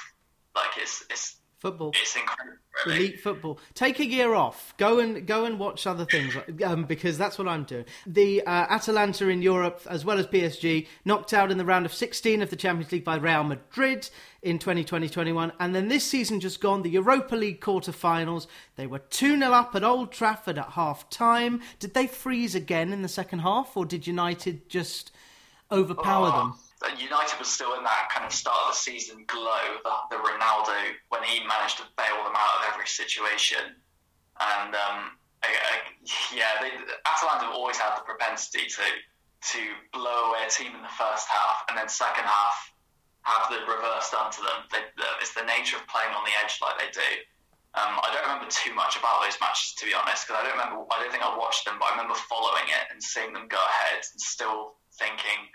Like 0.55 0.79
it's 0.79 1.05
it's 1.11 1.39
Football. 1.59 1.91
It's 2.01 2.15
incredible. 2.15 2.59
Really. 2.87 2.99
Elite 2.99 3.21
football. 3.21 3.59
Take 3.75 3.99
a 3.99 4.07
year 4.07 4.33
off. 4.33 4.75
Go 4.77 5.01
and 5.01 5.27
go 5.27 5.45
and 5.45 5.59
watch 5.59 5.89
other 5.89 6.05
things 6.05 6.37
um, 6.65 6.85
because 6.85 7.19
that's 7.19 7.37
what 7.37 7.49
I'm 7.49 7.65
doing. 7.65 7.85
The 8.07 8.43
uh, 8.43 8.67
Atalanta 8.71 9.29
in 9.29 9.43
Europe, 9.43 9.81
as 9.91 10.05
well 10.05 10.21
as 10.21 10.29
PSG, 10.29 10.87
knocked 11.05 11.33
out 11.33 11.51
in 11.51 11.59
the 11.59 11.65
round 11.65 11.85
of 11.85 11.93
16 11.93 12.43
of 12.43 12.51
the 12.51 12.57
Champions 12.57 12.93
League 12.93 13.03
by 13.03 13.17
Real 13.17 13.43
Madrid 13.43 14.09
in 14.41 14.61
2020-21, 14.61 15.51
and 15.59 15.75
then 15.75 15.89
this 15.89 16.05
season 16.05 16.39
just 16.39 16.61
gone, 16.61 16.83
the 16.83 16.91
Europa 16.91 17.35
League 17.35 17.61
quarter-finals. 17.61 18.47
They 18.77 18.87
were 18.87 19.01
2 19.01 19.37
0 19.37 19.51
up 19.51 19.75
at 19.75 19.83
Old 19.83 20.13
Trafford 20.13 20.59
at 20.59 20.71
half 20.71 21.11
time. 21.11 21.61
Did 21.81 21.95
they 21.95 22.07
freeze 22.07 22.55
again 22.55 22.93
in 22.93 23.03
the 23.03 23.09
second 23.09 23.41
half, 23.41 23.77
or 23.77 23.85
did 23.85 24.07
United 24.07 24.69
just 24.69 25.11
overpower 25.73 26.31
oh. 26.33 26.39
them? 26.39 26.55
United 26.97 27.39
was 27.39 27.49
still 27.49 27.75
in 27.75 27.83
that 27.83 28.09
kind 28.15 28.25
of 28.25 28.33
start 28.33 28.57
of 28.69 28.75
the 28.75 28.79
season 28.79 29.25
glow, 29.27 29.83
the, 29.83 29.95
the 30.15 30.19
Ronaldo, 30.23 30.79
when 31.11 31.23
he 31.25 31.43
managed 31.43 31.79
to 31.79 31.87
bail 31.99 32.23
them 32.23 32.39
out 32.39 32.63
of 32.63 32.71
every 32.73 32.87
situation. 32.87 33.75
And 34.39 34.71
um, 34.75 35.19
I, 35.43 35.51
I, 35.51 35.75
yeah, 36.31 36.63
they, 36.63 36.71
Atalanta 37.03 37.51
have 37.51 37.55
always 37.55 37.77
had 37.77 37.99
the 37.99 38.07
propensity 38.07 38.67
to 38.67 38.87
to 39.39 39.63
blow 39.95 40.35
away 40.35 40.43
a 40.47 40.51
team 40.51 40.75
in 40.75 40.83
the 40.83 40.97
first 40.99 41.31
half, 41.31 41.63
and 41.71 41.79
then 41.79 41.87
second 41.87 42.27
half 42.27 42.75
have 43.23 43.47
the 43.47 43.63
reverse 43.71 44.11
done 44.11 44.35
to 44.35 44.43
them. 44.43 44.67
They, 44.75 44.83
it's 45.23 45.31
the 45.31 45.47
nature 45.47 45.79
of 45.79 45.87
playing 45.87 46.11
on 46.11 46.27
the 46.27 46.35
edge 46.43 46.59
like 46.59 46.75
they 46.75 46.91
do. 46.91 47.11
Um, 47.79 48.03
I 48.03 48.11
don't 48.11 48.27
remember 48.27 48.51
too 48.51 48.75
much 48.75 48.99
about 48.99 49.23
those 49.23 49.39
matches 49.39 49.79
to 49.79 49.87
be 49.87 49.95
honest, 49.95 50.27
because 50.27 50.43
I 50.43 50.47
don't 50.47 50.59
remember. 50.59 50.83
I 50.91 51.03
don't 51.03 51.11
think 51.11 51.23
I 51.23 51.31
watched 51.35 51.67
them, 51.67 51.79
but 51.79 51.91
I 51.91 51.99
remember 51.99 52.19
following 52.27 52.67
it 52.67 52.85
and 52.91 52.99
seeing 52.99 53.31
them 53.31 53.47
go 53.47 53.59
ahead, 53.59 54.03
and 54.03 54.19
still 54.19 54.79
thinking 54.99 55.47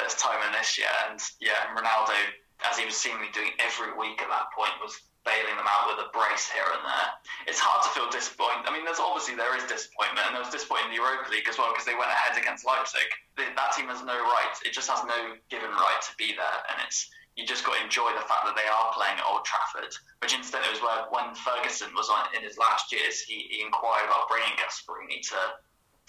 there's 0.00 0.16
time 0.16 0.40
in 0.48 0.52
this 0.56 0.80
year. 0.80 0.90
And 1.08 1.20
yeah, 1.40 1.68
Ronaldo, 1.76 2.16
as 2.64 2.80
he 2.80 2.88
was 2.88 2.96
seemingly 2.96 3.28
doing 3.36 3.52
every 3.60 3.92
week 3.94 4.24
at 4.24 4.32
that 4.32 4.48
point, 4.56 4.72
was 4.80 4.96
bailing 5.24 5.56
them 5.56 5.68
out 5.68 5.92
with 5.92 6.00
a 6.00 6.08
brace 6.16 6.48
here 6.48 6.64
and 6.64 6.80
there. 6.80 7.08
It's 7.44 7.60
hard 7.60 7.84
to 7.84 7.90
feel 7.92 8.08
disappointed. 8.08 8.64
I 8.64 8.72
mean, 8.72 8.88
there's 8.88 9.02
obviously 9.02 9.36
there 9.36 9.52
is 9.52 9.68
disappointment, 9.68 10.24
and 10.24 10.32
there 10.32 10.44
was 10.44 10.52
disappointment 10.52 10.96
in 10.96 10.96
the 10.96 11.02
Europa 11.04 11.28
League 11.28 11.48
as 11.48 11.60
well 11.60 11.72
because 11.76 11.84
they 11.84 11.96
went 11.96 12.08
ahead 12.08 12.40
against 12.40 12.64
Leipzig. 12.64 13.04
That 13.36 13.76
team 13.76 13.92
has 13.92 14.00
no 14.00 14.16
right. 14.16 14.54
It 14.64 14.72
just 14.72 14.88
has 14.88 15.04
no 15.04 15.36
given 15.52 15.68
right 15.68 16.00
to 16.08 16.12
be 16.16 16.32
there, 16.32 16.58
and 16.72 16.80
it's 16.88 17.12
you 17.36 17.46
just 17.46 17.64
got 17.64 17.78
to 17.78 17.84
enjoy 17.84 18.10
the 18.16 18.26
fact 18.26 18.44
that 18.48 18.56
they 18.58 18.66
are 18.66 18.92
playing 18.92 19.16
at 19.16 19.24
Old 19.28 19.44
Trafford. 19.44 19.92
Which 20.24 20.32
incidentally 20.32 20.72
was 20.76 20.82
where 20.82 21.08
when 21.12 21.36
Ferguson 21.36 21.92
was 21.92 22.08
on 22.08 22.32
in 22.36 22.42
his 22.42 22.58
last 22.58 22.92
years, 22.92 23.20
he, 23.20 23.48
he 23.48 23.62
inquired 23.62 24.08
about 24.08 24.28
bringing 24.28 24.56
Gasperini 24.56 25.20
to 25.30 25.40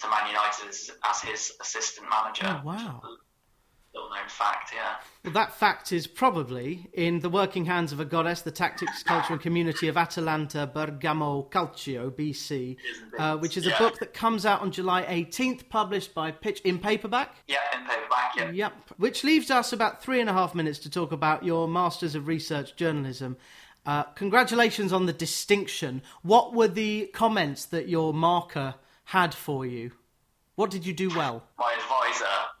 to 0.02 0.10
Man 0.10 0.26
United 0.26 0.66
as, 0.66 0.90
as 1.04 1.20
his 1.22 1.52
assistant 1.60 2.10
manager. 2.10 2.48
Oh, 2.48 2.60
wow 2.64 3.00
little 3.94 4.10
known 4.10 4.28
fact, 4.28 4.72
yeah. 4.74 4.96
Well, 5.24 5.34
that 5.34 5.54
fact 5.54 5.92
is 5.92 6.06
probably 6.06 6.88
in 6.92 7.20
The 7.20 7.28
Working 7.28 7.66
Hands 7.66 7.92
of 7.92 8.00
a 8.00 8.04
Goddess, 8.04 8.42
the 8.42 8.50
Tactics, 8.50 9.02
Culture 9.02 9.34
and 9.34 9.42
Community 9.42 9.88
of 9.88 9.96
Atalanta 9.96 10.66
Bergamo 10.66 11.48
Calcio, 11.50 12.10
BC, 12.10 12.76
uh, 13.18 13.36
which 13.36 13.56
is 13.56 13.66
a 13.66 13.70
yeah. 13.70 13.78
book 13.78 13.98
that 13.98 14.14
comes 14.14 14.46
out 14.46 14.60
on 14.60 14.70
July 14.72 15.02
18th, 15.04 15.68
published 15.68 16.14
by 16.14 16.30
Pitch 16.30 16.60
in 16.60 16.78
paperback. 16.78 17.36
Yeah, 17.46 17.58
in 17.74 17.86
paperback, 17.86 18.36
yeah. 18.36 18.50
Yep. 18.50 18.72
Which 18.96 19.24
leaves 19.24 19.50
us 19.50 19.72
about 19.72 20.02
three 20.02 20.20
and 20.20 20.30
a 20.30 20.32
half 20.32 20.54
minutes 20.54 20.78
to 20.80 20.90
talk 20.90 21.12
about 21.12 21.44
your 21.44 21.68
Masters 21.68 22.14
of 22.14 22.26
Research 22.26 22.74
Journalism. 22.76 23.36
Uh, 23.84 24.04
congratulations 24.04 24.92
on 24.92 25.06
the 25.06 25.12
distinction. 25.12 26.02
What 26.22 26.54
were 26.54 26.68
the 26.68 27.10
comments 27.12 27.66
that 27.66 27.88
your 27.88 28.14
marker 28.14 28.76
had 29.04 29.34
for 29.34 29.66
you? 29.66 29.92
What 30.54 30.70
did 30.70 30.86
you 30.86 30.92
do 30.92 31.08
well? 31.08 31.42
My 31.58 31.72
advisor 31.72 32.51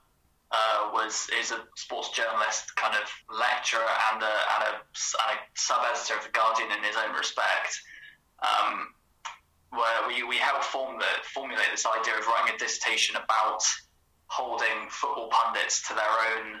uh, 0.52 0.90
was 0.92 1.28
is 1.40 1.50
a 1.50 1.60
sports 1.76 2.10
journalist, 2.10 2.76
kind 2.76 2.94
of 2.94 3.08
lecturer, 3.32 3.88
and 4.12 4.22
a, 4.22 4.34
and 4.54 4.62
a, 4.68 4.72
a 4.76 5.34
sub 5.54 5.80
editor 5.88 6.16
of 6.18 6.24
the 6.24 6.30
Guardian 6.30 6.70
in 6.70 6.84
his 6.84 6.96
own 6.96 7.16
respect. 7.16 7.80
Um, 8.42 8.92
where 9.72 10.06
we, 10.06 10.22
we 10.22 10.36
helped 10.36 10.64
form 10.64 10.98
the, 10.98 11.08
formulate 11.32 11.68
this 11.70 11.86
idea 11.86 12.12
of 12.18 12.26
writing 12.26 12.54
a 12.54 12.58
dissertation 12.58 13.16
about 13.16 13.64
holding 14.26 14.88
football 14.90 15.28
pundits 15.28 15.86
to 15.88 15.94
their 15.94 16.14
own 16.36 16.60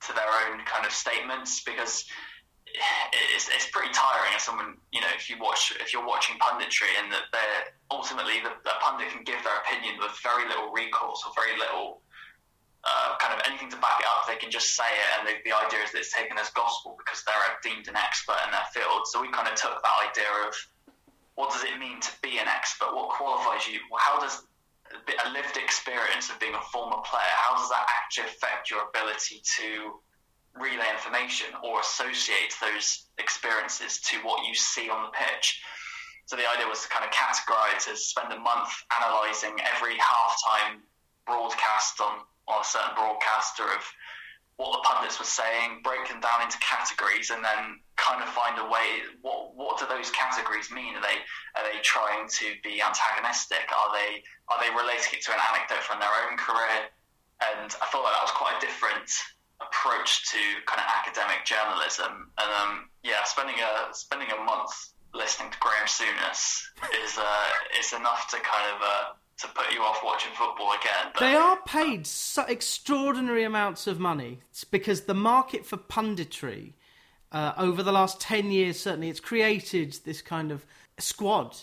to 0.00 0.12
their 0.12 0.28
own 0.28 0.60
kind 0.64 0.84
of 0.86 0.92
statements 0.92 1.64
because 1.64 2.04
it's, 3.34 3.48
it's 3.48 3.68
pretty 3.72 3.92
tiring 3.92 4.32
as 4.36 4.42
someone 4.42 4.76
you 4.92 5.00
know 5.00 5.08
if 5.16 5.28
you 5.30 5.36
watch 5.40 5.72
if 5.80 5.92
you're 5.92 6.06
watching 6.06 6.36
punditry 6.36 6.92
and 7.02 7.10
that 7.10 7.24
they're 7.32 7.72
ultimately 7.90 8.40
the, 8.44 8.52
the 8.64 8.76
pundit 8.80 9.08
can 9.08 9.24
give 9.24 9.40
their 9.44 9.56
opinion 9.64 9.96
with 9.98 10.12
very 10.22 10.46
little 10.48 10.70
recourse 10.72 11.24
or 11.24 11.32
very 11.32 11.56
little 11.58 12.02
uh, 12.86 13.18
kind 13.18 13.34
of 13.34 13.42
anything 13.50 13.68
to 13.74 13.78
back 13.82 13.98
it 13.98 14.06
up. 14.06 14.30
They 14.30 14.38
can 14.38 14.50
just 14.50 14.78
say 14.78 14.86
it, 14.86 15.08
and 15.18 15.22
the, 15.26 15.34
the 15.42 15.50
idea 15.50 15.82
is 15.82 15.90
that 15.90 16.06
it's 16.06 16.14
taken 16.14 16.38
as 16.38 16.48
gospel 16.54 16.94
because 17.02 17.26
they're 17.26 17.58
deemed 17.66 17.90
an 17.90 17.98
expert 17.98 18.38
in 18.46 18.54
their 18.54 18.68
field. 18.70 19.10
So 19.10 19.20
we 19.20 19.28
kind 19.34 19.50
of 19.50 19.58
took 19.58 19.82
that 19.82 19.96
idea 20.06 20.30
of 20.46 20.54
what 21.34 21.50
does 21.50 21.64
it 21.64 21.76
mean 21.82 22.00
to 22.00 22.12
be 22.22 22.38
an 22.38 22.46
expert? 22.46 22.94
What 22.94 23.10
qualifies 23.10 23.66
you? 23.66 23.82
How 23.98 24.20
does 24.22 24.46
a 24.92 25.30
lived 25.30 25.56
experience 25.56 26.30
of 26.30 26.38
being 26.38 26.54
a 26.54 26.60
former 26.72 27.02
player, 27.02 27.34
how 27.34 27.56
does 27.56 27.68
that 27.70 27.86
actually 27.90 28.28
affect 28.28 28.70
your 28.70 28.86
ability 28.88 29.42
to 29.58 30.00
relay 30.54 30.88
information 30.92 31.48
or 31.62 31.80
associate 31.80 32.54
those 32.60 33.06
experiences 33.18 34.00
to 34.00 34.16
what 34.18 34.46
you 34.46 34.54
see 34.54 34.88
on 34.88 35.04
the 35.04 35.12
pitch? 35.12 35.62
So 36.26 36.36
the 36.36 36.48
idea 36.48 36.66
was 36.66 36.82
to 36.82 36.88
kind 36.88 37.04
of 37.04 37.10
categorize, 37.10 37.86
to 37.86 37.96
spend 37.96 38.32
a 38.32 38.38
month 38.38 38.70
analyzing 38.98 39.58
every 39.74 39.94
halftime 39.94 40.82
broadcast 41.26 42.00
on 42.00 42.20
on 42.48 42.62
a 42.62 42.64
certain 42.64 42.94
broadcaster 42.94 43.64
of 43.64 43.82
what 44.56 44.72
the 44.72 44.82
pundits 44.88 45.20
were 45.20 45.28
saying, 45.28 45.84
break 45.84 46.08
them 46.08 46.20
down 46.20 46.40
into 46.40 46.56
categories, 46.64 47.28
and 47.28 47.44
then 47.44 47.76
kind 47.96 48.24
of 48.24 48.28
find 48.32 48.56
a 48.56 48.64
way. 48.64 49.04
What 49.20 49.54
what 49.54 49.78
do 49.78 49.84
those 49.86 50.10
categories 50.10 50.72
mean? 50.72 50.96
Are 50.96 51.04
they 51.04 51.20
are 51.60 51.64
they 51.68 51.78
trying 51.84 52.28
to 52.40 52.46
be 52.64 52.80
antagonistic? 52.80 53.68
Are 53.68 53.92
they 53.92 54.24
are 54.48 54.58
they 54.64 54.72
relating 54.72 55.20
it 55.20 55.22
to 55.28 55.32
an 55.36 55.40
anecdote 55.52 55.84
from 55.84 56.00
their 56.00 56.12
own 56.24 56.40
career? 56.40 56.88
And 57.36 57.68
I 57.68 57.86
thought 57.92 58.08
that, 58.08 58.16
that 58.16 58.24
was 58.24 58.32
quite 58.32 58.56
a 58.56 58.62
different 58.64 59.12
approach 59.60 60.24
to 60.32 60.40
kind 60.64 60.80
of 60.80 60.88
academic 60.88 61.44
journalism. 61.44 62.32
And 62.40 62.50
um, 62.64 62.88
yeah, 63.04 63.24
spending 63.24 63.60
a 63.60 63.92
spending 63.92 64.32
a 64.32 64.40
month 64.40 64.72
listening 65.12 65.52
to 65.52 65.58
Graham 65.60 65.84
Souness 65.84 66.64
is 67.04 67.20
uh, 67.20 67.48
is 67.78 67.92
enough 67.92 68.28
to 68.32 68.40
kind 68.40 68.72
of 68.72 68.78
uh, 68.80 69.04
to 69.38 69.48
put 69.48 69.72
you 69.72 69.80
off 69.80 70.00
watching 70.04 70.32
football 70.32 70.72
again. 70.72 71.12
But, 71.12 71.20
they 71.20 71.34
are 71.34 71.58
paid 71.66 72.06
so 72.06 72.42
extraordinary 72.44 73.44
amounts 73.44 73.86
of 73.86 74.00
money 74.00 74.40
it's 74.50 74.64
because 74.64 75.02
the 75.02 75.14
market 75.14 75.66
for 75.66 75.76
punditry 75.76 76.72
uh, 77.32 77.52
over 77.58 77.82
the 77.82 77.92
last 77.92 78.20
10 78.20 78.50
years, 78.50 78.80
certainly, 78.80 79.10
it's 79.10 79.20
created 79.20 79.98
this 80.04 80.22
kind 80.22 80.50
of 80.50 80.64
squad 80.98 81.56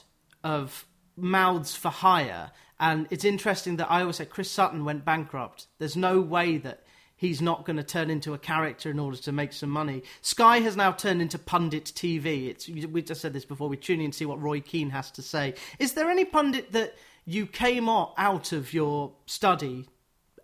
of 0.43 0.85
mouths 1.17 1.75
for 1.75 1.89
hire. 1.89 2.51
And 2.79 3.07
it's 3.09 3.25
interesting 3.25 3.77
that 3.77 3.89
I 3.89 4.01
always 4.01 4.17
say 4.17 4.25
Chris 4.25 4.51
Sutton 4.51 4.85
went 4.85 5.05
bankrupt. 5.05 5.67
There's 5.79 5.95
no 5.95 6.19
way 6.19 6.57
that 6.57 6.83
he's 7.15 7.41
not 7.41 7.65
going 7.65 7.77
to 7.77 7.83
turn 7.83 8.09
into 8.09 8.33
a 8.33 8.37
character 8.37 8.91
in 8.91 8.99
order 8.99 9.17
to 9.17 9.31
make 9.31 9.53
some 9.53 9.69
money. 9.69 10.03
Sky 10.21 10.59
has 10.59 10.75
now 10.75 10.91
turned 10.91 11.21
into 11.21 11.39
pundit 11.39 11.85
TV. 11.85 12.49
It's 12.49 12.67
we 12.67 13.01
just 13.01 13.21
said 13.21 13.33
this 13.33 13.45
before. 13.45 13.69
We 13.69 13.77
tune 13.77 13.99
in 13.99 14.05
and 14.05 14.15
see 14.15 14.25
what 14.25 14.41
Roy 14.41 14.59
Keane 14.59 14.89
has 14.89 15.09
to 15.11 15.21
say. 15.21 15.53
Is 15.79 15.93
there 15.93 16.09
any 16.09 16.25
pundit 16.25 16.73
that 16.73 16.95
you 17.25 17.45
came 17.45 17.87
out 17.89 18.51
of 18.51 18.73
your 18.73 19.13
study 19.25 19.87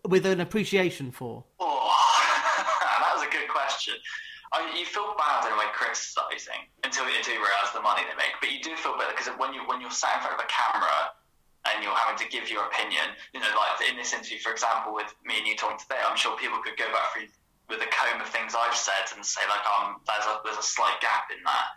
with 0.08 0.26
an 0.26 0.40
appreciation 0.40 1.12
for? 1.12 1.44
Oh, 1.60 1.92
that 2.80 3.12
was 3.16 3.28
a 3.28 3.32
good 3.32 3.50
question. 3.50 3.96
I 4.54 4.66
you 4.74 4.86
feel 4.86 5.14
bad 5.18 5.46
in 5.46 5.54
a 5.54 5.58
way 5.58 5.70
criticising 5.78 6.66
until, 6.82 7.06
until 7.06 7.34
you 7.38 7.42
realise 7.42 7.70
the 7.74 7.86
money 7.86 8.02
they 8.10 8.18
make, 8.18 8.34
but 8.42 8.50
you 8.50 8.58
do 8.64 8.74
feel 8.76 8.98
better 8.98 9.14
because 9.14 9.30
when 9.38 9.54
you 9.54 9.62
when 9.70 9.78
you're 9.78 9.94
sat 9.94 10.18
in 10.18 10.22
front 10.26 10.40
of 10.40 10.42
a 10.42 10.50
camera 10.50 11.14
and 11.70 11.84
you're 11.84 11.94
having 11.94 12.18
to 12.18 12.26
give 12.34 12.50
your 12.50 12.66
opinion, 12.66 13.14
you 13.36 13.40
know, 13.44 13.52
like 13.54 13.78
in 13.86 13.94
this 14.00 14.10
interview, 14.10 14.40
for 14.42 14.50
example, 14.50 14.96
with 14.96 15.14
me 15.22 15.38
and 15.38 15.46
you 15.46 15.54
talking 15.54 15.78
today, 15.78 16.02
I'm 16.02 16.18
sure 16.18 16.34
people 16.40 16.58
could 16.66 16.80
go 16.82 16.90
back 16.90 17.14
through 17.14 17.30
with 17.70 17.86
a 17.86 17.90
comb 17.94 18.18
of 18.18 18.30
things 18.34 18.58
I've 18.58 18.74
said 18.74 19.06
and 19.14 19.22
say 19.22 19.46
like 19.46 19.62
um 19.70 20.02
there's 20.10 20.26
a 20.26 20.42
there's 20.42 20.58
a 20.58 20.66
slight 20.66 20.98
gap 21.02 21.30
in 21.30 21.44
that. 21.46 21.68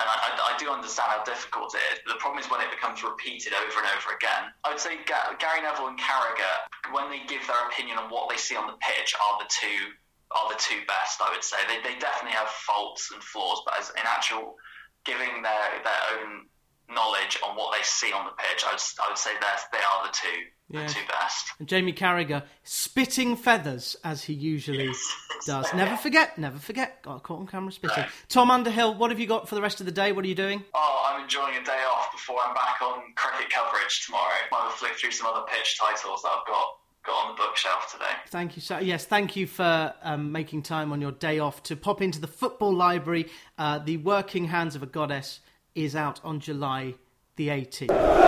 And 0.00 0.08
I, 0.08 0.16
I, 0.16 0.30
I 0.54 0.58
do 0.58 0.72
understand 0.72 1.12
how 1.12 1.22
difficult 1.22 1.74
it 1.76 1.84
is, 1.92 2.00
but 2.04 2.16
the 2.16 2.20
problem 2.20 2.40
is 2.40 2.48
when 2.48 2.64
it 2.64 2.72
becomes 2.72 3.04
repeated 3.04 3.52
over 3.52 3.84
and 3.84 3.88
over 3.92 4.16
again. 4.16 4.48
I 4.64 4.72
would 4.72 4.80
say 4.80 4.96
Ga- 5.04 5.36
Gary 5.36 5.60
Neville 5.60 5.92
and 5.92 6.00
Carragher, 6.00 6.56
when 6.96 7.12
they 7.12 7.20
give 7.28 7.44
their 7.46 7.60
opinion 7.68 7.98
on 8.00 8.08
what 8.08 8.30
they 8.32 8.40
see 8.40 8.56
on 8.56 8.66
the 8.66 8.78
pitch, 8.80 9.14
are 9.14 9.36
the 9.38 9.50
two 9.52 9.92
are 10.32 10.48
the 10.48 10.56
two 10.56 10.80
best. 10.88 11.20
I 11.20 11.28
would 11.28 11.44
say 11.44 11.60
they, 11.68 11.84
they 11.84 11.98
definitely 12.00 12.32
have 12.32 12.48
faults 12.48 13.12
and 13.12 13.22
flaws, 13.22 13.60
but 13.68 13.78
as 13.78 13.90
in 13.90 14.04
actual 14.08 14.56
giving 15.04 15.42
their 15.42 15.66
their 15.84 16.02
own 16.16 16.48
knowledge 16.90 17.38
on 17.46 17.56
what 17.56 17.76
they 17.76 17.82
see 17.82 18.12
on 18.12 18.24
the 18.26 18.32
pitch, 18.32 18.64
I 18.66 18.72
would, 18.72 18.80
I 19.04 19.08
would 19.08 19.18
say 19.18 19.30
that 19.40 19.60
they 19.72 19.78
are 19.78 20.06
the 20.06 20.12
two 20.12 20.42
Yeah. 20.78 20.86
the 20.86 20.92
two 20.92 21.06
best. 21.08 21.46
And 21.58 21.68
Jamie 21.68 21.92
Carragher 21.92 22.42
spitting 22.64 23.36
feathers 23.36 23.96
as 24.04 24.24
he 24.24 24.32
usually 24.34 24.86
Yes. 24.86 25.16
does. 25.46 25.66
Never 25.74 25.96
forget, 25.96 26.38
never 26.38 26.58
forget. 26.58 27.02
Got 27.02 27.22
caught 27.22 27.40
on 27.40 27.46
camera 27.46 27.72
spitting. 27.72 28.04
Tom 28.28 28.50
Underhill, 28.50 28.94
what 28.94 29.10
have 29.10 29.18
you 29.18 29.26
got 29.26 29.48
for 29.48 29.54
the 29.54 29.62
rest 29.62 29.80
of 29.80 29.86
the 29.86 29.92
day? 29.92 30.12
What 30.12 30.24
are 30.24 30.28
you 30.28 30.34
doing? 30.34 30.64
Oh, 30.74 31.04
I'm 31.08 31.22
enjoying 31.22 31.56
a 31.56 31.64
day 31.64 31.80
off 31.90 32.12
before 32.12 32.36
I'm 32.46 32.54
back 32.54 32.80
on 32.82 33.02
cricket 33.16 33.50
coverage 33.50 34.06
tomorrow. 34.06 34.34
Might 34.50 34.62
have 34.62 34.72
a 34.72 34.76
flick 34.76 34.92
through 34.98 35.10
some 35.12 35.26
other 35.26 35.44
pitch 35.48 35.78
titles 35.80 36.22
that 36.22 36.28
I've 36.28 36.46
got 36.46 36.66
got 37.04 37.26
on 37.26 37.34
the 37.34 37.42
bookshelf 37.42 37.90
today. 37.92 38.12
Thank 38.28 38.54
you, 38.54 38.62
sir. 38.62 38.78
Yes, 38.80 39.04
thank 39.04 39.34
you 39.34 39.48
for 39.48 39.92
um, 40.04 40.30
making 40.30 40.62
time 40.62 40.92
on 40.92 41.00
your 41.00 41.10
day 41.10 41.40
off 41.40 41.60
to 41.64 41.74
pop 41.74 42.00
into 42.00 42.20
the 42.20 42.28
football 42.28 42.72
library. 42.72 43.28
Uh, 43.58 43.80
the 43.80 43.96
Working 43.96 44.44
Hands 44.44 44.76
of 44.76 44.84
a 44.84 44.86
Goddess 44.86 45.40
is 45.74 45.96
out 45.96 46.20
on 46.24 46.40
July 46.40 46.94
the 47.36 47.48
18th. 47.48 48.22